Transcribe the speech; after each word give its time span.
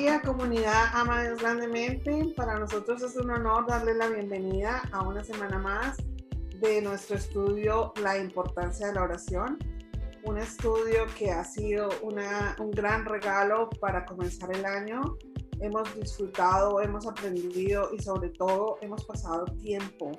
día, 0.00 0.22
comunidad 0.22 0.86
Ama 0.94 1.24
Dios 1.24 1.40
grandemente. 1.40 2.32
Para 2.34 2.58
nosotros 2.58 3.02
es 3.02 3.16
un 3.16 3.30
honor 3.30 3.66
darle 3.66 3.92
la 3.92 4.08
bienvenida 4.08 4.82
a 4.92 5.06
una 5.06 5.22
semana 5.22 5.58
más 5.58 5.98
de 6.58 6.80
nuestro 6.80 7.16
estudio 7.16 7.92
La 8.02 8.16
importancia 8.16 8.86
de 8.86 8.94
la 8.94 9.02
oración. 9.02 9.58
Un 10.22 10.38
estudio 10.38 11.04
que 11.18 11.30
ha 11.30 11.44
sido 11.44 11.90
una, 12.00 12.56
un 12.60 12.70
gran 12.70 13.04
regalo 13.04 13.68
para 13.78 14.06
comenzar 14.06 14.56
el 14.56 14.64
año. 14.64 15.18
Hemos 15.60 15.94
disfrutado, 15.94 16.80
hemos 16.80 17.06
aprendido 17.06 17.90
y 17.92 18.02
sobre 18.02 18.30
todo 18.30 18.78
hemos 18.80 19.04
pasado 19.04 19.44
tiempo 19.60 20.12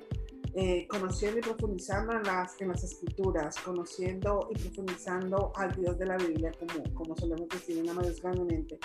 eh, 0.54 0.86
conociendo 0.86 1.40
y 1.40 1.42
profundizando 1.42 2.12
en 2.12 2.22
las, 2.22 2.60
en 2.60 2.68
las 2.68 2.84
escrituras, 2.84 3.56
conociendo 3.58 4.48
y 4.54 4.58
profundizando 4.60 5.50
al 5.56 5.74
Dios 5.74 5.98
de 5.98 6.06
la 6.06 6.18
Biblia, 6.18 6.52
como, 6.56 6.94
como 6.94 7.16
solemos 7.16 7.48
decir 7.48 7.78
en 7.78 8.00
Dios 8.00 8.22
grandemente. 8.22 8.78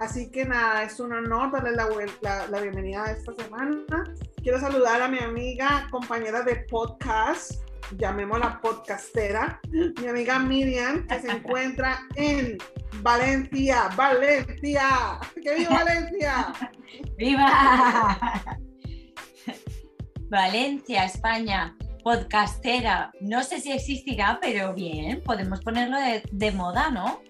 Así 0.00 0.30
que 0.30 0.44
nada, 0.44 0.82
es 0.82 0.98
un 0.98 1.12
honor 1.12 1.52
darle 1.52 1.72
la, 1.72 1.88
la, 2.20 2.46
la, 2.48 2.60
bienvenida 2.60 3.04
a 3.04 3.12
esta 3.12 3.32
semana. 3.34 4.04
Quiero 4.42 4.58
saludar 4.58 5.00
a 5.00 5.08
mi 5.08 5.18
amiga, 5.18 5.86
compañera 5.90 6.42
de 6.42 6.56
podcast, 6.68 7.62
llamémosla 7.96 8.60
podcastera, 8.60 9.60
mi 9.70 10.06
amiga 10.08 10.38
Miriam, 10.38 11.06
que 11.06 11.20
se 11.20 11.30
encuentra 11.36 12.00
en 12.16 12.58
Valencia, 13.02 13.88
Valencia. 13.96 15.20
¡Que 15.42 15.54
viva 15.54 15.84
Valencia! 15.84 16.52
¡Viva! 17.16 18.58
Valencia, 20.28 21.04
España, 21.04 21.76
podcastera. 22.02 23.12
No 23.20 23.42
sé 23.42 23.60
si 23.60 23.72
existirá, 23.72 24.38
pero 24.40 24.74
bien, 24.74 25.22
podemos 25.22 25.60
ponerlo 25.60 25.96
de, 26.32 26.52
moda, 26.52 26.90
¿no? 26.90 27.20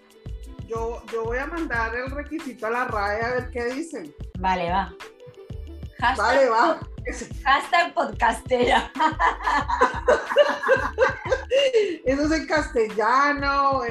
Yo, 0.66 1.02
yo 1.12 1.24
voy 1.24 1.38
a 1.38 1.46
mandar 1.46 1.94
el 1.94 2.10
requisito 2.10 2.66
a 2.66 2.70
la 2.70 2.84
RAE 2.86 3.22
a 3.22 3.34
ver 3.34 3.50
qué 3.50 3.64
dicen. 3.66 4.14
Vale, 4.38 4.70
va. 4.70 4.94
vale, 6.16 6.48
va. 6.48 6.80
Hashtag 7.44 7.92
podcastera. 7.94 8.90
Eso 12.04 12.22
es 12.22 12.32
en 12.32 12.46
castellano, 12.46 13.82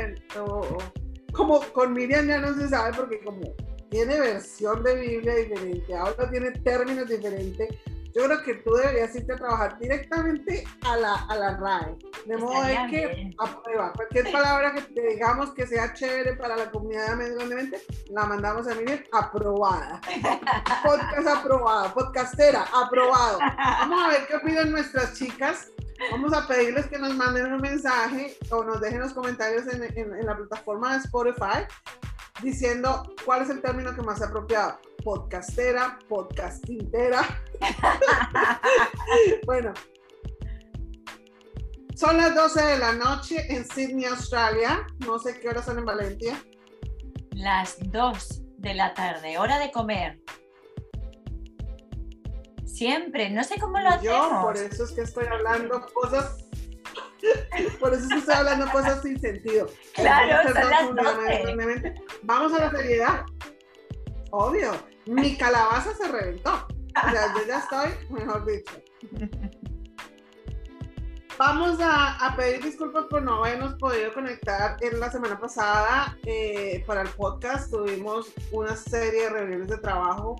como 1.31 1.61
con 1.73 1.93
Miriam 1.93 2.27
ya 2.27 2.39
no 2.39 2.53
se 2.55 2.69
sabe 2.69 2.93
porque 2.95 3.19
como 3.23 3.41
tiene 3.89 4.19
versión 4.19 4.83
de 4.83 4.95
Biblia 4.95 5.35
diferente, 5.35 5.95
ahora 5.95 6.29
tiene 6.29 6.51
términos 6.51 7.07
diferentes 7.07 7.69
yo 8.15 8.25
creo 8.25 8.43
que 8.43 8.53
tú 8.55 8.73
deberías 8.73 9.15
irte 9.15 9.33
a 9.33 9.37
trabajar 9.37 9.79
directamente 9.79 10.63
a 10.81 10.97
la, 10.97 11.15
a 11.29 11.35
la 11.35 11.57
RAE. 11.57 11.97
De 12.25 12.37
modo 12.37 12.63
de 12.63 12.73
que 12.89 13.35
aprueba. 13.37 13.91
Cualquier 13.93 14.31
palabra 14.31 14.73
que 14.73 15.01
digamos 15.01 15.51
que 15.51 15.67
sea 15.67 15.93
chévere 15.93 16.33
para 16.35 16.55
la 16.55 16.71
comunidad 16.71 17.09
de 17.09 17.15
Medio 17.15 17.79
la 18.11 18.25
mandamos 18.25 18.67
a 18.67 18.75
Miriam 18.75 18.99
aprobada. 19.11 19.99
Podcast 20.83 21.27
aprobado. 21.27 21.93
Podcastera 21.93 22.65
aprobado. 22.73 23.39
Vamos 23.39 24.03
a 24.03 24.07
ver 24.09 24.27
qué 24.27 24.35
opinan 24.35 24.71
nuestras 24.71 25.13
chicas. 25.15 25.67
Vamos 26.11 26.33
a 26.33 26.47
pedirles 26.47 26.87
que 26.87 26.97
nos 26.97 27.15
manden 27.15 27.53
un 27.53 27.61
mensaje 27.61 28.37
o 28.49 28.63
nos 28.63 28.81
dejen 28.81 28.99
los 28.99 29.13
comentarios 29.13 29.67
en, 29.67 29.83
en, 29.83 30.15
en 30.15 30.25
la 30.25 30.35
plataforma 30.35 30.93
de 30.93 30.99
Spotify 30.99 31.65
diciendo 32.41 33.13
cuál 33.25 33.43
es 33.43 33.49
el 33.49 33.61
término 33.61 33.95
que 33.95 34.01
más 34.01 34.19
se 34.19 34.25
apropiado. 34.25 34.79
Podcastera, 35.03 35.99
podcastintera. 36.07 37.21
bueno, 39.45 39.73
son 42.03 42.17
las 42.17 42.35
12 42.35 42.61
de 42.61 42.77
la 42.79 42.91
noche 42.91 43.45
en 43.47 43.63
Sydney, 43.63 44.03
Australia. 44.03 44.85
No 45.05 45.17
sé 45.19 45.39
qué 45.39 45.47
horas 45.47 45.63
son 45.63 45.77
en 45.77 45.85
Valencia. 45.85 46.37
Las 47.31 47.77
2 47.79 48.41
de 48.57 48.73
la 48.73 48.93
tarde, 48.93 49.37
hora 49.37 49.57
de 49.57 49.71
comer. 49.71 50.19
Siempre, 52.65 53.29
no 53.29 53.41
sé 53.45 53.57
cómo 53.57 53.79
lo 53.79 53.87
hacemos. 53.87 54.03
Yo 54.03 54.41
por 54.41 54.57
eso 54.57 54.83
es 54.83 54.91
que 54.91 55.01
estoy 55.01 55.27
hablando 55.27 55.85
cosas 55.93 56.43
por 57.79 57.93
eso 57.93 58.03
es 58.03 58.09
que 58.09 58.19
estoy 58.19 58.35
hablando 58.35 58.69
cosas 58.69 59.01
sin 59.01 59.17
sentido. 59.17 59.67
Claro, 59.93 60.51
Vamos 62.23 62.53
a 62.53 62.65
la 62.65 62.71
seriedad. 62.71 63.25
Obvio. 64.31 64.73
Mi 65.05 65.37
calabaza 65.37 65.95
se 65.95 66.09
reventó. 66.09 66.53
O 66.53 67.09
sea, 67.11 67.33
yo 67.33 67.47
ya 67.47 67.59
estoy, 67.59 68.07
mejor 68.09 68.45
dicho. 68.45 68.73
Vamos 71.37 71.79
a, 71.81 72.33
pedir 72.37 72.63
disculpas 72.63 73.05
por 73.05 73.21
no 73.23 73.43
habernos 73.43 73.73
podido 73.75 74.13
conectar 74.13 74.77
en 74.81 74.99
la 74.99 75.11
semana 75.11 75.39
pasada 75.39 76.15
eh, 76.25 76.83
para 76.85 77.01
el 77.01 77.09
podcast. 77.09 77.71
Tuvimos 77.71 78.31
una 78.51 78.75
serie 78.75 79.23
de 79.23 79.29
reuniones 79.29 79.67
de 79.67 79.77
trabajo 79.77 80.35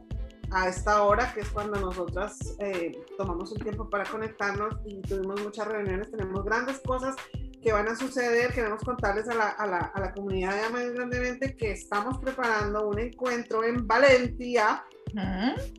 a 0.52 0.70
esta 0.70 1.02
hora, 1.02 1.34
que 1.34 1.42
es 1.42 1.50
cuando 1.50 1.80
nosotras 1.80 2.56
eh, 2.60 2.92
tomamos 3.18 3.52
un 3.52 3.60
tiempo 3.60 3.90
para 3.90 4.04
conectarnos 4.04 4.76
y 4.86 5.02
tuvimos 5.02 5.42
muchas 5.42 5.68
reuniones. 5.68 6.12
Tenemos 6.12 6.46
grandes 6.46 6.80
cosas 6.80 7.16
que 7.62 7.74
van 7.74 7.88
a 7.88 7.96
suceder. 7.96 8.54
Queremos 8.54 8.84
contarles 8.84 9.28
a 9.30 9.34
la, 9.34 9.50
a 9.50 9.66
la, 9.66 9.78
a 9.80 10.00
la 10.00 10.14
comunidad 10.14 10.54
de 10.54 10.62
Amas 10.62 10.92
Grandemente 10.92 11.56
que 11.56 11.72
estamos 11.72 12.20
preparando 12.20 12.88
un 12.88 13.00
encuentro 13.00 13.64
en 13.64 13.88
Valencia. 13.88 14.86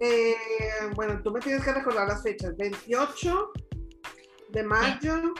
Eh, 0.00 0.34
bueno, 0.94 1.20
tú 1.22 1.30
me 1.30 1.40
tienes 1.40 1.62
que 1.64 1.72
recordar 1.72 2.08
las 2.08 2.22
fechas. 2.22 2.56
28 2.56 3.52
de 4.54 4.62
mayo. 4.62 5.34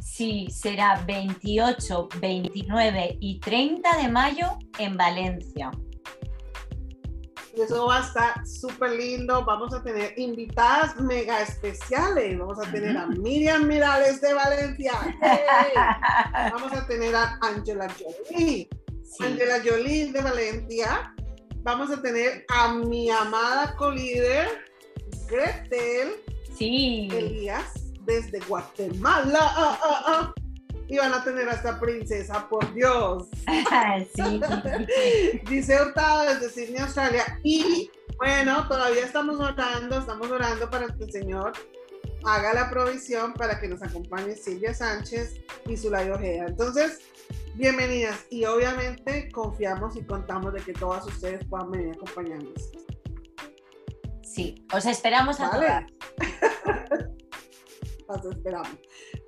Sí, 0.00 0.48
será 0.50 1.02
28, 1.06 2.08
29 2.20 3.18
y 3.20 3.40
30 3.40 3.96
de 3.96 4.08
mayo 4.08 4.58
en 4.78 4.96
Valencia. 4.96 5.70
Eso 7.56 7.86
va 7.86 7.98
a 7.98 8.00
estar 8.00 8.46
súper 8.46 8.90
lindo. 8.90 9.42
Vamos 9.44 9.72
a 9.72 9.82
tener 9.82 10.12
invitadas 10.18 11.00
mega 11.00 11.40
especiales. 11.40 12.38
Vamos 12.38 12.58
a 12.58 12.70
tener 12.70 12.96
a 12.96 13.06
Miriam 13.06 13.66
Mirales 13.66 14.20
de 14.20 14.34
Valencia. 14.34 14.92
Vamos 16.52 16.72
a 16.74 16.86
tener 16.86 17.16
a 17.16 17.38
Angela 17.40 17.88
Jolie. 17.88 18.68
Angela 19.20 19.62
Jolie 19.64 20.12
de 20.12 20.20
Valencia. 20.20 21.14
Vamos 21.62 21.90
a 21.90 22.02
tener 22.02 22.44
a 22.48 22.74
mi 22.74 23.10
amada 23.10 23.74
colíder, 23.76 24.46
Gretel. 25.26 26.12
Sí. 26.56 27.08
Elías, 27.10 27.85
desde 28.06 28.40
Guatemala. 28.40 29.40
Ah, 29.40 29.78
ah, 29.82 30.02
ah 30.06 30.34
y 30.88 30.98
van 30.98 31.12
a 31.12 31.24
tener 31.24 31.48
a 31.48 31.52
esta 31.52 31.78
princesa, 31.80 32.48
por 32.48 32.72
Dios. 32.72 33.28
sí. 34.14 34.40
Dice 35.50 35.80
Hurtado 35.80 36.34
desde 36.34 36.50
Sydney, 36.50 36.80
Australia. 36.80 37.40
Y 37.42 37.90
bueno, 38.18 38.66
todavía 38.68 39.04
estamos 39.04 39.40
orando, 39.40 39.98
estamos 39.98 40.30
orando 40.30 40.70
para 40.70 40.86
que 40.86 41.04
el 41.04 41.12
Señor 41.12 41.52
haga 42.24 42.54
la 42.54 42.70
provisión 42.70 43.34
para 43.34 43.60
que 43.60 43.68
nos 43.68 43.82
acompañe 43.82 44.34
Silvia 44.34 44.74
Sánchez 44.74 45.40
y 45.66 45.76
Zulay 45.76 46.10
Ojeda. 46.10 46.46
Entonces, 46.46 47.00
bienvenidas 47.54 48.24
y 48.30 48.44
obviamente 48.44 49.30
confiamos 49.32 49.96
y 49.96 50.04
contamos 50.04 50.52
de 50.52 50.60
que 50.60 50.72
todas 50.72 51.04
ustedes 51.06 51.44
puedan 51.46 51.70
venir 51.70 51.90
a 51.90 51.92
acompañarnos. 51.92 52.70
Sí, 54.22 54.66
os 54.72 54.86
esperamos 54.86 55.40
a 55.40 55.50
todas. 55.50 55.84
Las 58.08 58.24
esperamos. 58.24 58.78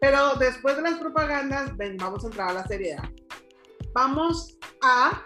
Pero 0.00 0.34
después 0.34 0.76
de 0.76 0.82
las 0.82 0.98
propagandas, 0.98 1.76
ven, 1.76 1.96
vamos 1.96 2.24
a 2.24 2.28
entrar 2.28 2.50
a 2.50 2.54
la 2.54 2.66
seriedad. 2.66 3.04
Vamos 3.92 4.58
a 4.82 5.24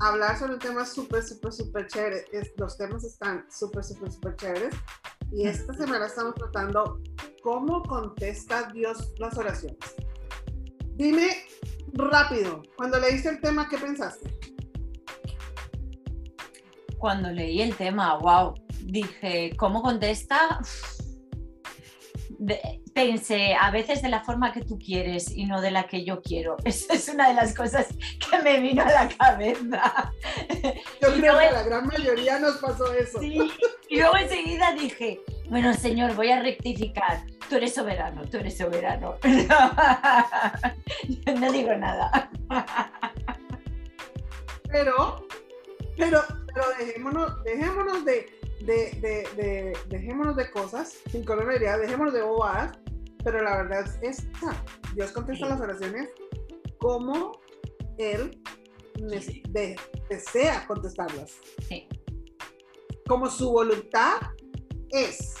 hablar 0.00 0.36
sobre 0.36 0.54
un 0.54 0.58
tema 0.58 0.84
súper, 0.84 1.22
súper, 1.22 1.52
súper 1.52 1.86
chévere. 1.86 2.24
los 2.56 2.76
temas 2.76 3.04
están 3.04 3.46
súper, 3.50 3.84
súper, 3.84 4.10
súper 4.10 4.36
chéveres. 4.36 4.74
Y 5.30 5.46
esta 5.46 5.72
semana 5.74 6.06
estamos 6.06 6.34
tratando 6.34 7.00
cómo 7.42 7.82
contesta 7.82 8.70
Dios 8.72 9.12
las 9.18 9.36
oraciones. 9.38 9.78
Dime 10.94 11.46
rápido, 11.94 12.62
cuando 12.76 12.98
leíste 12.98 13.28
el 13.30 13.40
tema, 13.40 13.68
¿qué 13.68 13.78
pensaste? 13.78 14.38
Cuando 16.98 17.30
leí 17.30 17.60
el 17.60 17.74
tema, 17.76 18.16
wow, 18.18 18.54
dije, 18.84 19.52
¿cómo 19.56 19.82
contesta? 19.82 20.60
pensé 22.94 23.54
a 23.54 23.70
veces 23.70 24.02
de 24.02 24.08
la 24.08 24.22
forma 24.22 24.52
que 24.52 24.62
tú 24.62 24.78
quieres 24.78 25.30
y 25.30 25.46
no 25.46 25.60
de 25.60 25.70
la 25.70 25.86
que 25.86 26.04
yo 26.04 26.20
quiero. 26.22 26.56
Esa 26.64 26.94
es 26.94 27.08
una 27.08 27.28
de 27.28 27.34
las 27.34 27.54
cosas 27.54 27.88
que 28.30 28.38
me 28.42 28.60
vino 28.60 28.82
a 28.82 28.90
la 28.90 29.08
cabeza. 29.08 30.12
Yo 31.00 31.12
creo 31.14 31.38
que 31.38 31.46
a 31.46 31.52
la 31.52 31.62
gran 31.62 31.86
mayoría 31.86 32.38
nos 32.38 32.58
pasó 32.58 32.92
eso. 32.92 33.20
Sí, 33.20 33.38
y 33.88 33.96
luego 33.96 34.16
enseguida 34.16 34.72
dije, 34.72 35.20
bueno, 35.48 35.74
señor, 35.74 36.14
voy 36.14 36.30
a 36.30 36.40
rectificar. 36.40 37.24
Tú 37.48 37.56
eres 37.56 37.74
soberano, 37.74 38.22
tú 38.28 38.38
eres 38.38 38.56
soberano. 38.56 39.16
No, 41.40 41.50
digo 41.50 41.74
nada. 41.74 42.30
Pero, 44.70 45.26
pero, 45.96 46.22
pero 46.46 46.64
dejémonos, 46.78 47.42
dejémonos 47.42 48.04
de 48.04 48.41
de, 48.66 48.90
de, 49.00 49.42
de, 49.42 49.78
dejémonos 49.88 50.36
de 50.36 50.50
cosas, 50.50 50.98
sin 51.10 51.24
colorería, 51.24 51.76
dejémonos 51.78 52.14
de 52.14 52.22
bobadas, 52.22 52.78
pero 53.24 53.42
la 53.42 53.62
verdad 53.62 53.84
es 54.02 54.18
esta. 54.18 54.64
Dios 54.94 55.12
contesta 55.12 55.48
las 55.48 55.60
oraciones 55.60 56.10
como 56.78 57.32
Él 57.98 58.40
desea 60.08 60.66
contestarlas. 60.66 61.38
Sí. 61.68 61.88
Como 63.06 63.28
su 63.28 63.50
voluntad 63.50 64.20
es. 64.90 65.36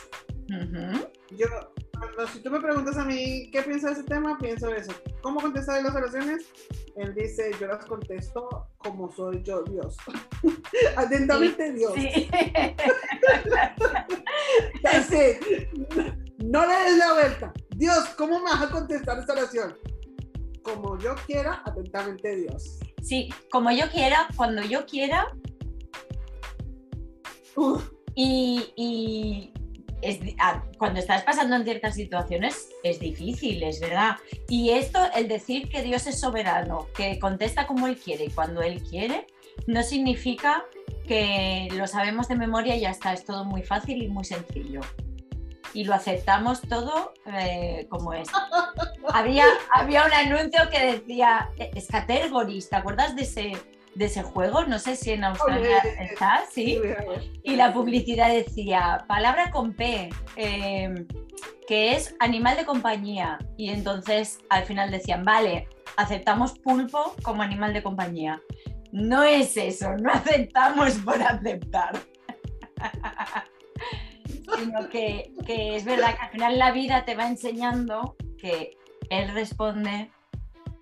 Yo, 1.30 1.46
si 2.32 2.40
tú 2.40 2.50
me 2.50 2.60
preguntas 2.60 2.96
a 2.96 3.04
mí 3.04 3.50
qué 3.50 3.62
pienso 3.62 3.86
de 3.86 3.94
ese 3.94 4.04
tema, 4.04 4.38
pienso 4.38 4.72
eso. 4.72 4.92
¿Cómo 5.22 5.40
contestar 5.40 5.82
las 5.82 5.94
oraciones? 5.94 6.46
Él 6.96 7.14
dice, 7.14 7.50
yo 7.60 7.66
las 7.66 7.84
contesto 7.84 8.68
como 8.78 9.10
soy 9.12 9.42
yo, 9.42 9.62
Dios. 9.62 9.96
Atentamente, 10.96 11.72
Dios. 11.72 11.92
Sí. 11.94 12.30
no 16.44 16.66
le 16.66 16.74
des 16.74 16.98
la 16.98 17.12
vuelta. 17.12 17.52
Dios, 17.76 18.04
¿cómo 18.16 18.38
me 18.38 18.44
vas 18.44 18.62
a 18.62 18.70
contestar 18.70 19.18
esta 19.18 19.32
oración? 19.32 19.76
Como 20.62 20.98
yo 20.98 21.14
quiera, 21.26 21.62
atentamente, 21.64 22.36
Dios. 22.36 22.78
Sí, 23.02 23.28
como 23.50 23.72
yo 23.72 23.90
quiera, 23.90 24.28
cuando 24.36 24.62
yo 24.62 24.86
quiera. 24.86 25.34
Y, 28.14 29.52
ah, 30.38 30.62
cuando 30.78 31.00
estás 31.00 31.22
pasando 31.22 31.56
en 31.56 31.64
ciertas 31.64 31.94
situaciones 31.94 32.68
es 32.82 33.00
difícil, 33.00 33.62
es 33.62 33.80
verdad. 33.80 34.16
Y 34.48 34.70
esto, 34.70 34.98
el 35.14 35.28
decir 35.28 35.68
que 35.68 35.82
Dios 35.82 36.06
es 36.06 36.20
soberano, 36.20 36.88
que 36.94 37.18
contesta 37.18 37.66
como 37.66 37.86
Él 37.86 37.96
quiere 37.96 38.24
y 38.24 38.30
cuando 38.30 38.62
Él 38.62 38.82
quiere, 38.82 39.26
no 39.66 39.82
significa 39.82 40.64
que 41.06 41.68
lo 41.72 41.86
sabemos 41.86 42.28
de 42.28 42.36
memoria 42.36 42.76
y 42.76 42.80
ya 42.80 42.90
está, 42.90 43.12
es 43.12 43.24
todo 43.24 43.44
muy 43.44 43.62
fácil 43.62 44.02
y 44.02 44.08
muy 44.08 44.24
sencillo. 44.24 44.80
Y 45.74 45.84
lo 45.84 45.94
aceptamos 45.94 46.60
todo 46.62 47.14
eh, 47.26 47.86
como 47.88 48.12
es. 48.12 48.28
había, 49.12 49.46
había 49.74 50.04
un 50.04 50.12
anuncio 50.12 50.68
que 50.70 50.92
decía, 50.92 51.50
Scattergories, 51.80 52.68
¿te 52.68 52.76
acuerdas 52.76 53.16
de 53.16 53.22
ese, 53.22 53.52
de 53.94 54.06
ese 54.06 54.22
juego? 54.22 54.64
No 54.64 54.78
sé 54.78 54.96
si 54.96 55.10
en 55.10 55.24
Australia 55.24 55.78
está, 56.00 56.44
¿sí? 56.50 56.78
Y 57.42 57.56
la 57.56 57.72
publicidad 57.72 58.30
decía, 58.30 59.04
palabra 59.06 59.50
con 59.50 59.74
P, 59.74 60.08
em, 60.36 61.06
que 61.66 61.94
es 61.94 62.14
animal 62.20 62.56
de 62.56 62.64
compañía. 62.64 63.38
Y 63.56 63.70
entonces 63.70 64.40
al 64.48 64.64
final 64.64 64.90
decían, 64.90 65.24
vale, 65.24 65.68
aceptamos 65.96 66.58
pulpo 66.58 67.14
como 67.22 67.42
animal 67.42 67.72
de 67.72 67.82
compañía. 67.82 68.40
No 68.92 69.22
es 69.22 69.56
eso, 69.56 69.96
no 69.96 70.10
aceptamos 70.12 70.94
por 70.96 71.20
aceptar. 71.22 71.98
Sino 74.58 74.88
que, 74.90 75.32
que 75.46 75.76
es 75.76 75.84
verdad 75.84 76.14
que 76.14 76.20
al 76.20 76.30
final 76.30 76.58
la 76.58 76.72
vida 76.72 77.04
te 77.04 77.14
va 77.14 77.26
enseñando 77.26 78.16
que 78.38 78.76
él 79.08 79.32
responde 79.32 80.10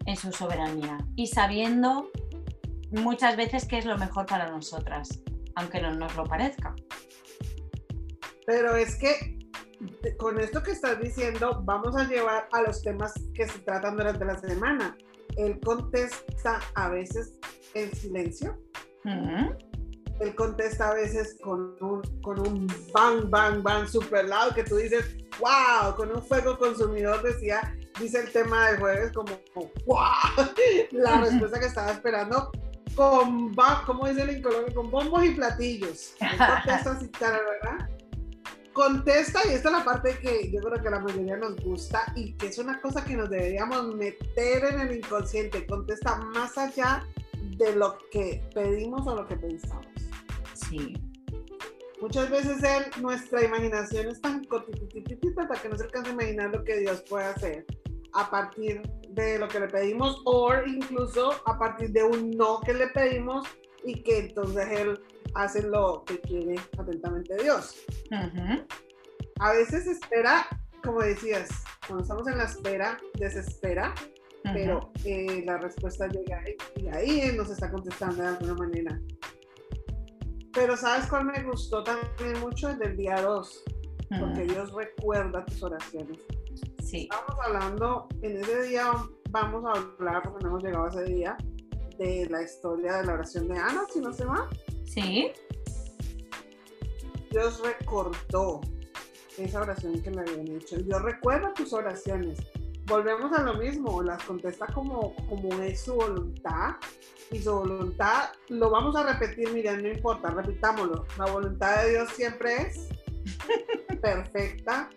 en 0.07 0.17
su 0.17 0.33
soberanía 0.33 0.99
y 1.15 1.29
sabiendo 1.29 2.11
muchas 2.91 3.37
veces 3.37 3.67
que 3.67 3.79
es 3.79 3.85
lo 3.85 3.97
mejor 3.99 4.27
para 4.27 4.51
nosotras, 4.51 5.23
aunque 5.55 5.81
no 5.81 5.95
nos 5.95 6.15
lo 6.17 6.25
parezca. 6.25 6.75
Pero 8.47 8.77
es 8.77 8.97
que 8.97 9.39
con 10.19 10.39
esto 10.41 10.63
que 10.63 10.73
estás 10.73 11.01
diciendo, 11.01 11.63
vamos 11.65 11.97
a 11.97 12.05
llevar 12.05 12.49
a 12.53 12.63
los 12.63 12.83
temas 12.83 13.15
que 13.35 13.47
se 13.49 13.59
tratan 13.61 13.97
durante 13.97 14.25
la 14.25 14.39
semana. 14.39 14.97
Él 15.37 15.59
contesta 15.65 16.61
a 16.75 16.89
veces 16.89 17.35
en 17.75 17.95
silencio. 17.95 18.59
Él 19.05 20.35
contesta 20.35 20.91
a 20.91 20.95
veces 20.95 21.39
con 21.43 21.77
un, 21.81 22.03
con 22.21 22.41
un 22.41 22.67
bang, 22.93 23.31
bang, 23.31 23.63
bang 23.63 23.87
super 23.87 24.29
loud 24.29 24.53
que 24.55 24.65
tú 24.65 24.77
dices, 24.77 25.17
wow, 25.39 25.95
con 25.97 26.15
un 26.15 26.23
fuego 26.23 26.59
consumidor 26.59 27.23
decía, 27.23 27.75
dice 27.99 28.21
el 28.21 28.31
tema 28.31 28.69
del 28.69 28.81
jueves 28.81 29.13
como, 29.13 29.41
wow, 29.87 30.47
la 30.91 31.23
respuesta 31.23 31.59
que 31.59 31.67
estaba 31.67 31.93
esperando 31.93 32.51
con, 33.01 33.55
como 33.87 34.09
dice 34.09 34.25
el 34.25 34.43
Colombia, 34.43 34.75
con 34.75 34.91
bombos 34.91 35.25
y 35.25 35.31
platillos. 35.31 36.15
Contesta 36.21 36.93
así, 36.93 37.11
¿verdad? 37.19 37.89
Contesta, 38.75 39.41
y 39.47 39.55
esta 39.55 39.69
es 39.71 39.75
la 39.75 39.85
parte 39.85 40.19
que 40.19 40.53
yo 40.53 40.61
creo 40.61 40.83
que 40.83 40.91
la 40.91 41.01
mayoría 41.01 41.39
nos 41.39 41.57
gusta 41.57 42.13
y 42.15 42.35
que 42.35 42.49
es 42.49 42.59
una 42.59 42.79
cosa 42.83 43.03
que 43.03 43.17
nos 43.17 43.31
deberíamos 43.31 43.95
meter 43.95 44.65
en 44.65 44.81
el 44.81 44.97
inconsciente. 44.99 45.67
Contesta 45.67 46.17
más 46.17 46.59
allá 46.59 47.07
de 47.57 47.75
lo 47.75 47.97
que 48.11 48.47
pedimos 48.55 49.07
o 49.07 49.17
lo 49.17 49.27
que 49.27 49.37
pensamos. 49.37 49.87
Sí. 50.53 50.93
Muchas 52.03 52.29
veces 52.29 52.61
nuestra 53.01 53.43
imaginación 53.43 54.09
es 54.09 54.21
tan 54.21 54.45
cortititita 54.45 55.49
para 55.49 55.61
que 55.61 55.71
no 55.71 55.79
se 55.79 55.85
alcance 55.85 56.11
a 56.11 56.13
imaginar 56.13 56.51
lo 56.51 56.65
que 56.65 56.81
Dios 56.81 57.03
puede 57.09 57.25
hacer 57.25 57.65
a 58.13 58.31
partir 58.31 58.83
de 58.83 59.00
lo 59.39 59.49
que 59.49 59.61
le 59.61 59.69
pedimos 59.69 60.23
o 60.25 60.53
incluso 60.67 61.33
a 61.47 61.59
partir 61.59 61.91
de 61.91 62.05
un 62.05 62.31
no 62.31 62.61
que 62.61 62.75
le 62.75 62.89
pedimos 62.89 63.47
y 63.85 64.03
que 64.03 64.19
entonces 64.19 64.67
Él 64.71 65.01
hace 65.35 65.63
lo 65.63 66.05
que 66.05 66.21
quiere 66.21 66.57
atentamente 66.79 67.37
Dios. 67.43 67.77
A 69.41 69.53
veces 69.53 69.87
espera, 69.87 70.47
como 70.85 71.01
decías, 71.01 71.49
cuando 71.87 72.03
estamos 72.03 72.27
en 72.29 72.39
la 72.39 72.45
espera, 72.45 72.99
desespera, 73.15 73.95
pero 74.43 74.93
eh, 75.05 75.43
la 75.45 75.59
respuesta 75.59 76.09
llega 76.09 76.43
y 76.77 76.89
ahí 76.89 77.21
Él 77.21 77.37
nos 77.37 77.51
está 77.51 77.71
contestando 77.71 78.23
de 78.23 78.29
alguna 78.29 78.55
manera. 78.55 79.01
Pero 80.53 80.77
¿sabes 80.77 81.07
cuál 81.07 81.27
me 81.27 81.43
gustó 81.45 81.83
también 81.83 82.41
mucho? 82.41 82.71
El 82.71 82.79
del 82.79 82.97
día 82.97 83.21
2, 83.21 83.65
porque 84.19 84.45
Dios 84.45 84.73
recuerda 84.73 85.45
tus 85.45 85.63
oraciones. 85.63 86.19
Sí. 86.91 87.09
Estamos 87.11 87.37
hablando, 87.47 88.09
en 88.23 88.37
ese 88.39 88.63
día 88.63 88.93
vamos 89.31 89.65
a 89.65 89.79
hablar, 89.79 90.23
porque 90.25 90.43
no 90.43 90.49
hemos 90.49 90.65
llegado 90.65 90.87
a 90.87 90.89
ese 90.89 91.05
día, 91.05 91.37
de 91.99 92.27
la 92.29 92.43
historia 92.43 92.95
de 92.95 93.05
la 93.05 93.13
oración 93.13 93.47
de 93.47 93.57
Ana, 93.57 93.85
si 93.93 94.01
no 94.01 94.13
se 94.13 94.25
va. 94.25 94.49
Sí. 94.85 95.31
Dios 97.31 97.63
recordó 97.63 98.61
esa 99.39 99.61
oración 99.61 100.03
que 100.03 100.11
le 100.11 100.21
habían 100.21 100.49
hecho. 100.49 100.79
Dios 100.79 101.01
recuerda 101.03 101.55
tus 101.55 101.73
oraciones. 101.73 102.41
Volvemos 102.87 103.33
a 103.39 103.43
lo 103.43 103.55
mismo, 103.55 104.03
las 104.03 104.25
contesta 104.25 104.67
como, 104.67 105.15
como 105.29 105.63
es 105.63 105.83
su 105.83 105.95
voluntad 105.95 106.75
y 107.31 107.39
su 107.39 107.55
voluntad 107.55 108.31
lo 108.49 108.69
vamos 108.69 108.97
a 108.97 109.05
repetir, 109.05 109.53
miren, 109.53 109.85
no 109.85 109.89
importa, 109.91 110.31
repitámoslo. 110.31 111.07
La 111.17 111.27
voluntad 111.27 111.85
de 111.85 111.91
Dios 111.91 112.09
siempre 112.09 112.63
es 112.63 112.89
perfecta, 114.03 114.91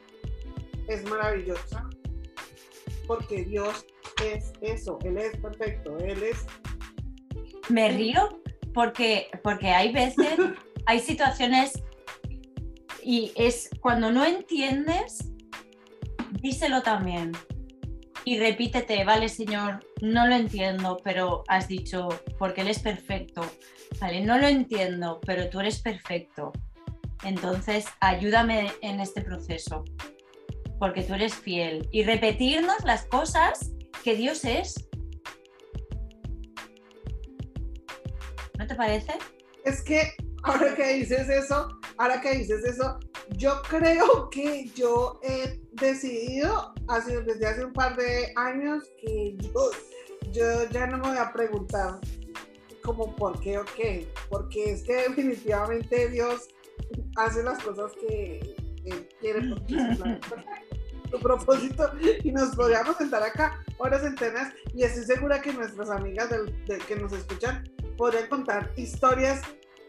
es 0.88 1.04
maravillosa, 1.10 1.90
porque 3.08 3.44
Dios 3.44 3.86
es 4.24 4.54
eso, 4.62 5.00
Él 5.04 5.18
es 5.18 5.38
perfecto, 5.38 5.98
Él 6.00 6.24
es... 6.24 6.46
Me 7.70 7.90
río 7.90 8.42
porque, 8.74 9.30
porque 9.44 9.70
hay 9.70 9.92
veces, 9.92 10.36
hay 10.86 11.00
situaciones 11.00 11.82
y 13.04 13.32
es 13.36 13.70
cuando 13.82 14.12
no 14.12 14.26
entiendes, 14.26 15.32
díselo 16.42 16.82
también. 16.82 17.32
Y 18.26 18.40
repítete, 18.40 19.04
vale, 19.04 19.28
Señor, 19.28 19.86
no 20.02 20.28
lo 20.28 20.36
entiendo, 20.36 20.98
pero 21.04 21.44
has 21.50 21.68
dicho, 21.68 22.08
porque 22.40 22.62
Él 22.62 22.70
es 22.70 22.80
perfecto. 22.80 23.42
Vale, 24.00 24.22
no 24.22 24.38
lo 24.38 24.48
entiendo, 24.48 25.20
pero 25.26 25.50
tú 25.50 25.60
eres 25.60 25.82
perfecto. 25.82 26.54
Entonces, 27.26 27.86
ayúdame 28.00 28.72
en 28.82 29.02
este 29.02 29.22
proceso 29.22 29.84
porque 30.84 31.02
tú 31.02 31.14
eres 31.14 31.34
fiel. 31.34 31.88
Y 31.94 32.04
repetirnos 32.04 32.84
las 32.84 33.06
cosas 33.06 33.72
que 34.04 34.18
Dios 34.18 34.44
es. 34.44 34.86
¿No 38.60 38.68
te 38.68 38.76
parece? 38.76 39.14
Es 39.64 39.82
que 39.82 40.12
ahora 40.44 40.76
que 40.76 40.96
dices 40.96 41.30
eso, 41.30 41.70
ahora 41.98 42.20
que 42.20 42.32
dices 42.36 42.66
eso, 42.66 43.00
yo 43.30 43.62
creo 43.70 44.30
que 44.30 44.66
yo 44.76 45.22
he 45.24 45.62
decidido 45.72 46.74
hace, 46.90 47.22
desde 47.22 47.48
hace 47.48 47.64
un 47.64 47.72
par 47.72 47.96
de 47.96 48.34
años 48.36 48.84
que 49.00 49.38
yo, 49.38 49.72
yo 50.34 50.70
ya 50.70 50.86
no 50.88 50.98
me 50.98 51.08
voy 51.12 51.18
a 51.18 51.32
preguntar 51.32 52.02
como 52.84 53.16
por 53.16 53.40
qué 53.40 53.58
o 53.58 53.64
qué, 53.78 54.12
porque 54.30 54.74
es 54.74 54.84
que 54.84 54.96
definitivamente 54.96 56.10
Dios 56.10 56.50
hace 57.16 57.42
las 57.42 57.64
cosas 57.64 57.94
que 57.94 58.63
Él 58.86 59.10
quiere 59.20 59.50
porque 59.50 59.76
propósito. 61.20 61.92
Y 62.24 62.32
nos 62.32 62.56
podríamos 62.56 62.98
sentar 62.98 63.24
acá 63.24 63.64
horas 63.78 64.04
enteras. 64.04 64.54
Y 64.74 64.84
estoy 64.84 65.04
segura 65.04 65.42
que 65.42 65.54
nuestras 65.54 65.90
amigas 65.90 66.30
del, 66.30 66.54
que 66.88 66.96
nos 66.96 67.14
escuchan 67.14 67.64
podrían 67.98 68.28
contar 68.28 68.72
historias 68.76 69.42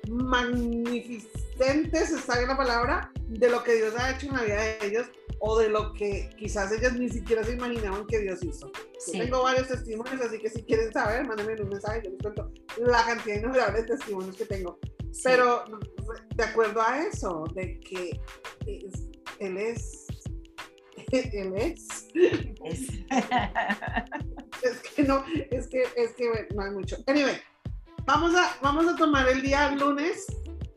magnificentes, 0.09 2.11
está 2.11 2.37
bien 2.37 2.49
la 2.49 2.57
palabra, 2.57 3.11
de 3.27 3.49
lo 3.49 3.65
que 3.65 3.77
Dios 3.77 3.95
ha 3.97 4.11
hecho 4.11 4.27
en 4.27 4.35
la 4.35 4.43
vida 4.43 4.61
de 4.61 4.79
ellos 4.83 5.07
o 5.39 5.59
de 5.59 5.71
lo 5.71 5.95
que 5.95 6.29
quizás 6.39 6.71
ellas 6.73 6.93
ni 6.95 7.09
siquiera 7.09 7.43
se 7.43 7.53
imaginaban 7.53 8.07
que 8.07 8.19
Dios 8.19 8.43
hizo. 8.43 8.71
tengo 9.11 9.43
varios 9.43 9.69
testimonios, 9.69 10.21
así 10.21 10.39
que 10.39 10.51
si 10.51 10.63
quieren 10.63 10.93
saber, 10.93 11.27
mándenme 11.27 11.55
un 11.63 11.71
mensaje, 11.71 12.03
yo 12.05 12.11
les 12.11 12.21
cuento 12.21 12.53
la 12.77 13.03
cantidad 13.05 13.37
innumerable 13.37 13.81
de 13.81 13.89
testimonios 13.89 14.37
que 14.37 14.45
tengo. 14.45 14.79
Pero 15.23 15.65
de 16.35 16.45
acuerdo 16.45 16.83
a 16.83 17.03
eso, 17.03 17.45
de 17.55 17.81
que 17.81 18.21
Él 19.39 19.57
es 19.57 20.07
él 21.11 21.55
es. 21.57 22.09
Es. 24.65 24.81
que 24.97 25.03
no, 25.03 25.23
es 25.51 25.69
que, 25.69 25.83
es 25.97 26.15
que 26.15 26.49
no 26.55 26.63
hay 26.63 26.71
mucho. 26.71 26.97
Anyway, 27.07 27.37
Vamos 28.07 28.35
a, 28.35 28.55
vamos 28.63 28.87
a 28.87 28.97
tomar 28.97 29.27
el 29.29 29.41
día 29.41 29.71
lunes 29.71 30.27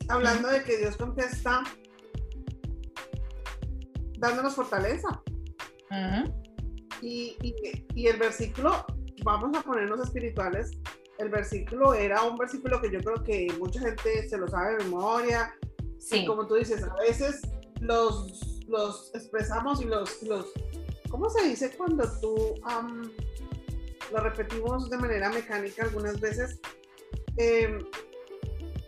hablando 0.07 0.47
de 0.47 0.63
que 0.63 0.77
Dios 0.77 0.95
contesta 0.95 1.61
dándonos 4.17 4.55
fortaleza. 4.55 5.21
y, 7.01 7.35
y, 7.95 8.07
el 8.07 8.17
versículo, 8.17 8.85
vamos 9.23 9.57
a 9.57 9.61
ponernos 9.61 9.99
espirituales, 9.99 10.71
el 11.19 11.29
versículo 11.29 11.93
era 11.93 12.23
un 12.23 12.37
versículo 12.37 12.79
que 12.81 12.91
yo 12.91 12.99
creo 12.99 13.23
que 13.23 13.47
mucha 13.59 13.79
gente 13.79 14.27
se 14.29 14.37
lo 14.37 14.47
sabe 14.47 14.77
de 14.77 14.83
memoria. 14.83 15.53
Sí. 15.99 16.25
como 16.25 16.47
tú 16.47 16.55
dices, 16.55 16.83
a 16.83 16.95
veces 17.01 17.41
los, 17.81 18.63
los 18.67 19.11
expresamos 19.13 19.81
y 19.81 19.85
los, 19.85 20.21
los, 20.23 20.53
¿cómo 21.09 21.29
se 21.29 21.49
dice 21.49 21.75
cuando 21.75 22.05
tú 22.21 22.55
lo 24.13 24.19
repetimos 24.19 24.89
de 24.89 24.97
manera 24.97 25.29
mecánica 25.29 25.83
algunas 25.83 26.19
veces? 26.19 26.61
Em, 27.35 27.85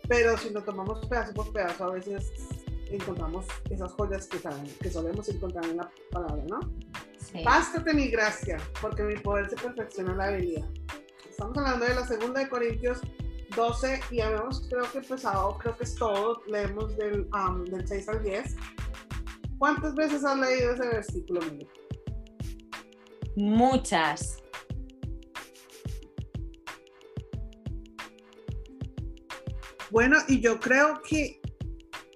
pero 0.07 0.37
si 0.37 0.51
lo 0.51 0.63
tomamos 0.63 1.05
pedazo 1.07 1.33
por 1.33 1.51
pedazo, 1.51 1.85
a 1.85 1.91
veces 1.91 2.31
encontramos 2.89 3.45
esas 3.69 3.91
joyas 3.93 4.27
que, 4.27 4.39
que 4.79 4.89
solemos 4.89 5.27
encontrar 5.29 5.65
en 5.65 5.77
la 5.77 5.91
palabra, 6.11 6.43
¿no? 6.47 6.59
Sí. 7.19 7.43
Bástate 7.43 7.93
mi 7.93 8.07
gracia, 8.07 8.57
porque 8.81 9.03
mi 9.03 9.15
poder 9.17 9.49
se 9.49 9.55
perfecciona 9.55 10.11
en 10.11 10.17
la 10.17 10.25
habilidad. 10.25 10.69
Estamos 11.39 11.57
hablando 11.57 11.85
de 11.85 11.95
la 11.95 12.05
segunda 12.05 12.39
de 12.41 12.49
Corintios 12.49 12.99
12 13.55 14.01
y 14.11 14.19
habíamos 14.19 14.67
creo 14.67 14.91
que 14.91 14.97
empezado, 14.97 15.57
creo 15.57 15.77
que 15.77 15.85
es 15.85 15.95
todo, 15.95 16.41
leemos 16.47 16.97
del, 16.97 17.29
del 17.71 17.87
6 17.87 18.09
al 18.09 18.23
10. 18.23 18.55
¿Cuántas 19.57 19.95
veces 19.95 20.25
has 20.25 20.37
leído 20.37 20.73
ese 20.73 20.85
versículo, 20.85 21.39
Muchas. 23.37 24.43
Bueno, 29.91 30.17
y 30.27 30.41
yo 30.41 30.59
creo 30.59 31.01
que 31.01 31.39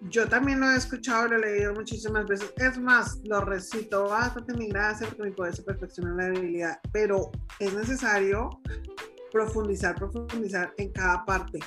yo 0.01 0.27
también 0.27 0.59
lo 0.59 0.69
he 0.69 0.75
escuchado, 0.75 1.29
lo 1.29 1.37
he 1.37 1.39
leído 1.39 1.73
muchísimas 1.73 2.25
veces. 2.25 2.53
Es 2.57 2.77
más, 2.77 3.21
lo 3.23 3.39
recito, 3.39 4.09
bastante 4.09 4.53
mi 4.57 4.67
gracia 4.67 5.07
porque 5.07 5.23
mi 5.23 5.31
poder 5.31 5.55
se 5.55 5.63
perfecciona 5.63 6.09
en 6.09 6.17
la 6.17 6.25
debilidad, 6.25 6.79
pero 6.91 7.31
es 7.59 7.73
necesario 7.73 8.49
profundizar, 9.33 9.95
profundizar 9.95 10.73
en 10.77 10.93
cada 10.93 11.25
parte. 11.25 11.59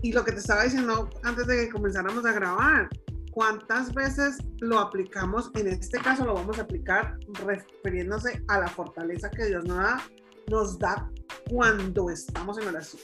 Y 0.00 0.12
lo 0.12 0.24
que 0.24 0.32
te 0.32 0.38
estaba 0.38 0.62
diciendo 0.62 1.10
antes 1.24 1.46
de 1.48 1.56
que 1.56 1.70
comenzáramos 1.70 2.24
a 2.24 2.32
grabar, 2.32 2.88
¿cuántas 3.32 3.92
veces 3.92 4.38
lo 4.60 4.78
aplicamos? 4.78 5.50
En 5.56 5.66
este 5.66 5.98
caso 5.98 6.24
lo 6.24 6.34
vamos 6.34 6.58
a 6.58 6.62
aplicar 6.62 7.18
refiriéndose 7.44 8.42
a 8.46 8.60
la 8.60 8.68
fortaleza 8.68 9.28
que 9.30 9.46
Dios 9.46 9.64
nos 9.64 9.76
da, 9.76 10.02
nos 10.48 10.78
da 10.78 11.10
cuando 11.50 12.08
estamos 12.08 12.56
en 12.58 12.68
oración. 12.68 13.02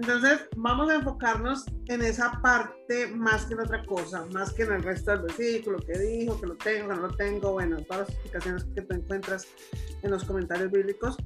Entonces, 0.00 0.48
vamos 0.56 0.88
a 0.90 0.94
enfocarnos 0.94 1.64
en 1.88 2.02
esa 2.02 2.40
parte 2.40 3.08
más 3.08 3.46
que 3.46 3.54
en 3.54 3.60
otra 3.60 3.84
cosa, 3.84 4.24
más 4.32 4.52
que 4.52 4.62
en 4.62 4.74
el 4.74 4.82
resto 4.84 5.10
del 5.10 5.22
versículo, 5.22 5.78
que 5.80 5.98
dijo, 5.98 6.40
que 6.40 6.46
lo 6.46 6.56
tengo, 6.56 6.88
que 6.88 6.94
no 6.94 7.00
lo 7.08 7.16
tengo, 7.16 7.52
bueno, 7.52 7.82
todas 7.82 8.06
las 8.06 8.10
explicaciones 8.10 8.64
que 8.76 8.82
tú 8.82 8.94
encuentras 8.94 9.48
en 10.02 10.10
los 10.12 10.24
comentarios 10.24 10.70
bíblicos. 10.70 11.16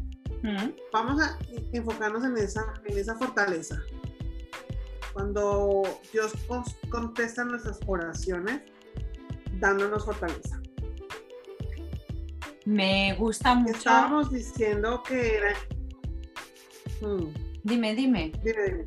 Vamos 0.92 1.22
a 1.22 1.38
enfocarnos 1.72 2.24
en 2.24 2.36
esa, 2.36 2.74
en 2.84 2.98
esa 2.98 3.14
fortaleza. 3.16 3.80
Cuando 5.12 5.82
Dios 6.12 6.32
contesta 6.88 7.44
nuestras 7.44 7.78
oraciones, 7.86 8.62
dándonos 9.58 10.04
fortaleza. 10.04 10.60
Me 12.64 13.14
gusta 13.14 13.54
mucho. 13.54 13.76
Estábamos 13.76 14.30
diciendo 14.30 15.02
que 15.02 15.36
era. 15.36 15.54
Hmm. 17.00 17.32
Dime, 17.64 17.94
dime. 17.94 18.32
Dime, 18.42 18.62
dime. 18.64 18.84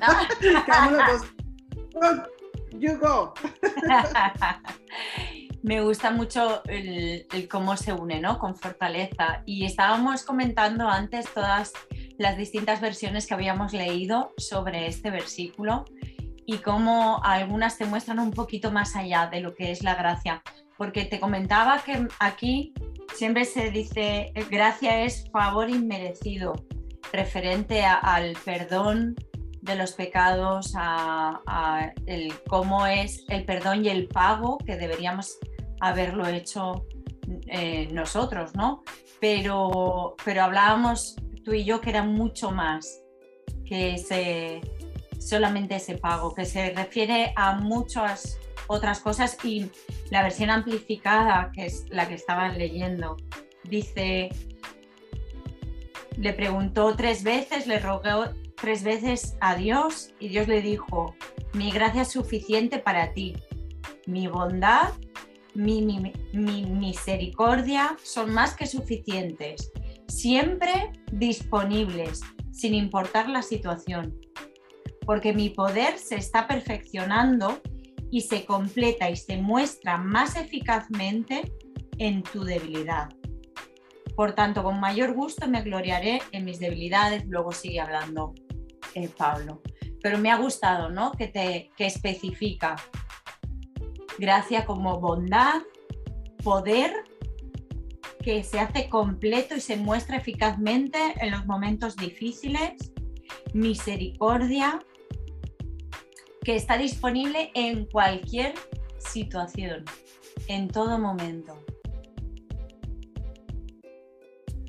Ah. 0.00 0.28
you 2.78 2.98
go. 2.98 3.32
Me 5.64 5.80
gusta 5.80 6.10
mucho 6.10 6.62
el, 6.66 7.26
cómo 7.50 7.78
se 7.78 7.94
une, 7.94 8.20
¿no? 8.20 8.38
Con 8.38 8.54
fortaleza. 8.54 9.42
Y 9.46 9.64
estábamos 9.64 10.22
comentando 10.22 10.90
antes 10.90 11.24
todas 11.32 11.72
las 12.18 12.36
distintas 12.36 12.82
versiones 12.82 13.26
que 13.26 13.32
habíamos 13.32 13.72
leído 13.72 14.34
sobre 14.36 14.86
este 14.86 15.10
versículo 15.10 15.86
y 16.44 16.58
cómo 16.58 17.18
algunas 17.24 17.78
te 17.78 17.86
muestran 17.86 18.18
un 18.18 18.30
poquito 18.30 18.72
más 18.72 18.94
allá 18.94 19.26
de 19.32 19.40
lo 19.40 19.54
que 19.54 19.70
es 19.70 19.82
la 19.82 19.94
gracia. 19.94 20.42
Porque 20.76 21.06
te 21.06 21.18
comentaba 21.18 21.82
que 21.82 22.08
aquí 22.18 22.74
siempre 23.14 23.46
se 23.46 23.70
dice 23.70 24.34
gracia 24.50 25.00
es 25.00 25.30
favor 25.30 25.70
inmerecido 25.70 26.52
referente 27.10 27.86
al 27.86 28.36
perdón 28.44 29.16
de 29.62 29.76
los 29.76 29.92
pecados, 29.92 30.74
a, 30.76 31.90
cómo 32.48 32.86
es 32.86 33.24
el 33.30 33.46
perdón 33.46 33.86
y 33.86 33.88
el 33.88 34.08
pago 34.08 34.58
que 34.58 34.76
deberíamos 34.76 35.38
haberlo 35.80 36.26
hecho 36.26 36.86
eh, 37.46 37.88
nosotros, 37.92 38.54
¿no? 38.54 38.82
Pero, 39.20 40.16
pero 40.24 40.42
hablábamos 40.42 41.16
tú 41.44 41.52
y 41.52 41.64
yo 41.64 41.80
que 41.80 41.90
era 41.90 42.02
mucho 42.02 42.50
más 42.50 43.02
que 43.64 43.94
ese, 43.94 44.60
solamente 45.18 45.76
ese 45.76 45.96
pago, 45.96 46.34
que 46.34 46.44
se 46.44 46.70
refiere 46.70 47.32
a 47.36 47.56
muchas 47.56 48.38
otras 48.66 49.00
cosas 49.00 49.36
y 49.44 49.70
la 50.10 50.22
versión 50.22 50.50
amplificada, 50.50 51.50
que 51.54 51.66
es 51.66 51.86
la 51.90 52.08
que 52.08 52.14
estaban 52.14 52.58
leyendo, 52.58 53.16
dice 53.64 54.30
le 56.16 56.32
preguntó 56.32 56.94
tres 56.96 57.22
veces, 57.22 57.66
le 57.66 57.78
rogó 57.78 58.28
tres 58.56 58.84
veces 58.84 59.36
a 59.40 59.56
Dios 59.56 60.14
y 60.20 60.28
Dios 60.28 60.48
le 60.48 60.62
dijo, 60.62 61.14
mi 61.52 61.70
gracia 61.70 62.02
es 62.02 62.08
suficiente 62.08 62.78
para 62.78 63.12
ti, 63.12 63.36
mi 64.06 64.26
bondad, 64.26 64.90
mi, 65.54 66.12
misericordia 66.32 67.96
son 68.02 68.32
más 68.32 68.54
que 68.54 68.66
suficientes, 68.66 69.72
siempre 70.08 70.92
disponibles, 71.12 72.20
sin 72.52 72.74
importar 72.74 73.28
la 73.28 73.42
situación, 73.42 74.18
porque 75.06 75.32
mi 75.32 75.50
poder 75.50 75.98
se 75.98 76.16
está 76.16 76.46
perfeccionando 76.46 77.60
y 78.10 78.22
se 78.22 78.44
completa 78.44 79.10
y 79.10 79.16
se 79.16 79.36
muestra 79.38 79.98
más 79.98 80.36
eficazmente 80.36 81.52
en 81.98 82.22
tu 82.22 82.44
debilidad. 82.44 83.08
Por 84.16 84.34
tanto, 84.34 84.62
con 84.62 84.78
mayor 84.78 85.14
gusto 85.14 85.48
me 85.48 85.62
gloriaré 85.62 86.22
en 86.30 86.44
mis 86.44 86.60
debilidades, 86.60 87.24
luego 87.26 87.52
sigue 87.52 87.80
hablando 87.80 88.34
eh, 88.94 89.08
Pablo. 89.08 89.60
Pero 90.00 90.18
me 90.18 90.30
ha 90.30 90.36
gustado, 90.36 90.90
¿no? 90.90 91.12
Que 91.12 91.26
te 91.28 91.72
que 91.76 91.86
especifica 91.86 92.76
gracia 94.18 94.64
como 94.64 95.00
bondad, 95.00 95.62
poder 96.42 97.04
que 98.22 98.42
se 98.42 98.58
hace 98.58 98.88
completo 98.88 99.54
y 99.54 99.60
se 99.60 99.76
muestra 99.76 100.16
eficazmente 100.16 100.98
en 101.20 101.30
los 101.30 101.46
momentos 101.46 101.94
difíciles, 101.96 102.92
misericordia, 103.52 104.80
que 106.42 106.56
está 106.56 106.78
disponible 106.78 107.50
en 107.54 107.86
cualquier 107.86 108.54
situación, 108.98 109.84
en 110.48 110.68
todo 110.68 110.98
momento. 110.98 111.58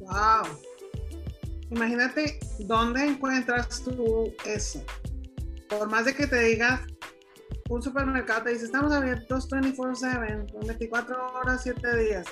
Wow. 0.01 0.45
Imagínate 1.71 2.39
dónde 2.59 3.05
encuentras 3.05 3.83
tú 3.83 4.33
eso. 4.45 4.83
Por 5.69 5.89
más 5.89 6.05
de 6.05 6.13
que 6.13 6.27
te 6.27 6.39
digas, 6.41 6.81
un 7.69 7.81
supermercado 7.81 8.43
te 8.43 8.51
dice, 8.51 8.65
estamos 8.65 8.91
abiertos 8.93 9.50
24/7, 9.50 10.67
24 10.67 11.34
horas, 11.34 11.63
7 11.63 11.98
días. 11.98 12.25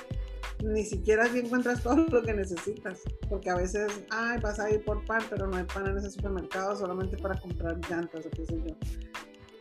Ni 0.63 0.85
siquiera 0.85 1.25
allí 1.25 1.39
encuentras 1.39 1.81
todo 1.81 1.95
lo 1.95 2.21
que 2.21 2.33
necesitas. 2.33 3.01
Porque 3.29 3.49
a 3.49 3.55
veces, 3.55 4.03
ay, 4.11 4.39
vas 4.39 4.59
a 4.59 4.69
ir 4.69 4.83
por 4.85 5.03
pan, 5.05 5.21
pero 5.29 5.47
no 5.47 5.57
hay 5.57 5.63
pan 5.63 5.87
en 5.87 5.97
ese 5.97 6.11
supermercado 6.11 6.75
solamente 6.75 7.17
para 7.17 7.39
comprar 7.39 7.79
llantas 7.89 8.25
o 8.25 8.29
qué 8.29 8.45
sé 8.45 8.61
yo. 8.65 8.75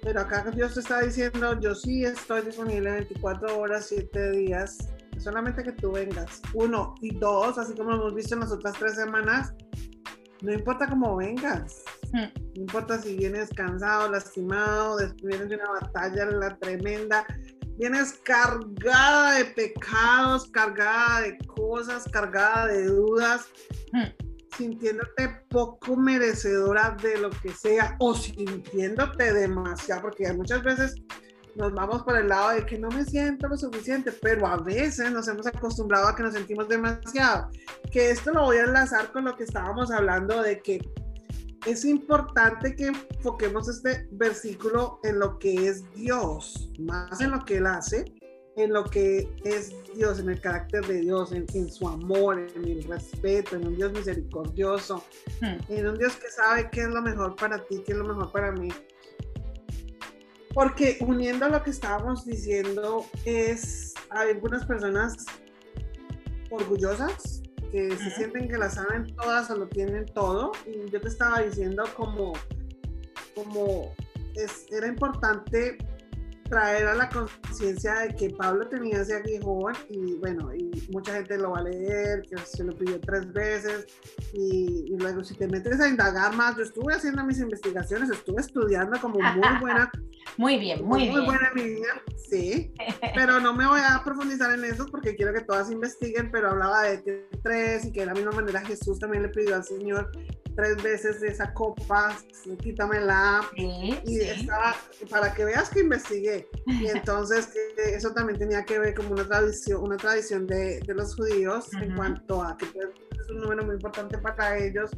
Pero 0.02 0.20
acá 0.20 0.44
Dios 0.54 0.74
te 0.74 0.80
está 0.80 1.00
diciendo, 1.00 1.58
yo 1.60 1.74
sí 1.74 2.04
estoy 2.04 2.42
disponible 2.42 2.90
24 2.90 3.58
horas, 3.58 3.86
7 3.88 4.30
días 4.32 4.92
solamente 5.18 5.62
que 5.62 5.72
tú 5.72 5.92
vengas. 5.92 6.42
Uno 6.54 6.94
y 7.00 7.16
dos, 7.16 7.56
así 7.58 7.74
como 7.74 7.92
hemos 7.92 8.14
visto 8.14 8.34
en 8.34 8.40
las 8.40 8.52
otras 8.52 8.74
tres 8.78 8.96
semanas, 8.96 9.54
no 10.42 10.52
importa 10.52 10.88
cómo 10.88 11.16
vengas. 11.16 11.84
No 12.12 12.30
importa 12.54 13.00
si 13.00 13.16
vienes 13.16 13.50
cansado, 13.50 14.10
lastimado, 14.10 14.98
vienes 15.22 15.48
de 15.48 15.56
una 15.56 15.70
batalla 15.80 16.26
la 16.26 16.56
tremenda, 16.58 17.26
vienes 17.78 18.20
cargada 18.22 19.38
de 19.38 19.46
pecados, 19.46 20.48
cargada 20.50 21.22
de 21.22 21.38
cosas, 21.46 22.04
cargada 22.12 22.66
de 22.66 22.84
dudas, 22.84 23.46
sintiéndote 24.56 25.28
poco 25.48 25.96
merecedora 25.96 26.96
de 27.02 27.18
lo 27.18 27.30
que 27.30 27.50
sea 27.50 27.96
o 27.98 28.14
sintiéndote 28.14 29.32
demasiado, 29.32 30.02
porque 30.02 30.30
muchas 30.34 30.62
veces 30.62 30.94
nos 31.54 31.72
vamos 31.72 32.02
por 32.02 32.16
el 32.16 32.28
lado 32.28 32.50
de 32.50 32.64
que 32.64 32.78
no 32.78 32.88
me 32.88 33.04
siento 33.04 33.48
lo 33.48 33.56
suficiente, 33.56 34.12
pero 34.12 34.46
a 34.46 34.56
veces 34.58 35.10
nos 35.12 35.28
hemos 35.28 35.46
acostumbrado 35.46 36.08
a 36.08 36.16
que 36.16 36.22
nos 36.22 36.34
sentimos 36.34 36.68
demasiado. 36.68 37.50
Que 37.90 38.10
esto 38.10 38.32
lo 38.32 38.44
voy 38.44 38.58
a 38.58 38.64
enlazar 38.64 39.12
con 39.12 39.24
lo 39.24 39.36
que 39.36 39.44
estábamos 39.44 39.90
hablando 39.90 40.42
de 40.42 40.60
que 40.60 40.80
es 41.66 41.84
importante 41.84 42.74
que 42.74 42.88
enfoquemos 42.88 43.68
este 43.68 44.08
versículo 44.12 45.00
en 45.04 45.18
lo 45.18 45.38
que 45.38 45.68
es 45.68 45.90
Dios, 45.94 46.70
más 46.78 47.20
en 47.20 47.30
lo 47.30 47.44
que 47.44 47.58
Él 47.58 47.66
hace, 47.66 48.04
en 48.56 48.72
lo 48.72 48.84
que 48.84 49.32
es 49.44 49.72
Dios, 49.94 50.18
en 50.18 50.30
el 50.30 50.40
carácter 50.40 50.84
de 50.86 51.00
Dios, 51.00 51.32
en, 51.32 51.70
su 51.70 51.88
amor, 51.88 52.38
en 52.54 52.64
el 52.64 52.84
respeto, 52.84 53.56
en 53.56 53.68
un 53.68 53.76
Dios 53.76 53.92
misericordioso, 53.92 55.04
hmm. 55.40 55.72
en 55.72 55.86
un 55.86 55.98
Dios 55.98 56.16
que 56.16 56.28
sabe 56.30 56.68
qué 56.70 56.82
es 56.82 56.88
lo 56.88 57.00
mejor 57.00 57.36
para 57.36 57.64
ti, 57.64 57.82
qué 57.86 57.92
es 57.92 57.98
lo 57.98 58.04
mejor 58.04 58.32
para 58.32 58.52
mí. 58.52 58.68
Porque 60.52 60.98
uniendo 61.00 61.46
a 61.46 61.48
lo 61.48 61.62
que 61.62 61.70
estábamos 61.70 62.26
diciendo, 62.26 63.06
es, 63.24 63.94
hay 64.10 64.30
algunas 64.32 64.66
personas 64.66 65.24
orgullosas 66.50 67.41
que 67.72 67.96
se 67.96 68.10
sienten 68.10 68.48
que 68.48 68.58
la 68.58 68.68
saben 68.68 69.16
todas 69.16 69.50
o 69.50 69.56
lo 69.56 69.66
tienen 69.66 70.04
todo. 70.06 70.52
Y 70.66 70.90
yo 70.90 71.00
te 71.00 71.08
estaba 71.08 71.40
diciendo 71.40 71.84
como, 71.96 72.34
como 73.34 73.94
es, 74.34 74.66
era 74.70 74.86
importante 74.86 75.78
traer 76.52 76.86
a 76.86 76.94
la 76.94 77.08
conciencia 77.08 77.94
de 78.00 78.14
que 78.14 78.28
Pablo 78.28 78.68
tenía 78.68 79.00
ese 79.00 79.16
aguijón 79.16 79.72
y 79.88 80.16
bueno, 80.16 80.54
y 80.54 80.70
mucha 80.92 81.14
gente 81.14 81.38
lo 81.38 81.52
va 81.52 81.60
a 81.60 81.62
leer, 81.62 82.20
que 82.28 82.36
se 82.44 82.62
lo 82.62 82.76
pidió 82.76 83.00
tres 83.00 83.32
veces 83.32 83.86
y, 84.34 84.94
luego 84.98 85.24
si 85.24 85.34
te 85.34 85.48
metes 85.48 85.80
a 85.80 85.88
indagar 85.88 86.36
más, 86.36 86.54
yo 86.58 86.62
estuve 86.64 86.92
haciendo 86.92 87.24
mis 87.24 87.38
investigaciones, 87.38 88.10
estuve 88.10 88.42
estudiando 88.42 89.00
como 89.00 89.18
muy 89.18 89.22
buena. 89.62 89.90
muy 90.36 90.58
bien, 90.58 90.84
muy, 90.84 91.08
muy 91.08 91.24
buena 91.24 91.50
niña, 91.54 91.88
sí, 92.28 92.74
pero 93.14 93.40
no 93.40 93.54
me 93.54 93.66
voy 93.66 93.80
a 93.82 94.02
profundizar 94.04 94.52
en 94.52 94.66
eso 94.66 94.84
porque 94.90 95.16
quiero 95.16 95.32
que 95.32 95.40
todas 95.40 95.70
investiguen, 95.70 96.30
pero 96.30 96.50
hablaba 96.50 96.82
de 96.82 97.26
tres 97.42 97.86
y 97.86 97.92
que 97.92 98.00
de 98.00 98.06
la 98.06 98.14
misma 98.14 98.32
manera 98.32 98.60
Jesús 98.60 98.98
también 98.98 99.22
le 99.22 99.30
pidió 99.30 99.54
al 99.54 99.64
Señor 99.64 100.10
tres 100.54 100.82
veces 100.82 101.20
de 101.20 101.28
esa 101.28 101.52
copa, 101.54 102.16
quítamela. 102.60 103.42
Sí, 103.56 104.00
y 104.04 104.20
estaba, 104.20 104.74
para 105.10 105.34
que 105.34 105.44
veas 105.44 105.70
que 105.70 105.80
investigué. 105.80 106.48
Y 106.66 106.86
entonces 106.86 107.50
eso 107.76 108.12
también 108.12 108.38
tenía 108.38 108.64
que 108.64 108.78
ver 108.78 108.94
como 108.94 109.10
una 109.10 109.26
tradición, 109.26 109.82
una 109.82 109.96
tradición 109.96 110.46
de, 110.46 110.80
de 110.80 110.94
los 110.94 111.14
judíos 111.16 111.72
en 111.74 111.94
cuanto 111.96 112.42
a 112.42 112.56
que 112.56 112.66
pues, 112.66 112.88
es 113.20 113.30
un 113.30 113.38
número 113.38 113.64
muy 113.64 113.74
importante 113.74 114.18
para 114.18 114.58
ellos. 114.58 114.90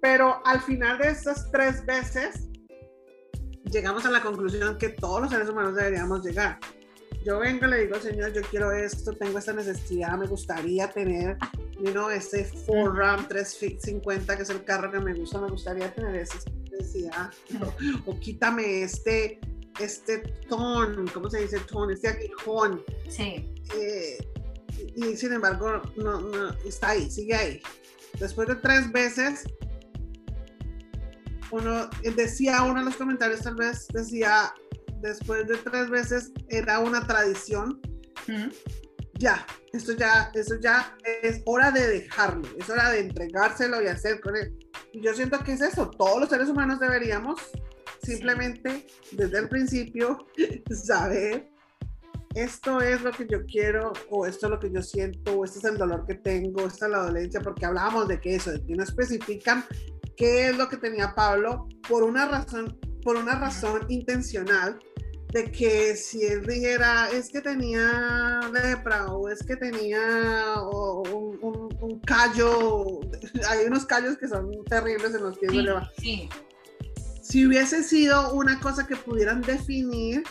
Pero 0.00 0.40
al 0.46 0.60
final 0.62 0.98
de 0.98 1.08
esas 1.08 1.50
tres 1.50 1.84
veces, 1.84 2.48
llegamos 3.64 4.04
a 4.06 4.10
la 4.10 4.22
conclusión 4.22 4.78
que 4.78 4.90
todos 4.90 5.20
los 5.22 5.30
seres 5.30 5.48
humanos 5.48 5.74
deberíamos 5.74 6.24
llegar 6.24 6.58
yo 7.24 7.38
vengo 7.38 7.66
y 7.66 7.70
le 7.70 7.84
digo, 7.84 7.98
Señor, 8.00 8.32
yo 8.32 8.40
quiero 8.42 8.72
esto, 8.72 9.12
tengo 9.12 9.38
esta 9.38 9.52
necesidad, 9.52 10.16
me 10.16 10.26
gustaría 10.26 10.88
tener, 10.90 11.36
you 11.78 11.92
know, 11.92 12.08
este 12.08 12.44
Ford 12.44 12.96
Ram 12.96 13.28
350, 13.28 14.36
que 14.36 14.42
es 14.42 14.50
el 14.50 14.64
carro 14.64 14.90
que 14.90 15.00
me 15.00 15.12
gusta, 15.14 15.40
me 15.40 15.50
gustaría 15.50 15.92
tener 15.94 16.14
esa 16.16 16.38
necesidad. 16.70 17.30
O, 18.06 18.18
quítame 18.18 18.82
este, 18.82 19.38
este 19.78 20.18
ton, 20.48 21.08
¿cómo 21.08 21.28
se 21.28 21.40
dice 21.40 21.60
ton? 21.60 21.90
Este 21.90 22.08
aguijón. 22.08 22.82
Sí. 23.08 23.52
Eh, 23.76 24.18
y 24.96 25.16
sin 25.16 25.32
embargo, 25.32 25.82
no, 25.96 26.20
no, 26.20 26.50
está 26.64 26.90
ahí, 26.90 27.10
sigue 27.10 27.34
ahí. 27.34 27.62
Después 28.18 28.48
de 28.48 28.56
tres 28.56 28.90
veces, 28.90 29.44
uno 31.50 31.90
decía, 32.16 32.62
uno 32.62 32.80
en 32.80 32.86
los 32.86 32.96
comentarios 32.96 33.42
tal 33.42 33.56
vez 33.56 33.86
decía, 33.88 34.54
después 35.00 35.46
de 35.46 35.56
tres 35.58 35.90
veces 35.90 36.32
era 36.48 36.78
una 36.78 37.06
tradición. 37.06 37.80
Ya, 39.14 39.46
esto 39.72 39.92
ya, 39.92 40.30
eso 40.34 40.56
ya 40.60 40.96
es 41.22 41.42
hora 41.44 41.70
de 41.70 41.86
dejarlo, 41.86 42.48
es 42.58 42.70
hora 42.70 42.90
de 42.90 43.00
entregárselo 43.00 43.82
y 43.82 43.86
hacer 43.86 44.20
con 44.20 44.36
él. 44.36 44.56
Y 44.92 45.02
yo 45.02 45.14
siento 45.14 45.38
que 45.40 45.52
es 45.52 45.60
eso, 45.60 45.90
todos 45.90 46.20
los 46.20 46.28
seres 46.28 46.48
humanos 46.48 46.80
deberíamos 46.80 47.40
simplemente 48.02 48.86
desde 49.12 49.38
el 49.38 49.48
principio 49.48 50.26
saber 50.70 51.50
esto 52.34 52.80
es 52.80 53.02
lo 53.02 53.10
que 53.10 53.26
yo 53.26 53.44
quiero 53.44 53.92
o 54.08 54.24
esto 54.24 54.46
es 54.46 54.50
lo 54.50 54.60
que 54.60 54.70
yo 54.70 54.82
siento 54.82 55.32
o 55.36 55.44
este 55.44 55.58
es 55.58 55.64
el 55.64 55.76
dolor 55.76 56.06
que 56.06 56.14
tengo, 56.14 56.66
esta 56.66 56.86
es 56.86 56.92
la 56.92 57.02
dolencia, 57.02 57.40
porque 57.40 57.66
hablábamos 57.66 58.06
de 58.06 58.20
que 58.20 58.36
eso, 58.36 58.52
de 58.52 58.64
que 58.64 58.74
no 58.74 58.84
especifican 58.84 59.64
qué 60.16 60.48
es 60.48 60.56
lo 60.56 60.68
que 60.68 60.76
tenía 60.76 61.14
Pablo 61.14 61.66
por 61.88 62.04
una 62.04 62.26
razón, 62.26 62.78
por 63.02 63.16
una 63.16 63.34
razón 63.34 63.84
intencional 63.88 64.78
de 65.32 65.50
que 65.50 65.96
si 65.96 66.24
él 66.24 66.44
dijera 66.44 67.08
es 67.10 67.30
que 67.30 67.40
tenía 67.40 68.40
lepra 68.52 69.12
o 69.12 69.28
es 69.28 69.42
que 69.44 69.56
tenía 69.56 70.56
un, 70.60 72.00
callo, 72.04 73.00
hay 73.48 73.66
unos 73.66 73.86
callos 73.86 74.16
que 74.16 74.28
son 74.28 74.50
terribles 74.64 75.14
en 75.14 75.22
los 75.22 75.38
pies 75.38 75.52
de 75.52 75.80
sí. 75.98 76.28
Si 77.22 77.46
hubiese 77.46 77.84
sido 77.84 78.34
una 78.34 78.58
cosa 78.58 78.86
que 78.86 78.96
pudieran 78.96 79.40
definir, 79.42 80.24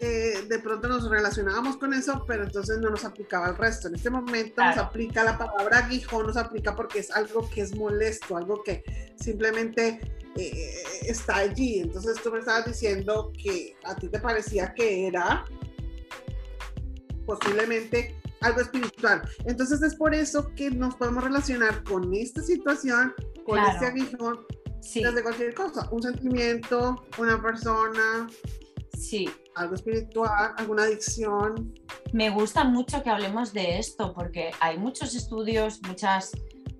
eh, 0.00 0.44
de 0.48 0.58
pronto 0.60 0.86
nos 0.86 1.08
relacionábamos 1.10 1.76
con 1.76 1.92
eso, 1.92 2.24
pero 2.26 2.44
entonces 2.44 2.78
no 2.78 2.90
nos 2.90 3.04
aplicaba 3.04 3.48
el 3.48 3.56
resto. 3.56 3.88
En 3.88 3.96
este 3.96 4.10
momento 4.10 4.62
nos 4.64 4.76
aplica 4.76 5.24
la 5.24 5.36
palabra 5.36 5.78
aguijón, 5.78 6.26
nos 6.26 6.36
aplica 6.36 6.76
porque 6.76 7.00
es 7.00 7.10
algo 7.10 7.48
que 7.50 7.62
es 7.62 7.74
molesto, 7.74 8.36
algo 8.36 8.62
que 8.62 8.84
simplemente 9.16 10.00
eh, 10.36 10.82
está 11.02 11.38
allí. 11.38 11.80
Entonces 11.80 12.22
tú 12.22 12.30
me 12.30 12.38
estabas 12.38 12.66
diciendo 12.66 13.32
que 13.42 13.76
a 13.84 13.96
ti 13.96 14.08
te 14.08 14.20
parecía 14.20 14.72
que 14.72 15.08
era 15.08 15.44
posiblemente 17.26 18.16
algo 18.40 18.60
espiritual. 18.60 19.28
Entonces 19.46 19.82
es 19.82 19.96
por 19.96 20.14
eso 20.14 20.54
que 20.54 20.70
nos 20.70 20.94
podemos 20.94 21.24
relacionar 21.24 21.82
con 21.82 22.14
esta 22.14 22.40
situación, 22.42 23.14
con 23.44 23.58
este 23.58 23.86
aguijón, 23.86 24.46
desde 24.94 25.22
cualquier 25.22 25.54
cosa, 25.54 25.88
un 25.90 26.02
sentimiento, 26.02 27.04
una 27.18 27.42
persona. 27.42 28.28
Sí. 28.96 29.28
Algo 29.58 29.74
espiritual, 29.74 30.54
alguna 30.56 30.84
adicción. 30.84 31.74
Me 32.12 32.30
gusta 32.30 32.64
mucho 32.64 33.02
que 33.02 33.10
hablemos 33.10 33.52
de 33.52 33.78
esto 33.78 34.14
porque 34.14 34.52
hay 34.60 34.78
muchos 34.78 35.14
estudios, 35.14 35.80
muchas 35.86 36.32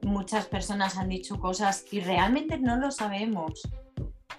muchas 0.03 0.47
personas 0.47 0.97
han 0.97 1.09
dicho 1.09 1.39
cosas 1.39 1.85
y 1.91 2.01
realmente 2.01 2.59
no 2.59 2.77
lo 2.77 2.91
sabemos. 2.91 3.63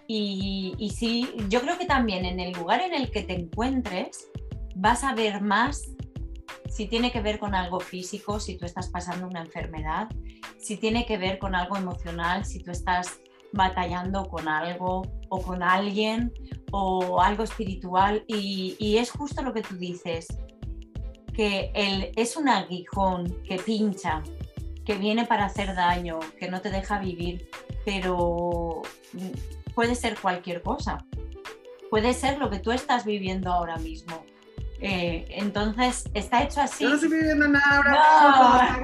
Y, 0.07 0.73
y, 0.79 0.89
sí, 0.89 1.29
yo 1.49 1.61
creo 1.61 1.77
que 1.77 1.85
también 1.85 2.25
en 2.25 2.39
el 2.39 2.53
lugar 2.53 2.81
en 2.81 2.93
el 2.93 3.11
que 3.11 3.21
te 3.21 3.33
encuentres 3.33 4.27
vas 4.75 5.03
a 5.03 5.13
ver 5.13 5.41
más 5.41 5.83
si 6.67 6.87
tiene 6.87 7.11
que 7.11 7.21
ver 7.21 7.39
con 7.39 7.53
algo 7.53 7.79
físico, 7.79 8.39
si 8.39 8.57
tú 8.57 8.65
estás 8.65 8.89
pasando 8.89 9.27
una 9.27 9.41
enfermedad, 9.41 10.07
si 10.57 10.77
tiene 10.77 11.05
que 11.05 11.17
ver 11.17 11.37
con 11.37 11.53
algo 11.53 11.77
emocional, 11.77 12.45
si 12.45 12.63
tú 12.63 12.71
estás 12.71 13.19
batallando 13.51 14.27
con 14.29 14.47
algo 14.47 15.03
o 15.29 15.41
con 15.41 15.63
alguien 15.63 16.33
o 16.71 17.21
algo 17.21 17.43
espiritual. 17.43 18.23
Y, 18.27 18.97
es 18.97 19.11
justo 19.11 19.41
lo 19.41 19.53
que 19.53 19.61
tú 19.61 19.77
dices, 19.77 20.27
que 21.33 21.71
el, 21.73 22.11
es 22.15 22.35
un 22.35 22.49
aguijón 22.49 23.41
que 23.43 23.57
pincha, 23.57 24.23
que 24.85 24.95
viene 24.95 25.25
para 25.25 25.45
hacer 25.45 25.75
daño, 25.75 26.19
que 26.37 26.49
no 26.49 26.61
te 26.61 26.69
deja 26.69 26.99
vivir, 26.99 27.49
pero 27.85 28.81
puede 29.73 29.95
ser 29.95 30.19
cualquier 30.19 30.61
cosa. 30.61 31.05
Puede 31.89 32.13
ser 32.13 32.37
lo 32.37 32.49
que 32.49 32.59
tú 32.59 32.71
estás 32.71 33.05
viviendo 33.05 33.51
ahora 33.51 33.77
mismo. 33.77 34.23
Eh, 34.81 35.25
entonces, 35.29 36.05
está 36.13 36.43
hecho 36.43 36.61
así. 36.61 36.85
Yo 36.85 36.89
no 36.89 36.95
estoy 36.95 37.09
viviendo 37.09 37.49
nada 37.49 37.77
ahora. 37.77 38.79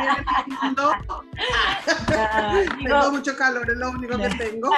No. 0.76 0.92
tengo 2.84 3.12
mucho 3.12 3.38
calor, 3.38 3.70
es 3.70 3.78
lo 3.78 3.92
único 3.92 4.18
que 4.18 4.28
tengo. 4.30 4.70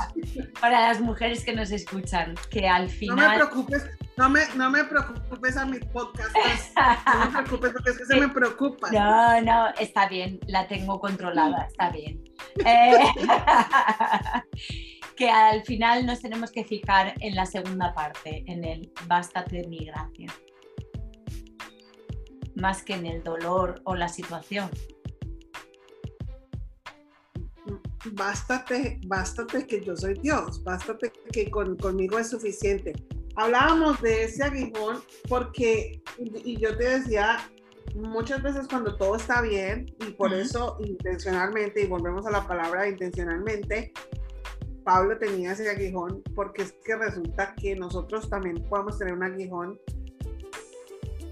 Para 0.60 0.88
las 0.88 1.00
mujeres 1.00 1.44
que 1.44 1.54
nos 1.54 1.70
escuchan, 1.70 2.34
que 2.50 2.68
al 2.68 2.90
final. 2.90 3.16
No 3.16 3.28
me 3.28 3.36
preocupes, 3.36 3.86
no 4.16 4.28
me, 4.28 4.40
no 4.56 4.68
me 4.70 4.82
preocupes 4.82 5.56
a 5.56 5.64
mis 5.64 5.84
podcasts. 5.86 6.72
No 7.06 7.26
me 7.26 7.30
preocupes 7.42 7.72
porque 7.72 7.90
es 7.90 7.98
que 7.98 8.06
se 8.06 8.16
me 8.16 8.28
preocupa. 8.28 8.90
No, 8.90 9.40
no, 9.42 9.68
está 9.78 10.08
bien, 10.08 10.40
la 10.48 10.66
tengo 10.66 10.98
controlada, 10.98 11.68
está 11.70 11.90
bien. 11.90 12.24
Eh, 12.64 12.98
que 15.16 15.30
al 15.30 15.62
final 15.62 16.04
nos 16.04 16.20
tenemos 16.20 16.50
que 16.50 16.64
fijar 16.64 17.14
en 17.20 17.36
la 17.36 17.46
segunda 17.46 17.94
parte, 17.94 18.42
en 18.48 18.64
el 18.64 18.92
bástate 19.06 19.58
de 19.58 19.68
mi 19.68 19.84
gracia 19.84 20.26
más 22.56 22.82
que 22.82 22.94
en 22.94 23.06
el 23.06 23.22
dolor 23.22 23.80
o 23.84 23.94
la 23.94 24.08
situación. 24.08 24.70
Bástate, 28.12 29.00
bástate 29.06 29.66
que 29.66 29.82
yo 29.82 29.96
soy 29.96 30.14
Dios, 30.18 30.62
bástate 30.62 31.10
que 31.32 31.50
conmigo 31.50 32.18
es 32.18 32.30
suficiente. 32.30 32.92
Hablábamos 33.36 34.00
de 34.02 34.24
ese 34.24 34.44
aguijón 34.44 35.02
porque, 35.28 36.02
y 36.18 36.60
yo 36.60 36.76
te 36.76 36.98
decía, 36.98 37.38
muchas 37.94 38.42
veces 38.42 38.68
cuando 38.68 38.96
todo 38.96 39.16
está 39.16 39.40
bien, 39.40 39.86
y 40.06 40.12
por 40.12 40.32
eso 40.34 40.76
intencionalmente, 40.80 41.82
y 41.82 41.86
volvemos 41.86 42.26
a 42.26 42.30
la 42.30 42.46
palabra 42.46 42.88
intencionalmente, 42.88 43.92
Pablo 44.84 45.16
tenía 45.18 45.52
ese 45.52 45.68
aguijón 45.70 46.22
porque 46.34 46.62
es 46.62 46.74
que 46.84 46.94
resulta 46.94 47.54
que 47.54 47.74
nosotros 47.74 48.28
también 48.28 48.62
podemos 48.68 48.98
tener 48.98 49.14
un 49.14 49.24
aguijón 49.24 49.80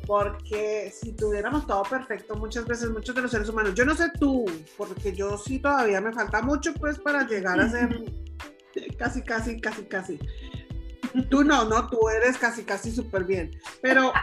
porque 0.06 0.92
si 0.94 1.12
tuviéramos 1.12 1.66
todo 1.66 1.82
perfecto, 1.82 2.34
muchas 2.36 2.66
veces 2.66 2.90
muchos 2.90 3.14
de 3.14 3.22
los 3.22 3.30
seres 3.30 3.48
humanos, 3.48 3.74
yo 3.74 3.84
no 3.84 3.94
sé 3.94 4.10
tú, 4.18 4.44
porque 4.76 5.14
yo 5.14 5.38
sí 5.38 5.58
todavía 5.58 6.00
me 6.00 6.12
falta 6.12 6.42
mucho 6.42 6.72
pues 6.74 6.98
para 6.98 7.26
llegar 7.26 7.60
a 7.60 7.68
ser 7.68 8.04
casi, 8.98 9.22
casi, 9.22 9.60
casi, 9.60 9.84
casi. 9.84 10.18
Tú 11.28 11.44
no, 11.44 11.64
no, 11.64 11.88
tú 11.88 12.08
eres 12.08 12.38
casi, 12.38 12.64
casi 12.64 12.90
súper 12.90 13.24
bien, 13.24 13.50
pero 13.82 14.12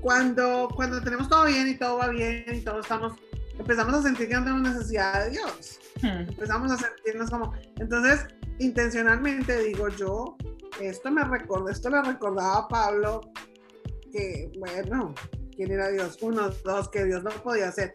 cuando, 0.00 0.68
cuando 0.74 1.02
tenemos 1.02 1.28
todo 1.28 1.46
bien 1.46 1.68
y 1.68 1.78
todo 1.78 1.98
va 1.98 2.08
bien 2.08 2.44
y 2.52 2.60
todos 2.60 2.84
estamos, 2.84 3.14
empezamos 3.58 3.94
a 3.94 4.02
sentir 4.02 4.28
que 4.28 4.34
no 4.34 4.44
tenemos 4.44 4.74
necesidad 4.74 5.24
de 5.24 5.30
Dios. 5.30 5.78
Hmm. 6.02 6.28
Empezamos 6.28 6.72
a 6.72 6.76
sentirnos 6.76 7.30
como, 7.30 7.54
entonces, 7.78 8.26
intencionalmente 8.62 9.58
digo 9.62 9.88
yo, 9.88 10.36
esto 10.80 11.10
me 11.10 11.24
recordó, 11.24 11.68
esto 11.68 11.90
le 11.90 12.02
recordaba 12.02 12.58
a 12.58 12.68
Pablo 12.68 13.20
que, 14.12 14.50
bueno, 14.58 15.14
¿quién 15.54 15.72
era 15.72 15.90
Dios? 15.90 16.18
Uno, 16.20 16.50
dos, 16.64 16.88
que 16.88 17.04
Dios 17.04 17.22
no 17.22 17.30
podía 17.30 17.68
hacer. 17.68 17.92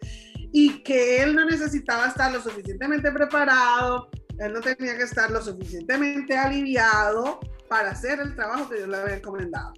Y 0.52 0.82
que 0.82 1.22
él 1.22 1.34
no 1.34 1.44
necesitaba 1.44 2.08
estar 2.08 2.32
lo 2.32 2.40
suficientemente 2.40 3.10
preparado, 3.12 4.08
él 4.38 4.52
no 4.52 4.60
tenía 4.60 4.96
que 4.96 5.04
estar 5.04 5.30
lo 5.30 5.42
suficientemente 5.42 6.36
aliviado 6.36 7.40
para 7.68 7.90
hacer 7.90 8.20
el 8.20 8.34
trabajo 8.34 8.68
que 8.68 8.76
Dios 8.76 8.88
le 8.88 8.96
había 8.96 9.16
encomendado. 9.16 9.72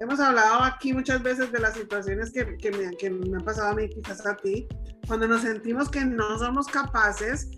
Hemos 0.00 0.20
hablado 0.20 0.62
aquí 0.62 0.92
muchas 0.92 1.22
veces 1.22 1.50
de 1.50 1.58
las 1.58 1.74
situaciones 1.74 2.32
que, 2.32 2.56
que, 2.56 2.70
me, 2.70 2.96
que 2.96 3.10
me 3.10 3.36
han 3.36 3.44
pasado 3.44 3.68
a 3.68 3.74
mí, 3.74 3.88
quizás 3.88 4.24
a 4.26 4.36
ti, 4.36 4.68
cuando 5.06 5.26
nos 5.26 5.42
sentimos 5.42 5.88
que 5.88 6.04
no 6.04 6.38
somos 6.38 6.66
capaces 6.68 7.50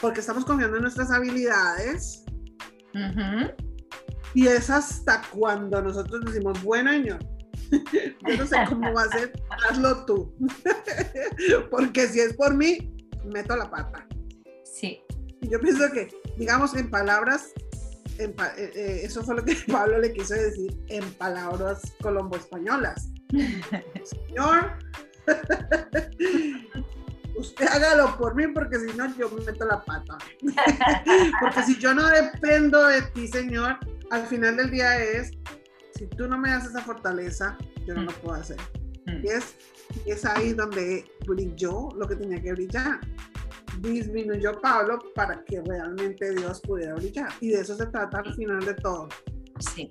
porque 0.00 0.20
estamos 0.20 0.44
confiando 0.44 0.76
en 0.76 0.82
nuestras 0.82 1.10
habilidades. 1.10 2.24
Y 4.34 4.46
es 4.46 4.70
hasta 4.70 5.22
cuando 5.32 5.80
nosotros 5.82 6.24
decimos, 6.24 6.62
bueno, 6.62 6.90
señor, 6.90 7.18
yo 8.28 8.36
no 8.36 8.46
sé 8.46 8.56
cómo 8.68 8.92
va 8.92 9.02
a 9.02 9.08
ser, 9.08 9.32
hazlo 9.68 10.04
tú. 10.04 10.34
porque 11.70 12.06
si 12.06 12.20
es 12.20 12.34
por 12.34 12.54
mí, 12.54 12.94
meto 13.24 13.56
la 13.56 13.70
pata. 13.70 14.06
Sí. 14.64 15.00
Y 15.40 15.48
yo 15.48 15.60
pienso 15.60 15.90
que, 15.92 16.08
digamos, 16.36 16.74
en 16.74 16.90
palabras, 16.90 17.52
en 18.18 18.30
eh, 18.30 18.70
eh, 18.74 19.00
eso 19.04 19.22
fue 19.22 19.36
lo 19.36 19.44
que 19.44 19.56
Pablo 19.72 19.98
le 19.98 20.12
quiso 20.12 20.34
decir 20.34 20.76
en 20.88 21.04
palabras 21.14 21.82
colombo-españolas. 22.02 23.10
Señor, 24.04 24.78
usted 27.36 27.66
hágalo 27.66 28.16
por 28.16 28.34
mí 28.34 28.46
porque 28.48 28.78
si 28.78 28.96
no 28.96 29.14
yo 29.16 29.30
me 29.30 29.44
meto 29.44 29.64
la 29.66 29.84
pata. 29.84 30.18
porque 31.40 31.62
si 31.62 31.78
yo 31.78 31.94
no 31.94 32.06
dependo 32.08 32.86
de 32.86 33.02
ti, 33.02 33.28
Señor, 33.28 33.78
al 34.10 34.26
final 34.26 34.56
del 34.56 34.70
día 34.70 34.98
es, 35.02 35.32
si 35.94 36.06
tú 36.06 36.28
no 36.28 36.38
me 36.38 36.50
das 36.50 36.66
esa 36.66 36.80
fortaleza, 36.80 37.56
yo 37.86 37.94
no 37.94 38.02
lo 38.02 38.12
mm. 38.12 38.14
puedo 38.22 38.34
hacer. 38.34 38.58
Mm. 39.06 39.24
Y 39.24 39.28
es, 39.28 39.56
es 40.06 40.24
ahí 40.24 40.52
donde 40.52 41.04
brilló 41.26 41.88
lo 41.96 42.06
que 42.08 42.16
tenía 42.16 42.40
que 42.40 42.52
brillar. 42.52 43.00
Disminuyó 43.80 44.58
Pablo 44.60 44.98
para 45.14 45.44
que 45.44 45.60
realmente 45.60 46.34
Dios 46.34 46.60
pudiera 46.62 46.94
brillar. 46.94 47.30
Y 47.40 47.50
de 47.50 47.60
eso 47.60 47.76
se 47.76 47.86
trata 47.86 48.18
al 48.18 48.34
final 48.34 48.64
de 48.64 48.74
todo. 48.74 49.08
Sí. 49.58 49.90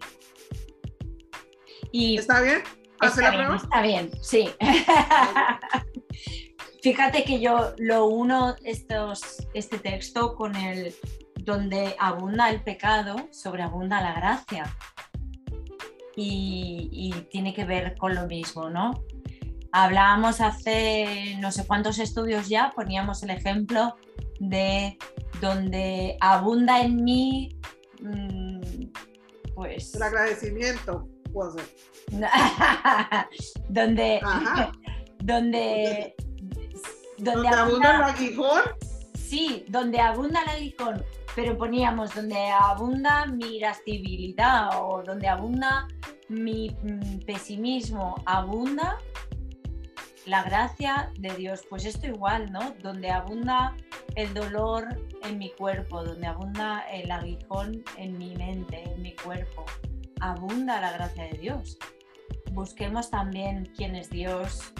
Y 1.91 2.17
¿Está 2.17 2.41
bien? 2.41 2.63
Está 3.01 3.29
bien, 3.29 3.53
está 3.53 3.81
bien, 3.81 4.11
sí. 4.21 4.49
Fíjate 6.85 7.23
que 7.23 7.39
yo 7.39 7.73
lo 7.79 8.05
uno 8.05 8.55
estos, 8.63 9.47
este 9.55 9.79
texto 9.79 10.35
con 10.35 10.55
el 10.55 10.93
donde 11.41 11.95
abunda 11.97 12.51
el 12.51 12.61
pecado, 12.61 13.15
sobreabunda 13.31 13.99
la 14.01 14.13
gracia. 14.13 14.71
Y, 16.15 17.11
tiene 17.31 17.55
que 17.55 17.65
ver 17.65 17.97
con 17.97 18.13
lo 18.13 18.27
mismo, 18.27 18.69
¿no? 18.69 19.03
Hablábamos 19.71 20.41
hace 20.41 21.35
no 21.39 21.51
sé 21.51 21.65
cuántos 21.65 21.97
estudios 21.97 22.49
ya, 22.49 22.71
poníamos 22.75 23.23
el 23.23 23.31
ejemplo 23.31 23.95
de 24.39 24.99
donde 25.41 26.17
abunda 26.21 26.81
en 26.83 27.03
mí, 27.03 27.57
mm, 27.99 28.61
pues... 29.55 29.95
El 29.95 30.03
agradecimiento, 30.03 31.09
donde, 33.69 34.21
donde 35.23 36.15
donde, 37.17 37.47
abunda, 37.47 37.95
el 37.95 38.03
aguijón. 38.03 38.61
Sí, 39.13 39.65
donde 39.69 39.99
abunda 39.99 40.41
el 40.43 40.49
aguijón, 40.49 41.03
pero 41.35 41.57
poníamos 41.57 42.13
donde 42.13 42.47
abunda 42.47 43.25
mi 43.25 43.57
irascibilidad 43.57 44.69
o 44.81 45.03
donde 45.03 45.27
abunda 45.27 45.87
mi 46.29 46.69
mm, 46.83 47.25
pesimismo, 47.25 48.15
abunda 48.25 48.97
la 50.25 50.43
gracia 50.43 51.11
de 51.19 51.33
Dios. 51.35 51.63
Pues 51.69 51.85
esto 51.85 52.07
igual, 52.07 52.51
¿no? 52.51 52.75
Donde 52.81 53.11
abunda 53.11 53.75
el 54.15 54.33
dolor 54.33 54.87
en 55.23 55.37
mi 55.37 55.51
cuerpo, 55.51 56.03
donde 56.03 56.27
abunda 56.27 56.85
el 56.91 57.11
aguijón 57.11 57.83
en 57.97 58.17
mi 58.17 58.35
mente, 58.35 58.83
en 58.83 59.01
mi 59.01 59.15
cuerpo, 59.15 59.65
abunda 60.21 60.81
la 60.81 60.91
gracia 60.93 61.25
de 61.25 61.37
Dios. 61.37 61.77
Busquemos 62.51 63.09
también 63.09 63.71
quién 63.75 63.95
es 63.95 64.09
Dios, 64.09 64.73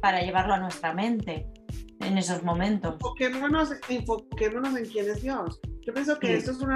para 0.00 0.22
llevarlo 0.22 0.54
a 0.54 0.58
nuestra 0.58 0.92
mente 0.92 1.46
en 2.00 2.18
esos 2.18 2.42
momentos. 2.42 2.94
Enfoquémonos, 2.94 3.72
enfoquémonos 3.88 4.76
en 4.76 4.86
quién 4.86 5.08
es 5.10 5.22
Dios. 5.22 5.60
Yo 5.86 5.94
pienso 5.94 6.18
que 6.18 6.36
esto 6.36 6.50
es 6.50 6.58
un 6.58 6.70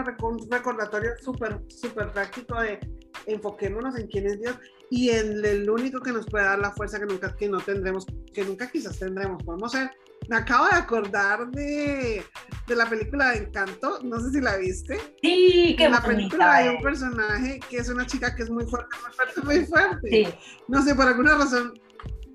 recordatorio 0.50 1.10
súper, 1.20 1.60
súper 1.68 2.10
práctico 2.12 2.60
de 2.60 2.80
enfoquémonos 3.26 3.98
en 3.98 4.06
quién 4.08 4.26
es 4.26 4.40
Dios 4.40 4.56
y 4.90 5.10
en 5.10 5.44
el 5.44 5.68
único 5.68 6.00
que 6.00 6.12
nos 6.12 6.26
puede 6.26 6.44
dar 6.44 6.58
la 6.58 6.72
fuerza 6.72 6.98
que 6.98 7.06
nunca 7.06 7.34
que 7.36 7.48
no 7.48 7.60
tendremos, 7.60 8.06
que 8.32 8.44
nunca 8.44 8.70
quizás 8.70 8.98
tendremos. 8.98 9.42
Podemos 9.42 9.72
ser. 9.72 9.90
Me 10.28 10.36
acabo 10.36 10.66
de 10.66 10.76
acordar 10.76 11.50
de, 11.50 12.22
de 12.68 12.76
la 12.76 12.88
película 12.88 13.30
de 13.30 13.38
Encanto, 13.38 13.98
no 14.04 14.20
sé 14.20 14.30
si 14.30 14.40
la 14.40 14.56
viste. 14.56 14.96
Sí, 15.20 15.74
qué 15.76 15.86
En 15.86 15.92
la 15.92 16.02
película 16.02 16.54
hay 16.54 16.68
un 16.76 16.82
personaje 16.82 17.58
que 17.68 17.78
es 17.78 17.88
una 17.88 18.06
chica 18.06 18.34
que 18.34 18.44
es 18.44 18.50
muy 18.50 18.64
fuerte, 18.64 18.96
muy 19.02 19.12
fuerte, 19.12 19.40
muy 19.40 19.66
fuerte. 19.66 20.08
Sí. 20.08 20.52
No 20.68 20.80
sé, 20.82 20.94
por 20.94 21.08
alguna 21.08 21.36
razón 21.36 21.74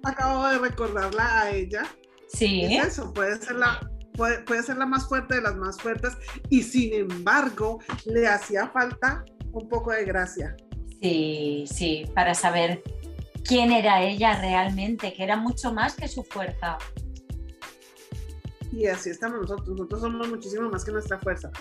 acabo 0.08 0.48
de 0.48 0.60
recordarla 0.60 1.42
a 1.42 1.52
ella. 1.52 1.84
Sí. 2.28 2.64
Es 2.66 2.88
eso, 2.88 3.14
puede 3.14 3.42
ser 3.42 3.56
la, 3.56 3.80
puede, 4.14 4.40
puede, 4.40 4.64
ser 4.64 4.78
la 4.78 4.86
más 4.86 5.08
fuerte 5.08 5.36
de 5.36 5.42
las 5.42 5.56
más 5.56 5.80
fuertes 5.80 6.18
y 6.50 6.62
sin 6.62 6.94
embargo 6.94 7.80
le 8.06 8.28
hacía 8.28 8.68
falta 8.70 9.24
un 9.52 9.70
poco 9.70 9.92
de 9.92 10.06
gracia. 10.06 10.56
Sí, 11.02 11.66
sí, 11.68 12.06
para 12.16 12.34
saber 12.34 12.82
quién 13.44 13.72
era 13.72 14.02
ella 14.02 14.40
realmente, 14.40 15.14
que 15.14 15.24
era 15.24 15.38
mucho 15.38 15.74
más 15.74 15.96
que 15.96 16.08
su 16.08 16.24
fuerza. 16.24 16.78
Y 18.72 18.88
así 18.88 19.10
estamos 19.10 19.42
nosotros, 19.42 19.70
nosotros 19.70 20.02
somos 20.02 20.30
muchísimo 20.30 20.70
más 20.70 20.84
que 20.84 20.92
nuestra 20.92 21.18
fuerza. 21.20 21.52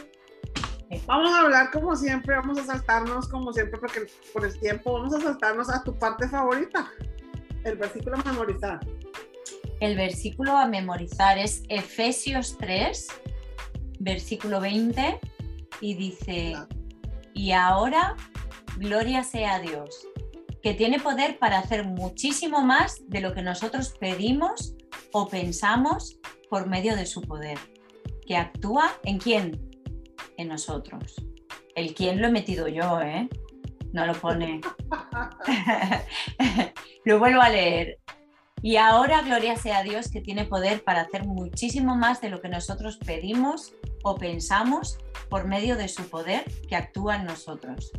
Vamos 1.07 1.33
a 1.33 1.41
hablar 1.41 1.71
como 1.73 1.97
siempre, 1.97 2.37
vamos 2.37 2.59
a 2.59 2.65
saltarnos 2.65 3.29
como 3.29 3.53
siempre 3.53 3.79
porque 3.79 4.07
por 4.33 4.45
el 4.45 4.59
tiempo 4.59 4.93
vamos 4.93 5.15
a 5.15 5.21
saltarnos 5.21 5.69
a 5.69 5.83
tu 5.83 5.99
parte 5.99 6.29
favorita, 6.29 6.89
el 7.67 7.77
versículo 7.77 8.17
a 8.17 8.23
memorizar. 8.23 8.81
El 9.81 9.97
versículo 9.97 10.57
a 10.57 10.67
memorizar 10.67 11.39
es 11.39 11.63
Efesios 11.69 12.57
3, 12.59 13.09
versículo 13.99 14.61
20, 14.61 15.19
y 15.81 15.95
dice, 15.95 16.55
y 17.35 17.53
ahora, 17.53 18.17
gloria 18.79 19.23
sea 19.23 19.57
a 19.57 19.61
Dios, 19.61 20.07
que 20.63 20.75
tiene 20.75 20.99
poder 20.99 21.39
para 21.39 21.59
hacer 21.59 21.85
muchísimo 21.85 22.63
más 22.63 23.03
de 23.09 23.21
lo 23.21 23.35
que 23.35 23.43
nosotros 23.43 23.95
pedimos 24.01 24.75
o 25.13 25.29
pensamos 25.29 26.19
por 26.49 26.67
medio 26.67 26.97
de 26.97 27.07
su 27.07 27.21
poder, 27.21 27.59
que 28.27 28.37
actúa 28.37 28.93
en 29.05 29.19
quién? 29.19 29.71
En 30.39 30.49
nosotros. 30.49 31.15
El 31.75 31.95
quién 31.95 32.23
lo 32.23 32.29
he 32.29 32.31
metido 32.31 32.69
yo, 32.69 33.01
¿eh? 33.03 33.29
No 33.97 34.05
lo 34.05 34.13
pone. 34.13 34.61
Lo 37.07 37.19
vuelvo 37.19 37.41
a 37.41 37.49
leer. 37.49 37.99
Y 38.61 38.77
ahora, 38.77 39.23
gloria 39.23 39.57
sea 39.57 39.79
a 39.79 39.83
Dios 39.83 40.11
que 40.11 40.21
tiene 40.21 40.45
poder 40.45 40.85
para 40.85 41.01
hacer 41.01 41.25
muchísimo 41.25 41.97
más 41.97 42.21
de 42.21 42.29
lo 42.29 42.43
que 42.43 42.51
nosotros 42.51 42.99
pedimos 42.99 43.73
o 44.05 44.17
pensamos 44.17 44.99
por 45.31 45.47
medio 45.47 45.77
de 45.77 45.89
su 45.89 46.11
poder 46.11 46.45
que 46.69 46.77
actúa 46.77 47.17
en 47.17 47.25
nosotros. 47.25 47.91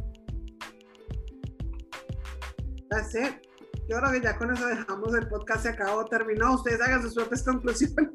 Yo 3.89 3.97
creo 3.97 4.12
que 4.12 4.21
ya 4.21 4.38
con 4.38 4.54
eso 4.54 4.67
dejamos 4.67 5.15
el 5.15 5.28
podcast, 5.28 5.63
se 5.63 5.69
acabó, 5.69 6.06
terminó. 6.06 6.56
Ustedes 6.56 6.82
hagan 6.82 7.02
sus 7.02 7.15
propias 7.15 7.43
conclusiones. 7.43 8.12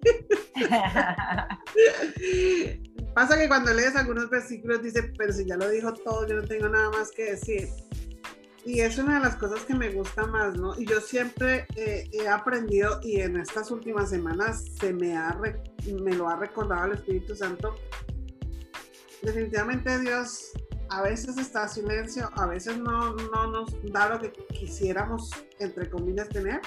Pasa 3.14 3.38
que 3.38 3.48
cuando 3.48 3.72
lees 3.72 3.96
algunos 3.96 4.28
versículos 4.30 4.82
dice, 4.82 5.12
pero 5.16 5.32
si 5.32 5.46
ya 5.46 5.56
lo 5.56 5.68
dijo 5.68 5.92
todo, 5.92 6.26
yo 6.26 6.36
no 6.36 6.42
tengo 6.42 6.68
nada 6.68 6.90
más 6.90 7.10
que 7.10 7.32
decir 7.32 7.68
y 8.64 8.80
es 8.80 8.98
una 8.98 9.14
de 9.14 9.20
las 9.20 9.36
cosas 9.36 9.64
que 9.64 9.74
me 9.74 9.90
gusta 9.90 10.26
más, 10.26 10.56
¿no? 10.56 10.78
Y 10.78 10.86
yo 10.86 11.00
siempre 11.00 11.66
eh, 11.74 12.08
he 12.12 12.28
aprendido 12.28 13.00
y 13.02 13.20
en 13.20 13.36
estas 13.36 13.70
últimas 13.70 14.10
semanas 14.10 14.64
se 14.78 14.92
me, 14.92 15.16
ha 15.16 15.38
me 16.02 16.14
lo 16.14 16.28
ha 16.28 16.36
recordado 16.36 16.86
el 16.86 16.92
Espíritu 16.92 17.34
Santo. 17.34 17.74
Definitivamente 19.20 19.98
Dios 19.98 20.52
a 20.92 21.00
veces 21.00 21.38
está 21.38 21.66
silencio, 21.68 22.30
a 22.34 22.46
veces 22.46 22.76
no, 22.76 23.14
no 23.14 23.46
nos 23.46 23.74
da 23.92 24.10
lo 24.10 24.20
que 24.20 24.30
quisiéramos, 24.52 25.30
entre 25.58 25.88
comillas, 25.88 26.28
tener, 26.28 26.60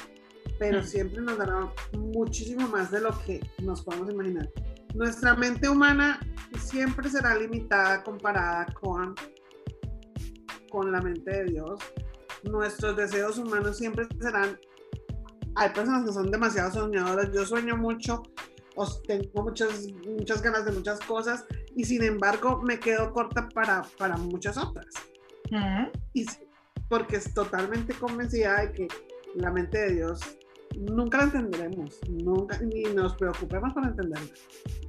pero 0.57 0.81
siempre 0.81 1.21
nos 1.21 1.37
dará 1.37 1.71
muchísimo 1.93 2.67
más 2.67 2.89
de 2.89 3.01
lo 3.01 3.11
que 3.23 3.39
nos 3.59 3.83
podemos 3.83 4.11
imaginar. 4.11 4.49
Nuestra 4.95 5.35
mente 5.35 5.69
humana 5.69 6.19
siempre 6.57 7.07
será 7.07 7.35
limitada 7.35 8.03
comparada 8.03 8.65
con, 8.73 9.13
con 10.71 10.91
la 10.91 11.01
mente 11.01 11.29
de 11.29 11.45
Dios. 11.45 11.79
Nuestros 12.43 12.95
deseos 12.97 13.37
humanos 13.37 13.77
siempre 13.77 14.07
serán... 14.19 14.59
Hay 15.55 15.69
personas 15.69 16.03
que 16.03 16.13
son 16.13 16.31
demasiado 16.31 16.71
soñadoras. 16.71 17.31
Yo 17.31 17.45
sueño 17.45 17.77
mucho, 17.77 18.23
o 18.75 18.85
tengo 19.07 19.43
muchas, 19.43 19.87
muchas 20.05 20.41
ganas 20.41 20.65
de 20.65 20.71
muchas 20.71 20.99
cosas 21.01 21.45
y 21.75 21.83
sin 21.85 22.03
embargo 22.03 22.61
me 22.61 22.79
quedo 22.79 23.11
corta 23.11 23.47
para, 23.49 23.83
para 23.97 24.17
muchas 24.17 24.57
otras. 24.57 24.87
Y 26.13 26.25
porque 26.89 27.17
es 27.17 27.33
totalmente 27.33 27.93
convencida 27.93 28.61
de 28.61 28.71
que 28.71 28.87
la 29.35 29.51
mente 29.51 29.77
de 29.77 29.93
Dios 29.95 30.19
nunca 30.77 31.19
la 31.19 31.23
entenderemos, 31.25 31.99
nunca, 32.09 32.59
ni 32.59 32.83
nos 32.93 33.15
preocupemos 33.15 33.73
por 33.73 33.85
entenderla. 33.85 34.29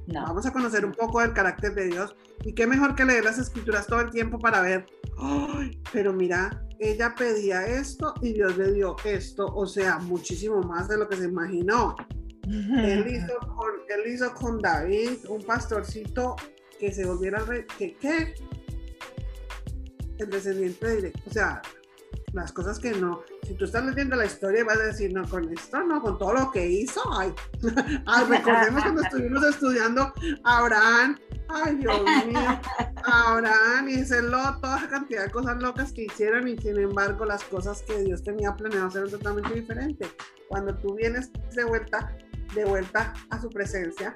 No. 0.07 0.23
Vamos 0.23 0.45
a 0.45 0.53
conocer 0.53 0.85
un 0.85 0.91
poco 0.91 1.21
del 1.21 1.33
carácter 1.33 1.73
de 1.75 1.87
Dios 1.87 2.15
y 2.43 2.53
qué 2.53 2.67
mejor 2.67 2.95
que 2.95 3.05
leer 3.05 3.23
las 3.23 3.37
escrituras 3.37 3.87
todo 3.87 4.01
el 4.01 4.09
tiempo 4.09 4.39
para 4.39 4.61
ver, 4.61 4.85
"Ay, 5.17 5.81
pero 5.91 6.13
mira, 6.13 6.65
ella 6.79 7.13
pedía 7.17 7.65
esto 7.65 8.13
y 8.21 8.33
Dios 8.33 8.57
le 8.57 8.71
dio 8.73 8.95
esto, 9.03 9.45
o 9.47 9.65
sea, 9.65 9.97
muchísimo 9.99 10.61
más 10.61 10.87
de 10.87 10.97
lo 10.97 11.07
que 11.07 11.17
se 11.17 11.25
imaginó. 11.25 11.95
Él 12.47 13.07
hizo 13.15 13.37
con, 13.55 13.71
él 13.87 14.13
hizo 14.13 14.33
con 14.33 14.59
David 14.59 15.25
un 15.29 15.43
pastorcito 15.43 16.35
que 16.79 16.91
se 16.91 17.05
volviera 17.05 17.43
que 17.77 17.95
qué? 17.95 18.35
El 20.17 20.29
descendiente 20.29 20.95
directo, 20.95 21.21
o 21.27 21.33
sea, 21.33 21.61
las 22.33 22.51
cosas 22.51 22.79
que 22.79 22.91
no, 22.91 23.21
si 23.43 23.53
tú 23.53 23.65
estás 23.65 23.85
leyendo 23.85 24.15
la 24.15 24.25
historia 24.25 24.63
vas 24.63 24.77
a 24.77 24.83
decir, 24.83 25.13
no, 25.13 25.27
con 25.27 25.51
esto, 25.51 25.83
no, 25.83 26.01
con 26.01 26.17
todo 26.17 26.33
lo 26.33 26.51
que 26.51 26.67
hizo, 26.67 27.01
ay, 27.13 27.33
ay 28.05 28.25
recordemos 28.27 28.83
cuando 28.83 29.01
estuvimos 29.01 29.43
estudiando 29.45 30.13
Abraham, 30.43 31.17
ay, 31.49 31.75
Dios 31.75 32.01
mío, 32.25 32.59
Abraham 33.05 33.89
y 33.89 33.95
ese 33.95 34.21
lot, 34.21 34.59
toda 34.61 34.77
esa 34.77 34.89
cantidad 34.89 35.25
de 35.25 35.31
cosas 35.31 35.61
locas 35.61 35.93
que 35.93 36.03
hicieron 36.03 36.47
y 36.47 36.57
sin 36.57 36.77
embargo 36.77 37.25
las 37.25 37.43
cosas 37.45 37.81
que 37.83 38.01
Dios 38.01 38.23
tenía 38.23 38.55
planeado 38.55 38.89
eran 38.97 39.09
totalmente 39.09 39.53
diferentes. 39.53 40.09
Cuando 40.49 40.75
tú 40.75 40.95
vienes 40.95 41.31
de 41.55 41.63
vuelta, 41.63 42.17
de 42.53 42.65
vuelta 42.65 43.13
a 43.29 43.41
su 43.41 43.49
presencia, 43.49 44.15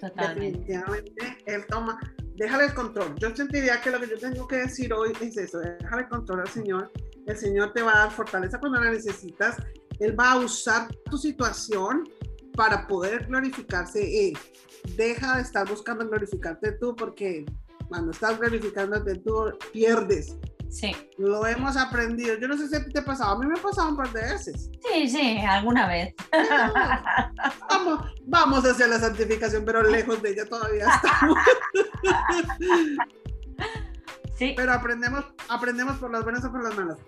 Totalmente. 0.00 0.58
definitivamente 0.58 1.38
él 1.46 1.64
toma, 1.68 1.98
déjale 2.36 2.66
el 2.66 2.74
control. 2.74 3.14
Yo 3.18 3.34
sentiría 3.34 3.80
que 3.80 3.90
lo 3.90 4.00
que 4.00 4.08
yo 4.08 4.18
tengo 4.18 4.46
que 4.46 4.56
decir 4.56 4.92
hoy 4.92 5.12
es 5.20 5.36
eso, 5.36 5.58
déjale 5.58 6.02
el 6.02 6.08
control 6.08 6.40
al 6.40 6.48
Señor. 6.48 6.92
El 7.26 7.36
Señor 7.36 7.72
te 7.72 7.82
va 7.82 7.94
a 7.94 7.98
dar 8.00 8.10
fortaleza 8.12 8.58
cuando 8.60 8.80
la 8.80 8.90
necesitas. 8.90 9.56
Él 9.98 10.18
va 10.18 10.32
a 10.32 10.38
usar 10.38 10.88
tu 11.10 11.16
situación 11.16 12.04
para 12.54 12.86
poder 12.86 13.26
glorificarse 13.26 14.28
Él. 14.28 14.38
Deja 14.96 15.36
de 15.36 15.42
estar 15.42 15.68
buscando 15.68 16.08
glorificarte 16.08 16.72
tú 16.72 16.94
porque 16.94 17.44
cuando 17.88 18.12
estás 18.12 18.38
glorificándote 18.38 19.16
tú 19.16 19.52
pierdes. 19.72 20.36
Sí, 20.76 20.94
Lo 21.16 21.46
hemos 21.46 21.74
aprendido. 21.78 22.36
Yo 22.36 22.48
no 22.48 22.56
sé 22.58 22.68
si 22.68 22.92
te 22.92 22.98
ha 22.98 23.04
pasado. 23.04 23.36
A 23.36 23.38
mí 23.38 23.46
me 23.46 23.58
ha 23.58 23.62
pasado 23.62 23.88
un 23.88 23.96
par 23.96 24.12
de 24.12 24.20
veces. 24.20 24.68
sí, 24.92 25.08
sí, 25.08 25.38
alguna 25.38 25.88
vez. 25.88 26.14
Vamos, 27.70 28.10
vamos 28.26 28.64
hacia 28.64 28.86
la 28.86 28.98
santificación, 28.98 29.64
pero 29.64 29.82
lejos 29.82 30.20
de 30.22 30.30
ella 30.30 30.44
todavía 30.46 30.86
estamos. 30.86 31.38
Sí, 34.38 34.52
pero 34.54 34.70
aprendemos, 34.74 35.24
aprendemos 35.48 35.96
por 35.96 36.10
las 36.10 36.22
buenas 36.22 36.44
o 36.44 36.52
por 36.52 36.62
las 36.62 36.76
malas. 36.76 36.98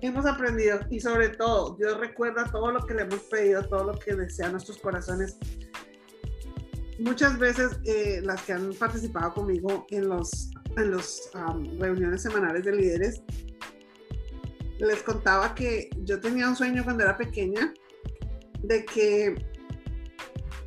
Hemos 0.00 0.26
aprendido 0.26 0.80
y 0.90 0.98
sobre 0.98 1.28
todo, 1.28 1.76
Dios 1.76 1.96
recuerda 2.00 2.50
todo 2.50 2.72
lo 2.72 2.84
que 2.84 2.94
le 2.94 3.02
hemos 3.02 3.20
pedido, 3.20 3.62
todo 3.68 3.84
lo 3.84 3.98
que 4.00 4.16
desean 4.16 4.50
nuestros 4.50 4.78
corazones. 4.78 5.38
Muchas 6.98 7.38
veces 7.38 7.78
eh, 7.84 8.20
las 8.24 8.42
que 8.42 8.54
han 8.54 8.74
participado 8.74 9.32
conmigo 9.32 9.86
en 9.90 10.08
los 10.08 10.50
en 10.76 10.90
las 10.90 11.30
um, 11.34 11.78
reuniones 11.78 12.22
semanales 12.22 12.64
de 12.64 12.72
líderes, 12.72 13.22
les 14.78 15.02
contaba 15.02 15.54
que 15.54 15.90
yo 15.98 16.20
tenía 16.20 16.48
un 16.48 16.56
sueño 16.56 16.82
cuando 16.84 17.04
era 17.04 17.16
pequeña 17.16 17.72
de 18.62 18.84
que 18.84 19.34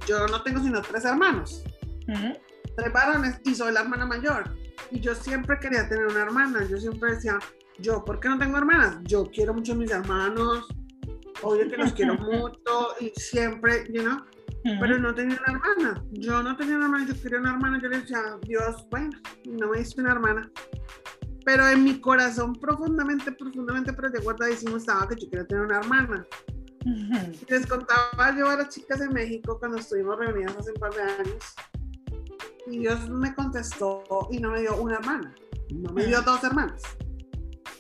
yo 0.08 0.28
no 0.28 0.42
tengo 0.44 0.62
sino 0.62 0.82
tres 0.82 1.06
hermanos 1.06 1.64
Mm. 2.08 2.34
tres 2.76 2.94
varones 2.94 3.40
y 3.44 3.56
soy 3.56 3.74
la 3.74 3.82
hermana 3.82 4.06
mayor. 4.06 4.56
Y 4.92 5.00
yo 5.00 5.16
siempre 5.16 5.58
quería 5.60 5.88
tener 5.90 6.06
una 6.06 6.22
hermana. 6.22 6.66
Yo 6.70 6.78
siempre 6.78 7.14
decía, 7.16 7.40
yo, 7.80 8.04
¿por 8.06 8.20
qué 8.20 8.30
no 8.30 8.38
tengo 8.38 8.58
hermanas? 8.58 9.00
Yo 9.04 9.30
quiero 9.32 9.54
mucho 9.54 9.74
a 9.74 9.76
mis 9.76 9.92
hermanos, 9.92 10.68
obvio 11.42 11.68
que 11.70 11.78
los 11.78 11.94
quiero 11.94 12.14
mucho 12.20 12.90
y 13.00 13.12
siempre, 13.20 13.86
you 13.92 14.04
know. 14.04 14.20
Pero 14.80 14.98
no 14.98 15.14
tenía 15.14 15.40
una 15.46 15.60
hermana. 15.60 16.04
Yo 16.12 16.42
no 16.42 16.56
tenía 16.58 16.76
una 16.76 16.86
hermana, 16.86 17.06
yo 17.08 17.22
quería 17.22 17.40
una 17.40 17.52
hermana. 17.52 17.80
Yo 17.82 17.90
le 17.90 18.00
decía, 18.00 18.20
Dios, 18.42 18.88
bueno, 18.90 19.12
no 19.46 19.70
me 19.70 19.82
hice 19.82 20.02
una 20.02 20.12
hermana. 20.12 20.50
Pero 21.46 21.68
en 21.70 21.84
mi 21.84 22.00
corazón 22.00 22.54
profundamente, 22.56 23.32
profundamente, 23.32 23.94
pero 23.94 24.10
de 24.10 24.20
guardadísimo 24.20 24.78
estaba 24.78 25.08
que 25.08 25.16
yo 25.22 25.30
quería 25.30 25.46
tener 25.46 25.66
una 25.66 25.78
hermana. 25.78 26.26
Ujú. 26.86 27.32
Les 27.48 27.68
contaba 27.68 28.36
yo 28.38 28.50
a 28.50 28.58
las 28.58 28.70
chicas 28.70 29.00
de 29.00 29.10
México 29.10 29.58
cuando 29.60 29.78
estuvimos 29.78 30.18
reunidas 30.18 30.56
hace 30.58 30.72
un 30.72 30.80
par 30.80 30.94
de 30.94 31.02
años. 31.02 31.56
Y 32.68 32.80
Dios 32.80 33.08
me 33.10 33.34
contestó 33.36 34.04
y 34.32 34.40
no 34.40 34.52
me 34.52 34.62
dio 34.62 34.76
una 34.82 34.96
hermana, 34.96 35.36
no 35.72 35.94
me 35.94 36.08
dio 36.08 36.22
dos 36.24 36.44
hermanas. 36.44 36.82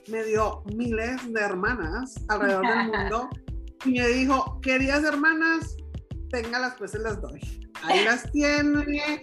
Me 0.07 0.23
dio 0.23 0.63
miles 0.75 1.33
de 1.33 1.41
hermanas 1.41 2.23
alrededor 2.27 2.67
del 2.67 2.87
mundo 2.91 3.29
y 3.85 3.99
me 3.99 4.07
dijo, 4.09 4.59
querías 4.61 5.03
hermanas, 5.03 5.75
téngalas 6.35 6.75
pues 6.77 6.91
se 6.91 6.99
las 6.99 7.21
doy. 7.21 7.39
Ahí 7.83 8.03
las 8.03 8.29
tiene 8.31 9.21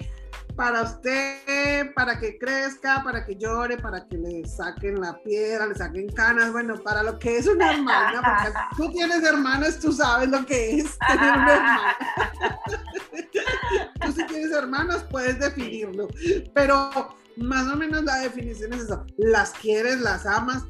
para 0.57 0.83
usted, 0.83 1.93
para 1.95 2.19
que 2.19 2.39
crezca, 2.39 3.03
para 3.05 3.25
que 3.25 3.37
llore, 3.37 3.77
para 3.77 4.07
que 4.07 4.17
le 4.17 4.47
saquen 4.47 5.01
la 5.01 5.19
piedra, 5.23 5.67
le 5.67 5.75
saquen 5.75 6.09
canas, 6.09 6.53
bueno, 6.53 6.77
para 6.83 7.03
lo 7.03 7.19
que 7.19 7.39
es 7.39 7.47
una 7.47 7.73
hermana, 7.73 8.23
porque 8.23 8.59
tú 8.77 8.93
tienes 8.93 9.23
hermanas, 9.25 9.79
tú 9.79 9.93
sabes 9.93 10.29
lo 10.29 10.45
que 10.47 10.79
es 10.79 10.99
tener 11.07 11.33
una 11.33 11.55
hermana. 11.55 11.97
tú 14.01 14.13
si 14.13 14.27
tienes 14.27 14.53
hermanas 14.53 15.05
puedes 15.11 15.39
definirlo, 15.39 16.09
pero 16.55 17.15
más 17.37 17.67
o 17.69 17.77
menos 17.77 18.05
la 18.05 18.19
definición 18.19 18.73
es 18.73 18.85
eso, 18.85 19.05
las 19.19 19.53
quieres, 19.53 20.01
las 20.01 20.25
amas, 20.27 20.65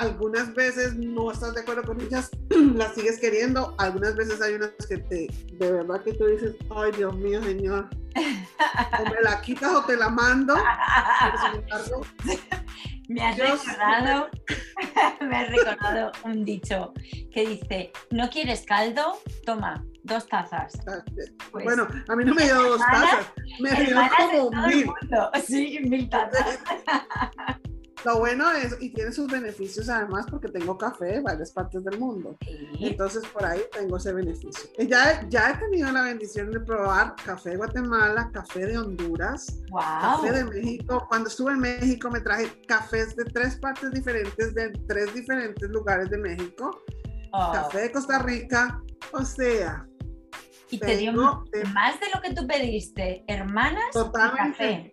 algunas 0.00 0.54
veces 0.54 0.96
no 0.96 1.30
estás 1.30 1.54
de 1.54 1.60
acuerdo 1.60 1.82
con 1.82 2.00
ellas, 2.00 2.30
las 2.74 2.94
sigues 2.94 3.20
queriendo, 3.20 3.74
algunas 3.78 4.16
veces 4.16 4.40
hay 4.40 4.54
unas 4.54 4.70
que 4.88 4.96
te, 4.96 5.28
de 5.52 5.72
verdad 5.72 6.02
que 6.02 6.14
tú 6.14 6.26
dices, 6.26 6.56
ay 6.74 6.92
Dios 6.92 7.14
mío, 7.16 7.42
señor, 7.42 7.88
o 8.16 9.04
me 9.04 9.20
la 9.22 9.40
quitas 9.42 9.72
o 9.74 9.84
te 9.84 9.96
la 9.96 10.08
mando, 10.08 10.54
embargo, 11.54 12.00
Me 13.10 13.22
has 13.22 13.36
recordado, 13.36 14.30
me 15.20 15.36
has 15.36 15.50
recordado 15.50 16.12
un 16.22 16.44
dicho 16.44 16.92
que 17.32 17.44
dice, 17.44 17.90
¿no 18.12 18.30
quieres 18.30 18.62
caldo? 18.62 19.18
Toma, 19.44 19.84
dos 20.04 20.28
tazas. 20.28 20.74
Pues, 21.50 21.64
bueno, 21.64 21.88
a 22.06 22.14
mí 22.14 22.24
no 22.24 22.34
me 22.34 22.44
dio 22.44 22.54
dos 22.62 22.80
tazas, 22.88 23.26
me 23.58 23.70
dio 23.84 23.96
como 24.16 24.66
mil. 24.68 24.86
Sí, 25.44 25.80
mil 25.82 26.08
tazas. 26.08 26.60
Lo 28.04 28.18
bueno 28.18 28.50
es, 28.52 28.76
y 28.80 28.90
tiene 28.90 29.12
sus 29.12 29.26
beneficios 29.30 29.88
además 29.88 30.26
porque 30.30 30.48
tengo 30.48 30.78
café 30.78 31.04
de 31.06 31.20
varias 31.20 31.50
partes 31.52 31.84
del 31.84 31.98
mundo. 31.98 32.36
Sí. 32.42 32.68
Entonces 32.80 33.22
por 33.28 33.44
ahí 33.44 33.60
tengo 33.72 33.96
ese 33.98 34.12
beneficio. 34.12 34.70
Y 34.78 34.86
Ya, 34.86 35.26
ya 35.28 35.50
he 35.50 35.56
tenido 35.58 35.92
la 35.92 36.02
bendición 36.02 36.50
de 36.50 36.60
probar 36.60 37.14
café 37.16 37.50
de 37.50 37.56
Guatemala, 37.56 38.30
café 38.32 38.66
de 38.66 38.78
Honduras, 38.78 39.60
Wow. 39.70 39.80
café 39.80 40.32
de 40.32 40.44
México. 40.44 41.06
Cuando 41.08 41.28
estuve 41.28 41.52
en 41.52 41.60
México 41.60 42.10
me 42.10 42.20
traje 42.20 42.50
cafés 42.66 43.14
de 43.16 43.24
tres 43.24 43.56
partes 43.56 43.90
diferentes, 43.92 44.54
de 44.54 44.70
tres 44.88 45.12
diferentes 45.14 45.68
lugares 45.70 46.08
de 46.10 46.18
México. 46.18 46.82
Oh, 47.32 47.52
Café 47.52 47.82
de 47.82 47.92
Costa 47.92 48.18
Rica. 48.18 48.82
O 49.12 49.24
sea, 49.24 49.86
y 50.70 50.78
te 50.78 50.96
dio 50.96 51.12
más 51.12 52.00
de 52.00 52.06
lo 52.14 52.20
que 52.22 52.34
tú 52.34 52.46
pediste, 52.46 53.24
hermanas 53.26 53.84
y 53.94 54.12
café. 54.12 54.90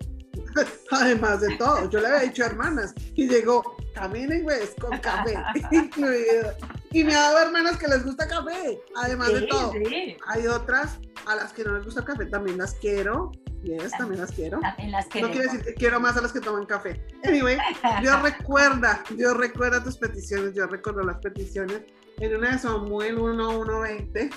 además 0.91 1.41
de 1.41 1.55
todo, 1.57 1.89
yo 1.89 1.99
le 1.99 2.07
había 2.07 2.19
dicho 2.29 2.43
hermanas 2.43 2.93
y 3.15 3.27
llegó 3.27 3.75
caminen 3.93 4.43
pues 4.43 4.75
con 4.79 4.97
café 4.99 5.35
incluido. 5.71 6.53
Y 6.91 7.03
me 7.03 7.15
ha 7.15 7.21
dado 7.21 7.39
hermanas 7.47 7.77
que 7.77 7.87
les 7.87 8.03
gusta 8.05 8.27
café, 8.27 8.79
además 8.95 9.33
de 9.33 9.41
todo. 9.47 9.71
sí. 9.73 10.17
Hay 10.27 10.47
otras 10.47 10.99
a 11.25 11.35
las 11.35 11.51
que 11.51 11.63
no 11.63 11.73
les 11.75 11.85
gusta 11.85 12.01
el 12.01 12.05
café, 12.05 12.25
también 12.27 12.57
las 12.57 12.73
quiero. 12.75 13.31
Yes, 13.63 13.91
también 13.97 14.21
las 14.21 14.31
quiero. 14.31 14.59
También 14.59 14.91
las 14.91 15.05
No 15.05 15.11
queremos. 15.11 15.31
quiere 15.31 15.47
decir 15.47 15.65
que 15.65 15.73
quiero 15.73 15.99
más 15.99 16.15
a 16.15 16.21
las 16.21 16.31
que 16.31 16.39
toman 16.39 16.65
café. 16.65 17.05
Anyway, 17.23 17.57
Dios 18.01 18.21
recuerda, 18.23 19.03
Dios 19.09 19.35
recuerda 19.35 19.83
tus 19.83 19.97
peticiones, 19.97 20.53
Dios 20.53 20.69
recuerda 20.69 21.03
las 21.03 21.17
peticiones. 21.17 21.81
En 22.19 22.35
una 22.35 22.51
de 22.51 22.59
Samuel 22.59 23.17
1, 23.17 23.59
1, 23.59 23.79
20, 23.81 24.29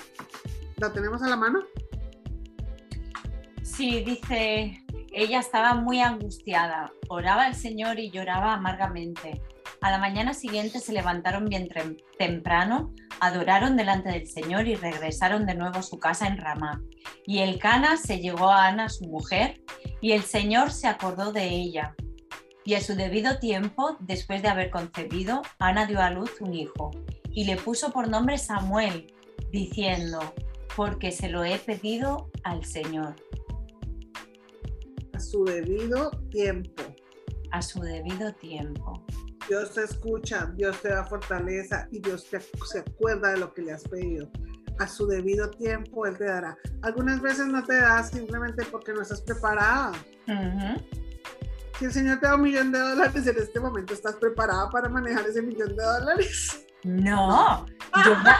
¿lo 0.77 0.91
tenemos 0.91 1.21
a 1.23 1.29
la 1.29 1.37
mano? 1.37 1.63
Sí, 3.63 4.03
dice, 4.03 4.80
ella 5.11 5.39
estaba 5.39 5.75
muy 5.75 5.99
angustiada, 5.99 6.91
oraba 7.09 7.45
al 7.45 7.55
Señor 7.55 7.99
y 7.99 8.11
lloraba 8.11 8.53
amargamente. 8.53 9.41
A 9.81 9.91
la 9.91 9.97
mañana 9.97 10.33
siguiente 10.33 10.79
se 10.79 10.93
levantaron 10.93 11.45
bien 11.45 11.67
temprano, 12.17 12.93
adoraron 13.19 13.75
delante 13.75 14.09
del 14.09 14.27
Señor 14.27 14.67
y 14.67 14.75
regresaron 14.75 15.45
de 15.45 15.55
nuevo 15.55 15.79
a 15.79 15.83
su 15.83 15.99
casa 15.99 16.27
en 16.27 16.37
Ramá. 16.37 16.81
Y 17.25 17.39
el 17.39 17.59
Cana 17.59 17.97
se 17.97 18.19
llegó 18.19 18.49
a 18.49 18.67
Ana, 18.67 18.89
su 18.89 19.05
mujer, 19.05 19.61
y 19.99 20.13
el 20.13 20.21
Señor 20.21 20.71
se 20.71 20.87
acordó 20.87 21.31
de 21.31 21.49
ella. 21.49 21.95
Y 22.63 22.75
a 22.75 22.81
su 22.81 22.95
debido 22.95 23.39
tiempo, 23.39 23.97
después 23.99 24.41
de 24.41 24.49
haber 24.49 24.69
concebido, 24.69 25.41
Ana 25.59 25.87
dio 25.87 25.99
a 25.99 26.11
luz 26.11 26.39
un 26.39 26.53
hijo 26.53 26.91
y 27.33 27.45
le 27.45 27.57
puso 27.57 27.91
por 27.91 28.07
nombre 28.07 28.37
Samuel, 28.37 29.13
diciendo, 29.51 30.19
porque 30.75 31.11
se 31.11 31.27
lo 31.27 31.43
he 31.43 31.57
pedido 31.57 32.29
al 32.43 32.63
Señor. 32.65 33.15
Su 35.21 35.45
debido 35.45 36.09
tiempo. 36.31 36.83
A 37.51 37.61
su 37.61 37.79
debido 37.79 38.33
tiempo. 38.33 39.05
Dios 39.47 39.73
te 39.73 39.83
escucha, 39.83 40.51
Dios 40.55 40.81
te 40.81 40.89
da 40.89 41.05
fortaleza 41.05 41.87
y 41.91 41.99
Dios 41.99 42.25
te, 42.29 42.39
se 42.39 42.79
acuerda 42.79 43.31
de 43.31 43.37
lo 43.37 43.53
que 43.53 43.61
le 43.61 43.73
has 43.73 43.83
pedido. 43.83 44.29
A 44.79 44.87
su 44.87 45.05
debido 45.07 45.49
tiempo 45.51 46.05
Él 46.05 46.17
te 46.17 46.25
dará. 46.25 46.57
Algunas 46.81 47.21
veces 47.21 47.47
no 47.47 47.63
te 47.63 47.75
da 47.75 48.03
simplemente 48.03 48.65
porque 48.65 48.93
no 48.93 49.01
estás 49.01 49.21
preparada. 49.21 49.91
Si 51.77 51.85
el 51.85 51.91
Señor 51.91 52.19
te 52.19 52.27
da 52.27 52.35
un 52.35 52.41
millón 52.41 52.71
de 52.71 52.79
dólares 52.79 53.27
en 53.27 53.37
este 53.37 53.59
momento, 53.59 53.93
¿estás 53.93 54.15
preparada 54.15 54.69
para 54.69 54.89
manejar 54.89 55.25
ese 55.27 55.41
millón 55.41 55.75
de 55.75 55.83
dólares? 55.83 56.65
No, 56.83 57.65
yo 58.05 58.13
ya, 58.23 58.39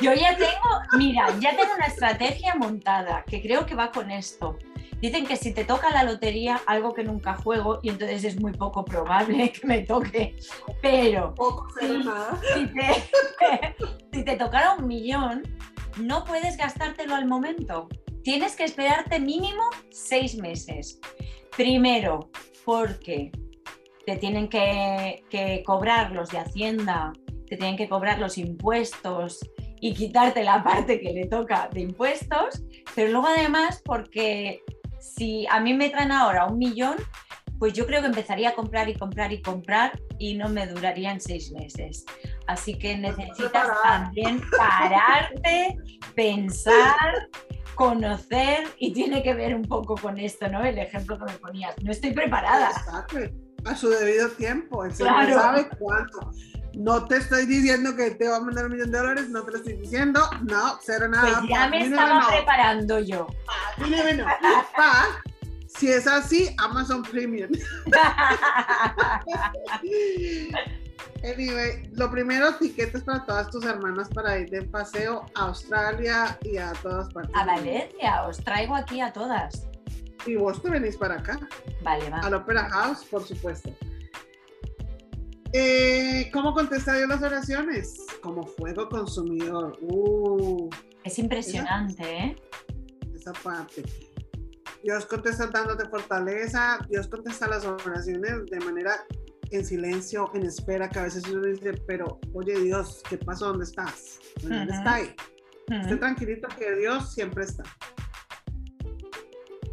yo 0.00 0.14
ya 0.14 0.36
tengo, 0.36 0.82
mira, 0.96 1.28
ya 1.38 1.50
tengo 1.50 1.74
una 1.74 1.86
estrategia 1.86 2.54
montada 2.54 3.24
que 3.24 3.42
creo 3.42 3.66
que 3.66 3.74
va 3.74 3.90
con 3.90 4.10
esto. 4.10 4.58
Dicen 5.00 5.26
que 5.26 5.36
si 5.36 5.52
te 5.52 5.64
toca 5.64 5.90
la 5.90 6.02
lotería, 6.02 6.60
algo 6.66 6.92
que 6.92 7.04
nunca 7.04 7.34
juego, 7.36 7.78
y 7.82 7.90
entonces 7.90 8.24
es 8.24 8.40
muy 8.40 8.52
poco 8.52 8.84
probable 8.84 9.52
que 9.52 9.66
me 9.66 9.80
toque, 9.80 10.36
pero 10.82 11.34
si, 12.54 12.66
te, 12.66 13.76
si 14.12 14.24
te 14.24 14.36
tocara 14.36 14.74
un 14.74 14.86
millón, 14.86 15.42
no 15.98 16.24
puedes 16.24 16.56
gastártelo 16.56 17.14
al 17.14 17.26
momento. 17.26 17.88
Tienes 18.22 18.56
que 18.56 18.64
esperarte 18.64 19.20
mínimo 19.20 19.62
seis 19.90 20.36
meses. 20.36 21.00
Primero, 21.56 22.30
porque 22.64 23.30
te 24.04 24.16
tienen 24.16 24.48
que, 24.48 25.24
que 25.30 25.62
cobrar 25.64 26.12
los 26.12 26.30
de 26.30 26.38
Hacienda, 26.38 27.12
te 27.46 27.56
tienen 27.56 27.76
que 27.76 27.88
cobrar 27.88 28.18
los 28.18 28.36
impuestos 28.36 29.40
y 29.80 29.94
quitarte 29.94 30.42
la 30.42 30.62
parte 30.62 31.00
que 31.00 31.12
le 31.12 31.26
toca 31.26 31.68
de 31.72 31.82
impuestos, 31.82 32.62
pero 32.94 33.12
luego 33.12 33.28
además 33.28 33.80
porque 33.84 34.62
si 35.16 35.46
a 35.50 35.60
mí 35.60 35.74
me 35.74 35.90
traen 35.90 36.12
ahora 36.12 36.46
un 36.46 36.58
millón, 36.58 36.96
pues 37.58 37.72
yo 37.72 37.86
creo 37.86 38.00
que 38.00 38.06
empezaría 38.06 38.50
a 38.50 38.54
comprar 38.54 38.88
y 38.88 38.94
comprar 38.94 39.32
y 39.32 39.42
comprar 39.42 40.00
y 40.18 40.34
no 40.34 40.48
me 40.48 40.66
durarían 40.66 41.20
seis 41.20 41.50
meses. 41.52 42.04
Así 42.46 42.78
que 42.78 42.96
necesitas 42.96 43.68
también 43.82 44.40
pararte, 44.56 45.76
pensar, 46.14 47.28
conocer 47.74 48.66
y 48.78 48.92
tiene 48.92 49.22
que 49.22 49.34
ver 49.34 49.54
un 49.54 49.62
poco 49.62 49.96
con 49.96 50.18
esto, 50.18 50.48
¿no? 50.48 50.64
El 50.64 50.78
ejemplo 50.78 51.18
que 51.18 51.32
me 51.32 51.38
ponías. 51.38 51.74
No 51.82 51.90
estoy 51.90 52.12
preparada. 52.12 52.70
Exacto. 52.70 53.18
A 53.64 53.74
su 53.74 53.88
debido 53.88 54.28
tiempo. 54.30 54.84
El 54.84 54.92
claro. 54.92 55.34
sabe 55.34 55.68
cuánto. 55.78 56.30
No 56.78 57.06
te 57.06 57.16
estoy 57.16 57.44
diciendo 57.44 57.96
que 57.96 58.12
te 58.12 58.28
va 58.28 58.36
a 58.36 58.40
mandar 58.40 58.66
un 58.66 58.72
millón 58.72 58.92
de 58.92 58.98
dólares, 58.98 59.28
no 59.30 59.42
te 59.42 59.50
lo 59.50 59.56
estoy 59.56 59.72
diciendo, 59.72 60.20
no, 60.42 60.78
cero 60.80 61.08
nada. 61.08 61.40
Pues 61.40 61.50
ya 61.50 61.66
me 61.66 61.84
estaba 61.84 62.28
preparando 62.28 63.00
yo. 63.00 63.26
si 65.66 65.90
es 65.90 66.06
así, 66.06 66.54
Amazon 66.58 67.02
Premium. 67.02 67.50
anyway, 71.24 71.82
lo 71.94 72.08
primero, 72.12 72.54
tiquetes 72.54 73.02
para 73.02 73.26
todas 73.26 73.50
tus 73.50 73.64
hermanas 73.64 74.08
para 74.10 74.38
ir 74.38 74.48
de 74.48 74.62
paseo 74.62 75.26
a 75.34 75.46
Australia 75.46 76.38
y 76.42 76.58
a 76.58 76.74
todas 76.74 77.12
partes. 77.12 77.34
A 77.34 77.44
Valencia, 77.44 78.22
os 78.22 78.38
traigo 78.38 78.76
aquí 78.76 79.00
a 79.00 79.12
todas. 79.12 79.66
Y 80.26 80.36
vos 80.36 80.62
te 80.62 80.70
venís 80.70 80.96
para 80.96 81.16
acá. 81.16 81.40
Vale, 81.82 82.08
va. 82.08 82.20
Al 82.20 82.34
Opera 82.34 82.70
House, 82.70 83.04
por 83.04 83.24
supuesto. 83.24 83.74
Eh, 85.52 86.30
¿Cómo 86.32 86.52
contesta 86.52 86.94
Dios 86.94 87.08
las 87.08 87.22
oraciones? 87.22 87.96
Como 88.22 88.46
fuego 88.46 88.88
consumidor. 88.88 89.78
Uh, 89.80 90.68
es 91.04 91.18
impresionante, 91.18 92.02
¿eh? 92.02 92.36
Esa 93.14 93.32
parte. 93.32 93.82
Dios 94.84 95.06
contesta 95.06 95.46
dándote 95.46 95.88
fortaleza, 95.88 96.78
Dios 96.88 97.08
contesta 97.08 97.48
las 97.48 97.64
oraciones 97.64 98.46
de 98.46 98.60
manera 98.60 98.92
en 99.50 99.64
silencio, 99.64 100.30
en 100.34 100.44
espera, 100.44 100.88
que 100.88 100.98
a 100.98 101.02
veces 101.04 101.26
uno 101.26 101.46
dice, 101.46 101.72
pero 101.86 102.20
oye 102.34 102.60
Dios, 102.60 103.02
¿qué 103.08 103.16
pasó? 103.16 103.46
¿Dónde 103.46 103.64
estás? 103.64 104.20
¿Dónde 104.42 104.72
está 104.72 104.94
ahí? 104.94 105.14
Esté 105.68 105.96
tranquilito 105.96 106.48
que 106.58 106.76
Dios 106.76 107.12
siempre 107.12 107.44
está 107.44 107.64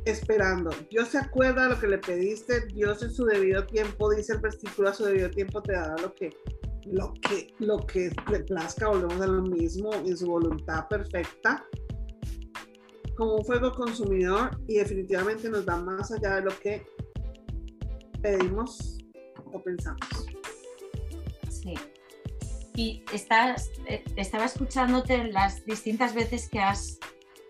esperando. 0.06 0.72
Dios 0.90 1.10
se 1.10 1.18
acuerda 1.18 1.64
de 1.64 1.70
lo 1.70 1.80
que 1.80 1.88
le 1.88 1.98
pediste, 1.98 2.66
Dios 2.68 3.02
en 3.02 3.12
su 3.12 3.26
debido 3.26 3.66
tiempo, 3.66 4.14
dice 4.14 4.34
el 4.34 4.40
versículo, 4.40 4.90
a 4.90 4.94
su 4.94 5.06
debido 5.06 5.30
tiempo 5.30 5.62
te 5.62 5.74
dará 5.74 5.96
lo 6.02 6.14
que, 6.14 6.30
lo 6.86 7.14
que, 7.14 7.54
lo 7.60 7.78
que 7.86 8.12
le 8.32 8.40
plazca, 8.42 8.88
volvemos 8.88 9.20
a 9.20 9.28
lo 9.28 9.42
mismo, 9.42 9.94
en 9.94 10.16
su 10.16 10.28
voluntad 10.28 10.88
perfecta, 10.88 11.66
como 13.16 13.36
un 13.36 13.46
fuego 13.46 13.72
consumidor 13.74 14.52
y 14.68 14.76
definitivamente 14.76 15.50
nos 15.50 15.66
da 15.66 15.78
más 15.78 16.12
allá 16.12 16.36
de 16.36 16.42
lo 16.42 16.60
que 16.60 16.86
pedimos 18.22 19.00
o 19.52 19.62
pensamos. 19.62 20.28
Sí. 21.50 21.76
Y 22.76 23.04
estás, 23.14 23.72
eh, 23.88 24.04
estaba 24.18 24.46
escuchándote 24.46 25.32
las 25.32 25.66
distintas 25.66 26.14
veces 26.14 26.50
que 26.50 26.60
has 26.60 27.00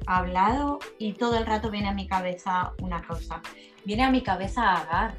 hablado 0.05 0.79
y 0.99 1.13
todo 1.13 1.37
el 1.37 1.45
rato 1.45 1.71
viene 1.71 1.89
a 1.89 1.93
mi 1.93 2.07
cabeza 2.07 2.73
una 2.81 3.05
cosa. 3.05 3.41
Viene 3.85 4.03
a 4.03 4.11
mi 4.11 4.21
cabeza 4.21 4.73
Agar 4.73 5.15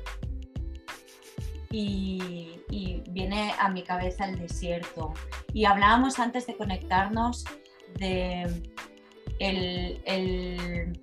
y, 1.71 2.53
viene 3.09 3.53
a 3.59 3.69
mi 3.69 3.83
cabeza 3.83 4.27
el 4.27 4.39
desierto. 4.39 5.13
Y 5.53 5.65
hablábamos 5.65 6.19
antes 6.19 6.47
de 6.47 6.57
conectarnos 6.57 7.45
de 7.99 8.63
el, 9.39 11.01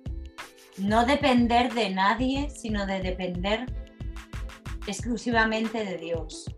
no 0.78 1.04
depender 1.04 1.72
de 1.72 1.90
nadie, 1.90 2.50
sino 2.50 2.86
de 2.86 3.00
depender 3.00 3.66
exclusivamente 4.86 5.84
de 5.84 5.96
Dios. 5.98 6.50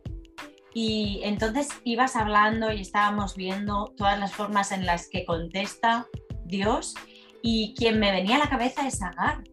Y 0.75 1.21
entonces 1.25 1.69
ibas 1.85 2.17
hablando 2.17 2.71
y 2.71 2.83
estábamos 2.83 3.35
viendo 3.35 3.95
todas 3.97 4.19
las 4.19 4.33
formas 4.33 4.73
en 4.73 4.85
las 4.85 5.09
que 5.09 5.25
contesta 5.25 6.07
Dios 6.47 6.95
y 7.43 7.75
quien 7.75 8.01
me 8.01 8.11
venía 8.11 8.37
a 8.37 8.41
la 8.41 8.49
cabeza 8.49 8.87
es 8.87 9.03
Agar. 9.03 9.45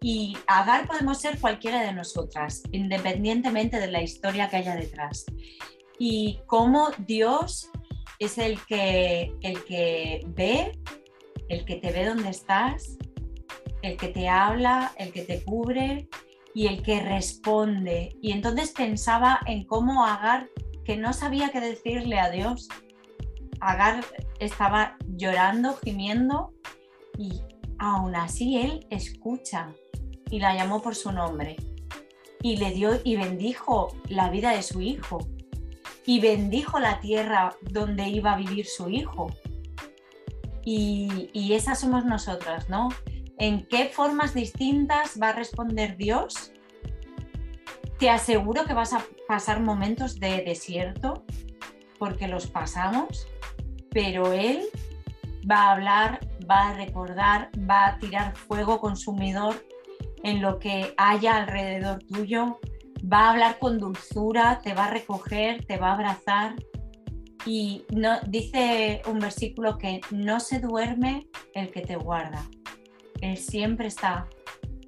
Y 0.00 0.36
Agar 0.46 0.86
podemos 0.86 1.20
ser 1.20 1.38
cualquiera 1.38 1.82
de 1.82 1.92
nosotras, 1.92 2.62
independientemente 2.72 3.78
de 3.78 3.88
la 3.88 4.02
historia 4.02 4.48
que 4.48 4.56
haya 4.56 4.74
detrás. 4.74 5.26
Y 5.98 6.40
cómo 6.46 6.90
Dios 7.06 7.70
es 8.18 8.38
el 8.38 8.58
que, 8.66 9.32
el 9.42 9.62
que 9.64 10.22
ve, 10.28 10.78
el 11.48 11.64
que 11.64 11.76
te 11.76 11.92
ve 11.92 12.06
donde 12.06 12.30
estás, 12.30 12.96
el 13.82 13.96
que 13.96 14.08
te 14.08 14.28
habla, 14.28 14.92
el 14.96 15.12
que 15.12 15.22
te 15.22 15.42
cubre 15.44 16.08
y 16.54 16.66
el 16.66 16.82
que 16.82 17.00
responde. 17.00 18.16
Y 18.22 18.32
entonces 18.32 18.72
pensaba 18.72 19.40
en 19.46 19.64
cómo 19.64 20.04
Agar, 20.06 20.48
que 20.84 20.96
no 20.96 21.12
sabía 21.12 21.50
qué 21.50 21.60
decirle 21.60 22.18
a 22.18 22.30
Dios, 22.30 22.68
Agar 23.60 24.04
estaba 24.38 24.96
llorando, 25.20 25.76
gimiendo 25.84 26.52
y 27.16 27.42
aún 27.78 28.16
así 28.16 28.56
él 28.56 28.86
escucha 28.90 29.74
y 30.30 30.40
la 30.40 30.54
llamó 30.54 30.82
por 30.82 30.96
su 30.96 31.12
nombre 31.12 31.56
y 32.42 32.56
le 32.56 32.70
dio 32.72 33.00
y 33.04 33.16
bendijo 33.16 33.94
la 34.08 34.30
vida 34.30 34.52
de 34.52 34.62
su 34.62 34.80
hijo 34.80 35.18
y 36.06 36.20
bendijo 36.20 36.80
la 36.80 37.00
tierra 37.00 37.54
donde 37.62 38.08
iba 38.08 38.32
a 38.32 38.36
vivir 38.36 38.66
su 38.66 38.88
hijo. 38.88 39.30
Y, 40.64 41.30
y 41.32 41.52
esas 41.52 41.80
somos 41.80 42.04
nosotras, 42.04 42.68
¿no? 42.68 42.88
¿En 43.38 43.66
qué 43.66 43.86
formas 43.86 44.34
distintas 44.34 45.18
va 45.20 45.30
a 45.30 45.32
responder 45.32 45.96
Dios? 45.96 46.52
Te 47.98 48.10
aseguro 48.10 48.64
que 48.64 48.74
vas 48.74 48.92
a 48.92 49.04
pasar 49.28 49.60
momentos 49.60 50.18
de 50.18 50.42
desierto, 50.42 51.24
porque 51.98 52.28
los 52.28 52.46
pasamos, 52.46 53.26
pero 53.90 54.32
Él 54.32 54.68
va 55.48 55.64
a 55.64 55.72
hablar, 55.72 56.20
va 56.48 56.70
a 56.70 56.74
recordar, 56.74 57.50
va 57.58 57.86
a 57.86 57.98
tirar 57.98 58.36
fuego 58.36 58.80
consumidor 58.80 59.64
en 60.22 60.42
lo 60.42 60.58
que 60.58 60.94
haya 60.96 61.36
alrededor 61.36 62.02
tuyo, 62.04 62.60
va 63.10 63.26
a 63.26 63.30
hablar 63.30 63.58
con 63.58 63.78
dulzura, 63.78 64.60
te 64.62 64.74
va 64.74 64.86
a 64.86 64.90
recoger, 64.90 65.64
te 65.64 65.76
va 65.76 65.90
a 65.90 65.94
abrazar. 65.94 66.54
Y 67.46 67.84
no, 67.94 68.20
dice 68.26 69.00
un 69.06 69.18
versículo 69.18 69.78
que 69.78 70.00
no 70.10 70.40
se 70.40 70.60
duerme 70.60 71.26
el 71.54 71.70
que 71.70 71.80
te 71.80 71.96
guarda. 71.96 72.44
Él 73.22 73.38
siempre 73.38 73.86
está 73.86 74.28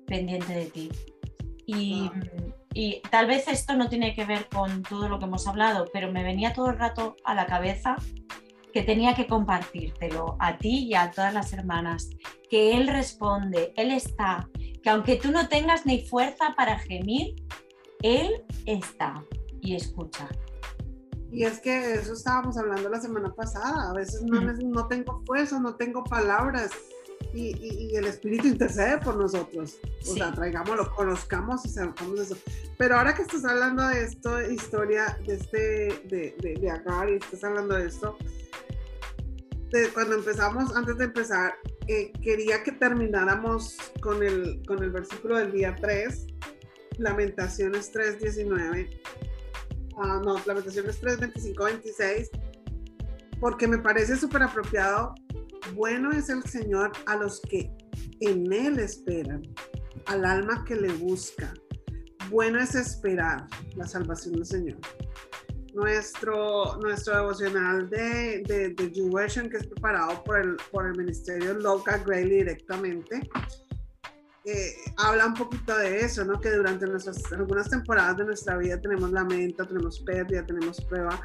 pendiente 0.07 0.53
de 0.53 0.67
ti. 0.67 0.91
Y, 1.65 2.11
y, 2.75 3.01
tal 3.11 3.27
vez 3.27 3.49
esto 3.49 3.75
no 3.75 3.89
tiene 3.89 4.15
que 4.15 4.27
ver 4.27 4.49
con 4.49 4.83
todo 4.83 5.09
lo 5.09 5.19
que 5.19 5.25
hemos 5.25 5.47
hablado, 5.47 5.87
pero 5.93 6.13
me 6.13 6.25
venía 6.25 6.53
todo 6.53 6.71
el 6.71 6.79
rato 6.79 7.17
a 7.25 7.35
la 7.35 7.47
cabeza 7.47 7.97
que 8.73 8.83
tenía 8.83 9.15
que 9.15 9.27
compartírtelo 9.27 10.37
a 10.39 10.59
ti 10.59 10.87
y 10.87 10.95
a 10.95 11.11
todas 11.11 11.33
las 11.33 11.53
hermanas, 11.53 12.11
que 12.51 12.77
Él 12.77 12.89
responde, 12.89 13.73
Él 13.77 13.91
está, 13.91 14.49
que 14.83 14.91
aunque 14.91 15.17
tú 15.17 15.31
no 15.31 15.49
tengas 15.49 15.87
ni 15.87 16.07
fuerza 16.07 16.55
para 16.57 16.79
gemir, 16.79 17.35
Él 18.03 18.45
está 18.67 19.23
y 19.61 19.77
escucha. 19.77 20.29
Y 21.31 21.45
es 21.45 21.61
que 21.61 21.95
eso 21.95 22.13
estábamos 22.13 22.59
hablando 22.59 22.89
la 22.91 23.01
semana 23.01 23.33
pasada, 23.35 23.91
a 23.91 23.95
veces 23.95 24.23
no, 24.23 24.41
no 24.41 24.89
tengo 24.89 25.23
fuerza, 25.25 25.59
no 25.61 25.77
tengo 25.77 26.05
palabras, 26.05 26.71
y, 27.35 27.97
el 27.97 28.07
Espíritu 28.07 28.49
intercede 28.49 28.99
por 28.99 29.17
nosotros. 29.17 29.79
O 30.03 30.15
sea, 30.15 30.33
traigámoslo, 30.33 30.91
conozcamos 30.95 31.65
y 31.65 31.69
sepamos 31.69 32.21
eso. 32.21 32.37
Pero 32.79 32.97
ahora 32.97 33.15
que 33.15 33.23
estás 33.23 33.45
hablando 33.45 33.87
de 33.87 34.05
esto, 34.05 34.41
historia 34.51 35.19
de 35.27 35.35
este, 35.35 35.59
de, 36.09 36.37
de, 36.41 36.55
de 36.61 36.71
Agar, 36.71 37.11
y 37.11 37.15
estás 37.15 37.45
hablando 37.45 37.77
de 37.77 37.87
esto, 37.87 38.17
cuando 39.95 40.17
empezamos, 40.17 40.75
antes 40.77 40.99
de 40.99 41.05
empezar, 41.05 41.55
eh, 41.89 42.13
quería 42.23 42.63
que 42.63 42.73
termináramos 42.73 43.77
con 44.01 44.23
el, 44.23 44.63
con 44.67 44.83
el 44.83 44.91
versículo 44.91 45.39
del 45.39 45.51
día 45.51 45.75
3, 45.81 46.27
Lamentaciones 46.99 47.91
3, 47.91 48.21
19. 48.21 49.01
Ah, 49.97 50.21
no, 50.23 50.37
Lamentaciones 50.45 51.01
3, 51.01 51.21
25, 51.21 51.65
26, 51.65 52.31
porque 53.41 53.67
me 53.67 53.79
parece 53.79 54.17
súper 54.17 54.43
apropiado. 54.43 55.15
Bueno 55.75 56.11
es 56.13 56.29
el 56.29 56.43
Señor 56.45 56.93
a 57.07 57.17
los 57.17 57.41
que 57.41 57.71
en 58.21 58.53
Él 58.53 58.79
esperan, 58.79 59.43
al 60.07 60.25
alma 60.25 60.65
que 60.67 60.77
le 60.77 60.93
busca. 60.95 61.53
Bueno 62.31 62.61
es 62.61 62.75
esperar 62.75 63.47
la 63.77 63.87
salvación 63.87 64.35
del 64.35 64.47
Señor 64.47 64.79
nuestro, 65.75 66.77
nuestro 66.81 67.17
devocional 67.17 67.89
de, 67.89 68.43
de, 68.47 68.69
de 68.71 69.51
que 69.51 69.57
es 69.57 69.67
preparado 69.67 70.23
por 70.25 70.39
el, 70.39 70.57
por 70.71 70.87
el 70.87 70.97
Ministerio 70.97 71.55
Local 71.55 72.03
Grayley 72.05 72.39
directamente, 72.39 73.31
eh, 74.45 74.75
habla 74.97 75.27
un 75.27 75.35
poquito 75.35 75.77
de 75.77 76.01
eso, 76.01 76.25
¿no? 76.25 76.41
Que 76.41 76.51
durante 76.51 76.87
nuestras, 76.87 77.33
algunas 77.33 77.71
temporadas 77.71 78.17
de 78.19 78.25
nuestra 78.25 78.57
vida 78.57 78.81
tenemos 78.81 79.11
lamento, 79.13 79.67
tenemos 79.67 80.01
pérdida, 80.01 80.45
tenemos 80.45 80.81
prueba, 80.85 81.21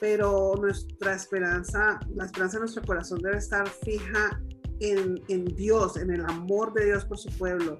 pero 0.00 0.54
nuestra 0.58 1.14
esperanza, 1.14 2.00
la 2.14 2.24
esperanza 2.24 2.56
de 2.56 2.60
nuestro 2.60 2.82
corazón 2.82 3.20
debe 3.20 3.36
estar 3.36 3.68
fija 3.68 4.40
en, 4.80 5.22
en 5.28 5.44
Dios, 5.44 5.96
en 5.98 6.10
el 6.10 6.24
amor 6.24 6.72
de 6.72 6.86
Dios 6.86 7.04
por 7.04 7.18
su 7.18 7.28
pueblo. 7.36 7.76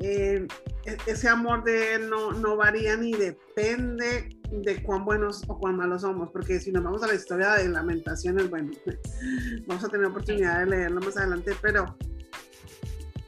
Eh, 0.00 0.46
e, 0.86 0.96
ese 1.06 1.28
amor 1.28 1.64
de 1.64 1.94
Él 1.94 2.08
no, 2.08 2.30
no 2.32 2.56
varía 2.56 2.96
ni 2.96 3.12
depende 3.12 4.28
de 4.50 4.82
cuán 4.82 5.04
buenos 5.04 5.42
o 5.48 5.58
cuán 5.58 5.76
malos 5.76 6.02
somos, 6.02 6.30
porque 6.30 6.60
si 6.60 6.70
nos 6.70 6.84
vamos 6.84 7.02
a 7.02 7.08
la 7.08 7.14
historia 7.14 7.54
de 7.54 7.68
lamentaciones, 7.68 8.48
bueno, 8.48 8.70
vamos 9.66 9.84
a 9.84 9.88
tener 9.88 10.06
oportunidad 10.06 10.60
de 10.60 10.66
leerlo 10.66 11.00
más 11.00 11.16
adelante, 11.16 11.52
pero 11.60 11.96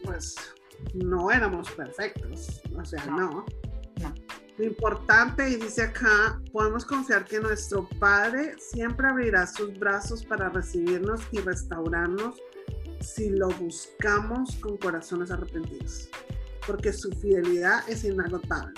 pues 0.04 0.36
no 0.94 1.30
éramos 1.30 1.70
perfectos, 1.72 2.62
o 2.74 2.84
sea, 2.84 3.04
no. 3.06 3.44
Lo 4.60 4.66
importante, 4.66 5.48
y 5.48 5.56
dice 5.56 5.80
acá, 5.80 6.38
podemos 6.52 6.84
confiar 6.84 7.24
que 7.24 7.40
nuestro 7.40 7.88
Padre 7.98 8.56
siempre 8.58 9.08
abrirá 9.08 9.46
sus 9.46 9.78
brazos 9.78 10.22
para 10.22 10.50
recibirnos 10.50 11.22
y 11.32 11.38
restaurarnos 11.38 12.36
si 13.00 13.30
lo 13.30 13.48
buscamos 13.48 14.56
con 14.56 14.76
corazones 14.76 15.30
arrepentidos, 15.30 16.10
porque 16.66 16.92
su 16.92 17.10
fidelidad 17.10 17.88
es 17.88 18.04
inagotable. 18.04 18.74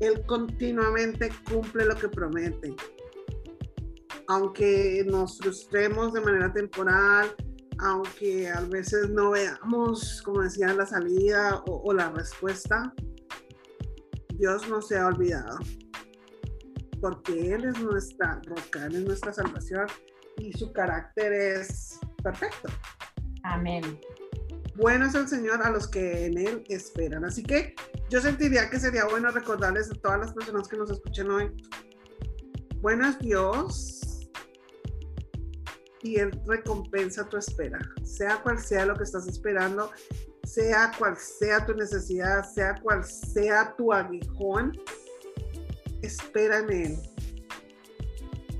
Él 0.00 0.22
continuamente 0.26 1.30
cumple 1.50 1.86
lo 1.86 1.96
que 1.96 2.10
promete. 2.10 2.76
Aunque 4.26 5.02
nos 5.08 5.38
frustremos 5.38 6.12
de 6.12 6.20
manera 6.20 6.52
temporal, 6.52 7.34
aunque 7.78 8.50
a 8.50 8.60
veces 8.60 9.08
no 9.08 9.30
veamos, 9.30 10.20
como 10.20 10.42
decía, 10.42 10.74
la 10.74 10.84
salida 10.84 11.62
o, 11.66 11.90
la 11.94 12.10
respuesta, 12.10 12.92
Dios 14.38 14.68
no 14.68 14.80
se 14.80 14.96
ha 14.96 15.06
olvidado. 15.06 15.58
Porque 17.00 17.54
Él 17.54 17.64
es 17.64 17.78
nuestra 17.80 18.40
roca, 18.46 18.86
Él 18.86 18.96
es 18.96 19.04
nuestra 19.04 19.32
salvación 19.32 19.86
y 20.38 20.52
su 20.52 20.72
carácter 20.72 21.32
es 21.32 21.98
perfecto. 22.22 22.68
Amén. 23.42 24.00
Bueno 24.76 25.06
es 25.06 25.14
el 25.14 25.26
Señor 25.26 25.60
a 25.62 25.70
los 25.70 25.88
que 25.88 26.26
en 26.26 26.38
Él 26.38 26.64
esperan. 26.68 27.24
Así 27.24 27.42
que 27.42 27.74
yo 28.10 28.20
sentiría 28.20 28.70
que 28.70 28.78
sería 28.78 29.06
bueno 29.06 29.30
recordarles 29.30 29.90
a 29.90 29.94
todas 29.94 30.20
las 30.20 30.32
personas 30.32 30.68
que 30.68 30.76
nos 30.76 30.90
escuchen 30.90 31.30
hoy. 31.30 31.50
Bueno 32.76 33.08
es 33.08 33.18
Dios 33.18 34.30
y 36.02 36.16
Él 36.16 36.40
recompensa 36.46 37.28
tu 37.28 37.36
espera. 37.36 37.78
Sea 38.04 38.40
cual 38.42 38.58
sea 38.58 38.86
lo 38.86 38.94
que 38.94 39.02
estás 39.02 39.26
esperando, 39.26 39.90
sea 40.52 40.92
cual 40.98 41.16
sea 41.16 41.64
tu 41.64 41.74
necesidad, 41.74 42.44
sea 42.44 42.74
cual 42.82 43.04
sea 43.04 43.74
tu 43.76 43.92
aguijón, 43.92 44.72
espera 46.02 46.58
en 46.58 46.72
Él. 46.72 46.98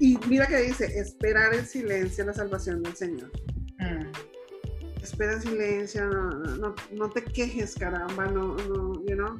Y 0.00 0.18
mira 0.28 0.46
que 0.46 0.58
dice, 0.58 0.86
esperar 0.98 1.54
en 1.54 1.66
silencio 1.66 2.24
la 2.24 2.34
salvación 2.34 2.82
del 2.82 2.94
Señor. 2.94 3.30
Mm 3.78 4.28
espera 5.08 5.32
en 5.32 5.42
silencio, 5.42 6.06
no, 6.06 6.74
no, 6.92 7.10
te 7.10 7.24
quejes, 7.24 7.74
caramba, 7.74 8.26
no, 8.26 8.56
no, 8.56 8.92
you 9.06 9.16
know, 9.16 9.36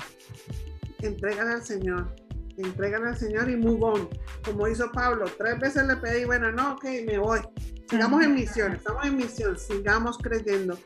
entrégale 1.01 1.53
al 1.55 1.63
Señor, 1.63 2.15
entrégale 2.57 3.09
al 3.09 3.17
Señor 3.17 3.51
y 3.51 3.57
move 3.57 3.85
on. 3.85 4.09
Como 4.45 4.67
hizo 4.67 4.91
Pablo, 4.93 5.27
tres 5.37 5.59
veces 5.61 5.87
le 5.87 5.97
pedí, 5.97 6.25
bueno, 6.25 6.51
no, 6.53 6.73
ok, 6.73 6.85
me 7.07 7.19
voy. 7.19 7.41
Sigamos 7.89 8.23
en 8.23 8.35
misión, 8.35 8.73
estamos 8.75 9.05
en 9.07 9.17
misión, 9.17 9.59
sigamos 9.59 10.19
creyendo 10.19 10.79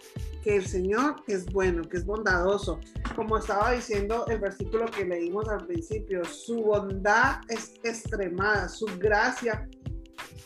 que 0.43 0.57
el 0.57 0.67
Señor 0.67 1.17
es 1.27 1.47
bueno, 1.47 1.83
que 1.83 1.97
es 1.97 2.07
bondadoso. 2.07 2.79
Como 3.17 3.39
estaba 3.39 3.73
diciendo 3.73 4.25
el 4.29 4.39
versículo 4.39 4.87
que 4.87 5.05
leímos 5.05 5.49
al 5.49 5.67
principio, 5.67 6.25
su 6.25 6.63
bondad 6.63 7.41
es 7.49 7.75
extremada, 7.83 8.69
su 8.69 8.87
gracia 8.99 9.69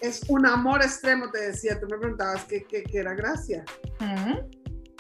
es 0.01 0.23
un 0.29 0.47
amor 0.47 0.83
extremo, 0.83 1.31
te 1.31 1.49
decía, 1.49 1.79
tú 1.81 1.87
me 1.91 1.99
preguntabas 1.99 2.45
qué, 2.45 2.65
qué, 2.65 2.85
era 2.93 3.15
gracia. 3.15 3.65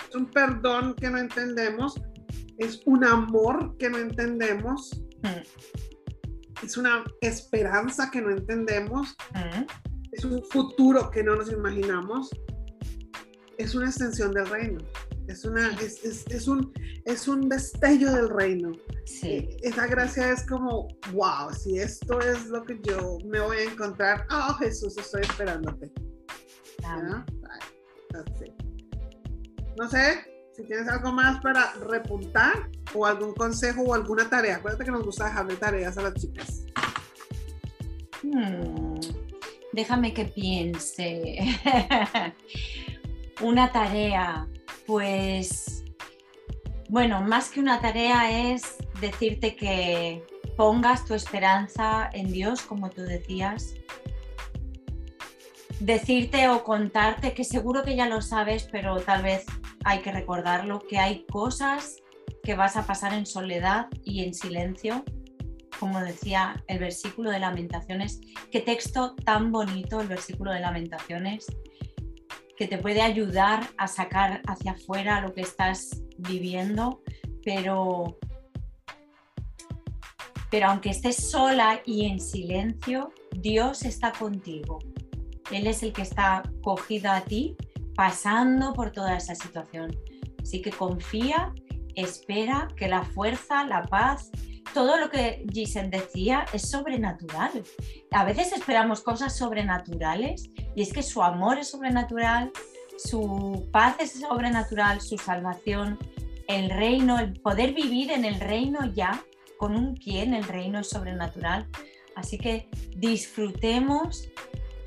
Es 0.09 0.15
un 0.15 0.27
perdón 0.27 0.95
que 0.95 1.11
no 1.11 1.19
entendemos, 1.19 2.01
es 2.59 2.81
un 2.87 3.05
amor 3.05 3.77
que 3.79 3.91
no 3.91 3.99
entendemos, 3.99 5.03
es 6.63 6.77
una 6.77 7.05
esperanza 7.21 8.11
que 8.11 8.21
no 8.21 8.31
entendemos, 8.31 9.17
es 10.17 10.25
un 10.25 10.43
futuro 10.45 11.11
que 11.11 11.23
no 11.23 11.37
nos 11.37 11.53
imaginamos, 11.53 12.31
es 13.59 13.75
una 13.75 13.87
extensión 13.87 14.33
del 14.33 14.47
reino. 14.47 14.79
Es, 15.29 15.45
una, 15.45 15.75
es, 15.81 16.05
es, 16.05 16.49
un, 16.49 16.73
es 17.05 17.29
un 17.29 17.49
destello 17.49 18.12
del 18.12 18.31
reino. 18.31 18.73
Sí. 19.05 19.29
Eh, 19.29 19.57
esa 19.62 19.87
gracia 19.87 20.31
es 20.31 20.47
como, 20.47 20.89
wow, 21.12 21.53
si 21.53 21.79
esto 21.79 22.21
es 22.21 22.47
lo 22.47 22.64
que 22.64 22.79
yo 22.83 23.19
me 23.27 23.41
voy 23.41 23.59
a 23.59 23.64
encontrar, 23.64 24.27
oh 24.31 24.55
Jesús, 24.55 24.97
estoy 24.97 25.23
esperándote. 25.23 25.93
No 29.77 29.91
sé 29.91 30.25
si 30.55 30.64
tienes 30.64 30.89
algo 30.89 31.12
más 31.12 31.41
para 31.43 31.73
repuntar 31.75 32.71
o 32.95 33.05
algún 33.05 33.35
consejo 33.35 33.83
o 33.83 33.95
alguna 33.95 34.31
tarea. 34.31 34.57
Acuérdate 34.57 34.85
que 34.85 34.93
nos 34.93 35.05
gusta 35.05 35.27
dejarle 35.27 35.57
tareas 35.57 35.99
a 35.99 36.03
las 36.03 36.14
chicas. 36.14 36.64
Hmm, 38.23 38.86
déjame 39.77 40.12
que 40.12 40.24
piense. 40.24 41.39
una 43.43 43.70
tarea 43.70 44.49
pues, 44.87 45.85
bueno, 46.89 47.20
más 47.20 47.51
que 47.51 47.61
una 47.61 47.81
tarea 47.81 48.53
es 48.53 48.77
decirte 49.01 49.55
que 49.55 50.24
pongas 50.57 51.05
tu 51.05 51.14
esperanza 51.14 52.09
en 52.12 52.33
Dios, 52.33 52.62
como 52.62 52.91
tú 52.91 53.03
decías. 53.03 53.74
Decirte 55.81 56.49
o 56.49 56.64
contarte, 56.64 57.35
que 57.35 57.45
seguro 57.45 57.83
que 57.83 57.97
ya 57.97 58.09
lo 58.09 58.22
sabes, 58.22 58.66
pero 58.72 58.97
tal 59.01 59.22
vez 59.22 59.45
hay 59.85 59.99
que 59.99 60.11
recordarlo, 60.11 60.81
que 60.89 60.99
hay 60.99 61.27
cosas 61.27 61.97
que 62.43 62.55
vas 62.55 62.77
a 62.77 62.87
pasar 62.87 63.12
en 63.12 63.27
soledad 63.27 63.89
y 64.05 64.24
en 64.24 64.33
silencio, 64.33 65.05
como 65.79 66.01
decía 66.01 66.62
el 66.68 66.79
versículo 66.79 67.31
de 67.31 67.39
lamentaciones. 67.39 68.20
Qué 68.51 68.61
texto 68.61 69.14
tan 69.14 69.53
bonito 69.53 70.01
el 70.01 70.09
versículo 70.09 70.53
de 70.53 70.61
lamentaciones 70.61 71.47
que 72.57 72.66
te 72.66 72.79
puede 72.79 73.03
ayudar 73.03 73.68
a 73.77 73.87
sacar 73.87 74.43
hacia 74.47 74.72
afuera 74.72 75.20
lo 75.20 75.35
que 75.35 75.43
estás 75.43 76.03
viviendo, 76.16 77.03
pero, 77.45 78.18
pero 80.51 80.68
aunque 80.68 80.91
estés 80.91 81.31
sola 81.31 81.81
y 81.85 82.07
en 82.07 82.18
silencio, 82.18 83.12
Dios 83.33 83.85
está 83.85 84.12
contigo. 84.12 84.79
Él 85.51 85.66
es 85.66 85.83
el 85.83 85.93
que 85.93 86.03
está 86.03 86.43
cogido 86.62 87.11
a 87.11 87.20
ti, 87.20 87.57
pasando 87.95 88.72
por 88.72 88.91
toda 88.91 89.16
esa 89.16 89.35
situación. 89.35 89.95
Así 90.41 90.62
que 90.62 90.70
confía 90.70 91.53
espera, 91.97 92.68
que 92.77 92.89
la 92.89 93.03
fuerza, 93.03 93.64
la 93.64 93.83
paz, 93.83 94.31
todo 94.75 94.97
lo 94.97 95.11
que 95.11 95.47
Giselle 95.53 95.89
decía 95.89 96.47
es 96.53 96.69
sobrenatural. 96.71 97.62
A 98.11 98.25
veces 98.25 98.53
esperamos 98.53 99.01
cosas 99.01 99.37
sobrenaturales 99.37 100.51
y 100.75 100.83
es 100.83 100.93
que 100.93 101.03
su 101.03 101.23
amor 101.23 101.59
es 101.59 101.71
sobrenatural, 101.71 102.53
su 102.99 103.69
paz 103.73 103.97
es 104.01 104.21
sobrenatural, 104.21 105.01
su 105.01 105.19
salvación, 105.19 105.99
el 106.49 106.71
reino, 106.71 107.19
el 107.19 107.41
poder 107.41 107.73
vivir 107.73 108.11
en 108.11 108.25
el 108.25 108.41
reino 108.41 108.93
ya, 108.95 109.25
con 109.59 109.75
un 109.75 109.95
pie 109.95 110.23
en 110.23 110.35
el 110.35 110.45
reino 110.45 110.81
es 110.81 110.89
sobrenatural. 110.89 111.67
Así 112.14 112.39
que 112.39 112.69
disfrutemos 112.97 114.29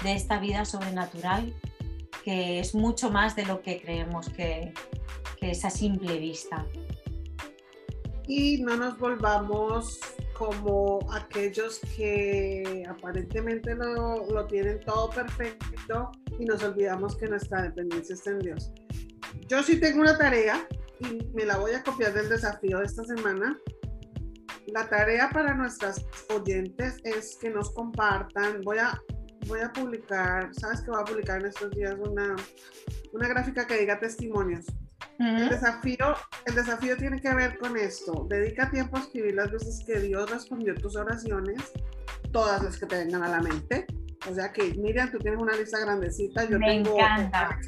de 0.04 0.14
esta 0.14 0.40
vida 0.40 0.66
sobrenatural 0.66 1.54
que 2.24 2.60
es 2.60 2.76
mucho 2.76 3.10
más 3.10 3.36
de 3.36 3.46
lo 3.46 3.62
que 3.62 3.82
creemos 3.82 4.30
que, 4.30 4.74
que 5.40 5.52
es 5.52 5.66
a 5.66 5.70
simple 5.70 6.18
vista 6.18 6.66
y 8.30 8.62
no 8.62 8.78
nos 8.78 8.96
volvamos 9.00 10.00
como 10.38 11.00
aquellos 11.12 11.82
que 11.98 12.86
aparentemente 12.88 13.74
lo, 13.74 14.24
lo, 14.32 14.46
tienen 14.46 14.80
todo 14.82 15.10
perfecto 15.10 16.12
y 16.38 16.46
nos 16.46 16.64
olvidamos 16.64 17.18
que 17.18 17.28
nuestra 17.28 17.64
dependencia 17.64 18.14
está 18.14 18.30
en 18.30 18.40
Dios. 18.40 18.72
Yo 19.48 19.64
sí 19.64 19.80
tengo 19.80 20.02
una 20.02 20.16
tarea 20.16 20.68
y 21.00 21.26
me 21.34 21.44
la 21.44 21.58
voy 21.58 21.72
a 21.72 21.84
copiar 21.84 22.14
del 22.14 22.30
desafío 22.30 22.78
de 22.78 22.86
esta 22.86 23.04
semana. 23.04 23.58
La 24.68 24.88
tarea 24.88 25.32
para 25.32 25.56
nuestras 25.56 26.06
oyentes 26.30 26.98
es 27.04 27.36
que 27.42 27.50
nos 27.50 27.74
compartan. 27.74 28.62
Voy 28.62 28.78
a, 28.78 29.02
voy 29.48 29.62
a 29.62 29.74
publicar, 29.74 30.54
¿sabes 30.54 30.82
que 30.82 30.92
voy 30.92 31.02
a 31.02 31.06
publicar 31.06 31.40
en 31.40 31.48
estos 31.48 31.72
días 31.72 31.96
una, 31.98 32.36
una 33.12 33.28
gráfica 33.28 33.66
que 33.66 33.80
diga 33.80 34.00
testimonios? 34.00 34.68
El 35.20 35.50
desafío, 35.50 36.16
el 36.45 36.56
desafío 36.56 36.95
tiene 36.97 37.20
que 37.20 37.34
ver 37.34 37.58
con 37.58 37.76
esto. 37.78 38.26
Dedica 38.30 38.70
tiempo 38.72 38.97
a 38.97 39.02
escribir 39.02 39.36
las 39.36 39.52
veces 39.52 39.84
que 39.86 40.00
Dios 40.00 40.30
respondió 40.30 40.76
tus 40.76 40.95
oraciones, 40.95 41.72
todas 42.32 42.64
las 42.64 42.78
que 42.78 42.86
te 42.86 42.97
vengan 42.97 43.24
a 43.24 43.30
la 43.30 43.41
mente. 43.41 43.86
O 44.30 44.34
sea 44.34 44.52
que, 44.52 44.74
Miriam, 44.76 45.12
tú 45.12 45.18
tienes 45.20 45.39
una 45.39 45.56
lista 45.56 45.80
grandecita, 45.80 46.45
yo 46.45 46.60
Me 46.60 46.68
tengo 46.68 46.97
encanta. 46.97 47.60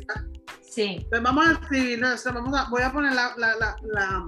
Sí. 0.61 0.95
Entonces 0.97 1.23
vamos 1.23 1.47
a 1.47 1.51
escribirlo, 1.51 2.07
vamos 2.33 2.59
a, 2.59 2.69
voy 2.69 2.81
a 2.81 2.91
poner 2.91 3.13
la, 3.13 3.33
la, 3.37 3.55
la, 3.55 3.75
la, 3.83 4.25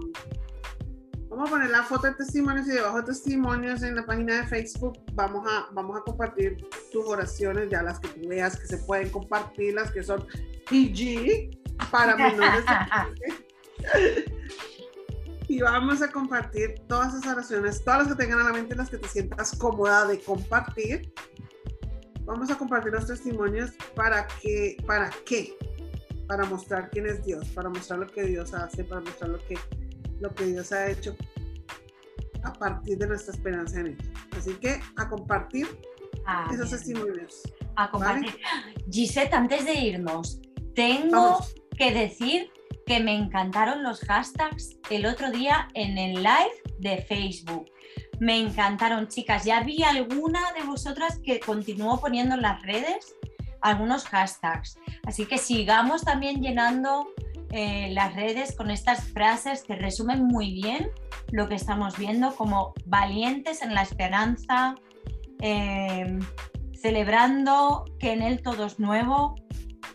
vamos 1.30 1.50
a 1.50 1.52
poner 1.52 1.70
la 1.70 1.84
foto 1.84 2.08
de 2.08 2.14
testimonios 2.14 2.68
y 2.68 2.72
debajo 2.72 2.98
de 2.98 3.08
testimonios 3.08 3.82
en 3.84 3.96
la 3.96 4.06
página 4.06 4.42
de 4.42 4.48
Facebook 4.48 5.00
vamos 5.14 5.46
a, 5.50 5.68
vamos 5.74 5.98
a 5.98 6.02
compartir 6.02 6.58
tus 6.92 7.06
oraciones, 7.06 7.70
ya 7.70 7.82
las 7.82 8.00
que 8.00 8.10
tú 8.10 8.28
veas 8.28 8.60
que 8.60 8.68
se 8.68 8.78
pueden 8.80 9.10
compartir, 9.10 9.74
las 9.74 9.92
que 9.92 10.04
son 10.04 10.26
PG, 10.70 11.63
para 11.92 12.16
menores 12.16 12.64
y 15.48 15.62
vamos 15.62 16.02
a 16.02 16.12
compartir 16.12 16.76
todas 16.88 17.14
esas 17.14 17.34
oraciones, 17.34 17.84
todas 17.84 18.00
las 18.08 18.16
que 18.16 18.24
tengan 18.24 18.40
a 18.40 18.44
la 18.46 18.54
mente, 18.54 18.76
las 18.76 18.90
que 18.90 18.98
te 18.98 19.08
sientas 19.08 19.56
cómoda 19.58 20.08
de 20.08 20.20
compartir. 20.22 21.14
Vamos 22.22 22.50
a 22.50 22.58
compartir 22.58 22.94
los 22.94 23.08
testimonios 23.08 23.72
para 23.96 24.26
que, 24.42 24.78
¿para 24.88 25.10
qué? 25.26 25.58
Para 26.28 26.46
mostrar 26.46 26.90
quién 26.90 27.06
es 27.06 27.24
Dios, 27.26 27.48
para 27.50 27.70
mostrar 27.70 28.00
lo 28.00 28.08
que 28.08 28.24
Dios 28.24 28.54
hace, 28.54 28.84
para 28.86 29.02
mostrar 29.02 29.30
lo 29.32 29.40
que, 29.40 29.58
lo 30.22 30.34
que 30.34 30.46
Dios 30.46 30.72
ha 30.72 30.90
hecho 30.90 31.16
a 32.44 32.54
partir 32.54 32.98
de 32.98 33.08
nuestra 33.08 33.34
esperanza 33.34 33.80
en 33.82 33.88
Él. 33.88 33.98
Así 34.38 34.54
que 34.56 34.80
a 34.96 35.10
compartir 35.10 35.68
Ah, 36.26 36.48
esos 36.52 36.70
bien. 36.70 36.78
testimonios. 36.80 37.42
A 37.76 37.90
compartir. 37.90 38.32
¿vale? 38.44 38.76
Gisette, 38.90 39.34
antes 39.34 39.66
de 39.66 39.74
irnos, 39.74 40.40
tengo 40.76 41.12
Vamos. 41.12 41.56
Que 41.78 41.92
decir 41.92 42.52
que 42.86 43.00
me 43.00 43.16
encantaron 43.16 43.84
los 43.84 44.02
hashtags 44.02 44.78
el 44.90 45.06
otro 45.06 45.32
día 45.32 45.68
en 45.74 45.98
el 45.98 46.16
live 46.16 46.54
de 46.80 46.98
Facebook. 47.02 47.70
Me 48.20 48.38
encantaron, 48.38 49.08
chicas. 49.08 49.46
Ya 49.46 49.62
vi 49.62 49.84
alguna 49.84 50.42
de 50.54 50.64
vosotras 50.64 51.20
que 51.24 51.40
continuó 51.40 52.00
poniendo 52.00 52.36
en 52.36 52.42
las 52.42 52.62
redes 52.62 53.16
algunos 53.62 54.06
hashtags. 54.06 54.78
Así 55.06 55.26
que 55.26 55.38
sigamos 55.38 56.04
también 56.04 56.42
llenando 56.42 57.08
eh, 57.52 57.90
las 57.92 58.16
redes 58.16 58.56
con 58.56 58.72
estas 58.72 59.04
frases 59.10 59.64
que 59.64 59.76
resumen 59.76 60.26
muy 60.26 60.54
bien 60.54 60.92
lo 61.32 61.48
que 61.48 61.56
estamos 61.56 61.98
viendo 61.98 62.36
como 62.36 62.74
valientes 62.86 63.62
en 63.62 63.74
la 63.74 63.82
esperanza, 63.82 64.76
eh, 65.42 66.20
celebrando 66.74 67.86
que 68.00 68.12
en 68.12 68.22
Él 68.22 68.42
todo 68.42 68.66
es 68.66 68.80
nuevo, 68.80 69.36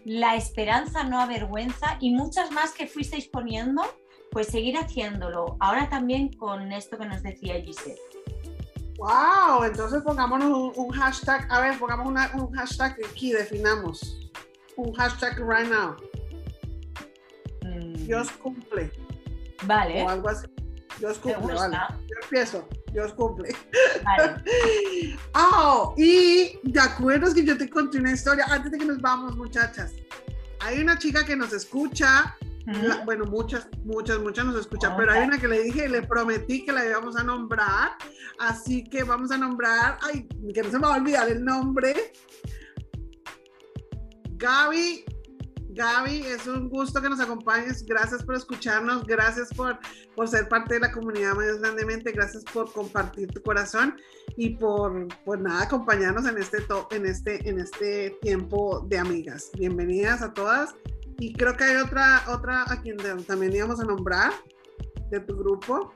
la 0.05 0.37
esperanza 0.37 1.05
no 1.05 1.21
avergüenza 1.21 1.97
y 2.01 2.11
muchas 2.15 2.51
más 2.53 2.73
que 2.73 2.87
fuisteis 2.87 3.29
poniendo, 3.29 3.83
pues 4.31 4.49
seguir 4.49 4.77
haciéndolo. 4.77 5.57
Ahora 5.61 5.89
también 5.89 6.33
con 6.33 6.73
esto 6.73 6.99
que 6.99 7.07
nos 7.07 7.23
decía 7.23 7.61
Giselle. 7.61 7.97
Wow, 8.99 9.65
entonces 9.65 10.03
pongámonos 10.03 10.49
un, 10.49 10.73
un 10.87 10.91
hashtag, 10.91 11.47
a 11.51 11.61
ver, 11.61 11.79
pongamos 11.79 12.09
una- 12.09 12.31
un 12.35 12.51
hashtag 12.53 12.97
aquí, 13.09 13.33
definamos. 13.33 14.31
Un 14.77 14.93
hashtag 14.95 15.39
right 15.39 15.69
now. 15.71 15.97
Mm, 17.63 17.95
Dios 18.07 18.31
cumple. 18.33 18.91
vale, 19.65 20.03
O 20.03 20.09
algo 20.09 20.29
así. 20.29 20.47
Dios 20.99 21.19
cumple, 21.19 21.55
vale. 21.55 21.77
Yo 22.09 22.15
empiezo. 22.23 22.69
Dios 22.93 23.13
cumple. 23.15 23.55
Vale. 24.05 24.43
Ah, 25.35 25.91
y 25.97 26.59
de 26.63 26.81
acuerdo 26.81 27.33
que 27.35 27.45
yo 27.45 27.57
te 27.57 27.69
conté 27.69 27.99
una 27.99 28.13
historia 28.13 28.45
antes 28.49 28.73
de 28.73 28.79
que 28.79 28.85
nos 28.85 29.01
vamos, 29.01 29.37
muchachas. 29.37 29.93
Hay 30.61 30.81
una 30.81 30.99
chica 30.99 31.25
que 31.25 31.37
nos 31.37 31.53
escucha, 31.53 32.37
la- 32.67 33.05
bueno, 33.05 33.25
muchas, 33.27 33.69
muchas, 33.85 34.19
muchas 34.19 34.45
nos 34.45 34.57
escuchan, 34.57 34.95
pero 34.97 35.13
hay 35.13 35.23
una 35.27 35.39
que 35.39 35.49
le 35.49 35.63
dije, 35.63 35.89
le 35.89 36.03
prometí 36.03 36.65
que 36.65 36.73
la 36.73 36.85
íbamos 36.85 37.17
a 37.17 37.23
nombrar, 37.23 37.93
así 38.41 38.83
que 38.85 39.05
vamos 39.05 39.31
a 39.31 39.39
nombrar, 39.39 39.99
ay, 40.03 40.27
que 40.53 40.63
no 40.63 40.71
se 40.71 40.79
me 40.79 40.87
va 40.87 40.95
a 40.95 40.99
olvidar 40.99 41.29
el 41.31 41.45
nombre. 41.45 42.13
Gaby, 44.37 45.05
Gaby, 45.83 46.23
es 46.27 46.45
un 46.49 46.69
gusto 46.69 47.01
que 47.01 47.09
nos 47.09 47.21
acompañes, 47.21 47.87
gracias 47.87 48.25
por 48.25 48.35
escucharnos, 48.35 49.05
gracias 49.07 49.49
por, 49.55 49.79
por 50.17 50.27
ser 50.27 50.49
parte 50.49 50.75
de 50.75 50.81
la 50.81 50.91
comunidad 50.91 51.37
más 51.37 51.61
grandemente, 51.61 52.11
gracias 52.11 52.43
por 52.53 52.73
compartir 52.73 53.29
tu 53.29 53.41
corazón 53.43 53.95
y 54.37 54.57
por, 54.57 55.07
por 55.25 55.41
nada, 55.41 55.63
acompañarnos 55.63 56.27
en 56.27 56.37
este, 56.37 56.63
to- 56.63 56.89
en, 56.91 57.07
este, 57.07 57.49
en 57.49 57.61
este 57.61 58.11
tiempo 58.21 58.85
de 58.89 58.99
amigas. 58.99 59.53
Bienvenidas 59.57 60.21
a 60.21 60.33
todas. 60.35 60.75
Y 61.21 61.33
creo 61.35 61.57
que 61.57 61.63
hay 61.63 61.77
otra, 61.77 62.25
otra 62.29 62.65
a 62.67 62.83
quien 62.83 62.97
también 63.25 63.55
íbamos 63.55 63.79
a 63.79 63.85
nombrar 63.85 64.33
de 65.11 65.21
tu 65.21 65.37
grupo 65.37 65.93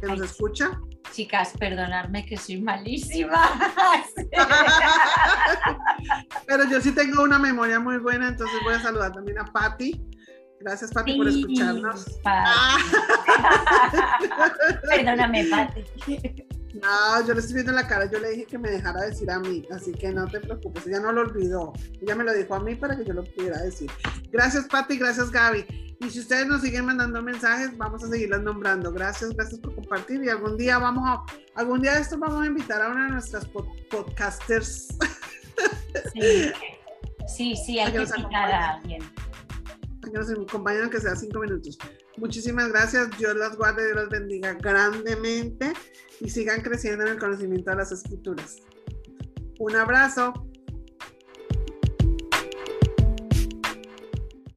que 0.00 0.06
nos 0.08 0.20
Ay. 0.20 0.26
escucha. 0.26 0.80
Chicas, 1.12 1.52
perdonadme 1.58 2.24
que 2.24 2.36
soy 2.36 2.60
malísima. 2.60 3.42
Pero 6.46 6.64
yo 6.70 6.80
sí 6.80 6.92
tengo 6.92 7.22
una 7.22 7.38
memoria 7.38 7.80
muy 7.80 7.98
buena, 7.98 8.28
entonces 8.28 8.56
voy 8.64 8.74
a 8.74 8.80
saludar 8.80 9.12
también 9.12 9.38
a 9.38 9.44
Patti. 9.44 10.00
Gracias, 10.60 10.92
Patti, 10.92 11.16
por 11.16 11.28
escucharnos. 11.28 12.04
Pati. 12.22 12.50
Ah, 12.50 12.78
Perdóname, 14.88 15.46
Pati. 15.46 15.84
no, 16.74 17.26
yo 17.26 17.34
le 17.34 17.40
estoy 17.40 17.54
viendo 17.54 17.72
la 17.72 17.86
cara, 17.86 18.10
yo 18.10 18.18
le 18.18 18.30
dije 18.30 18.46
que 18.46 18.58
me 18.58 18.70
dejara 18.70 19.02
decir 19.02 19.30
a 19.30 19.38
mí, 19.38 19.64
así 19.72 19.92
que 19.92 20.12
no 20.12 20.26
te 20.26 20.40
preocupes, 20.40 20.86
ella 20.86 21.00
no 21.00 21.12
lo 21.12 21.22
olvidó. 21.22 21.72
Ella 22.00 22.14
me 22.14 22.24
lo 22.24 22.32
dijo 22.32 22.54
a 22.54 22.60
mí 22.60 22.74
para 22.74 22.96
que 22.96 23.04
yo 23.04 23.14
lo 23.14 23.24
pudiera 23.24 23.58
decir. 23.62 23.90
Gracias, 24.30 24.66
Patti, 24.66 24.98
gracias, 24.98 25.30
Gaby. 25.30 25.87
Y 26.00 26.10
si 26.10 26.20
ustedes 26.20 26.46
nos 26.46 26.62
siguen 26.62 26.84
mandando 26.86 27.20
mensajes, 27.22 27.76
vamos 27.76 28.04
a 28.04 28.08
seguirlas 28.08 28.42
nombrando. 28.42 28.92
Gracias, 28.92 29.30
gracias 29.34 29.60
por 29.60 29.74
compartir. 29.74 30.22
Y 30.22 30.28
algún 30.28 30.56
día 30.56 30.78
vamos 30.78 31.04
a, 31.08 31.22
algún 31.56 31.80
día 31.82 31.94
de 31.94 32.00
esto 32.02 32.16
vamos 32.18 32.42
a 32.42 32.46
invitar 32.46 32.80
a 32.82 32.88
una 32.88 33.06
de 33.06 33.10
nuestras 33.12 33.50
pod- 33.52 33.88
podcasters 33.90 34.88
Sí, 36.14 36.52
sí, 37.26 37.56
sí, 37.56 37.78
hay 37.80 37.90
que 37.92 37.98
invitar 37.98 38.50
a 38.52 38.74
alguien. 38.74 39.02
a 39.02 40.06
que 40.10 40.18
nos 40.18 40.30
acompañen, 40.30 40.82
aunque 40.82 41.00
sea 41.00 41.16
cinco 41.16 41.40
minutos. 41.40 41.76
Muchísimas 42.16 42.68
gracias. 42.68 43.10
Dios 43.18 43.34
las 43.36 43.56
guarde, 43.56 43.84
Dios 43.84 43.96
las 43.96 44.08
bendiga 44.08 44.52
grandemente 44.54 45.72
y 46.20 46.30
sigan 46.30 46.60
creciendo 46.62 47.04
en 47.04 47.12
el 47.12 47.18
conocimiento 47.18 47.70
de 47.70 47.76
las 47.76 47.90
escrituras. 47.92 48.56
Un 49.58 49.74
abrazo. 49.74 50.32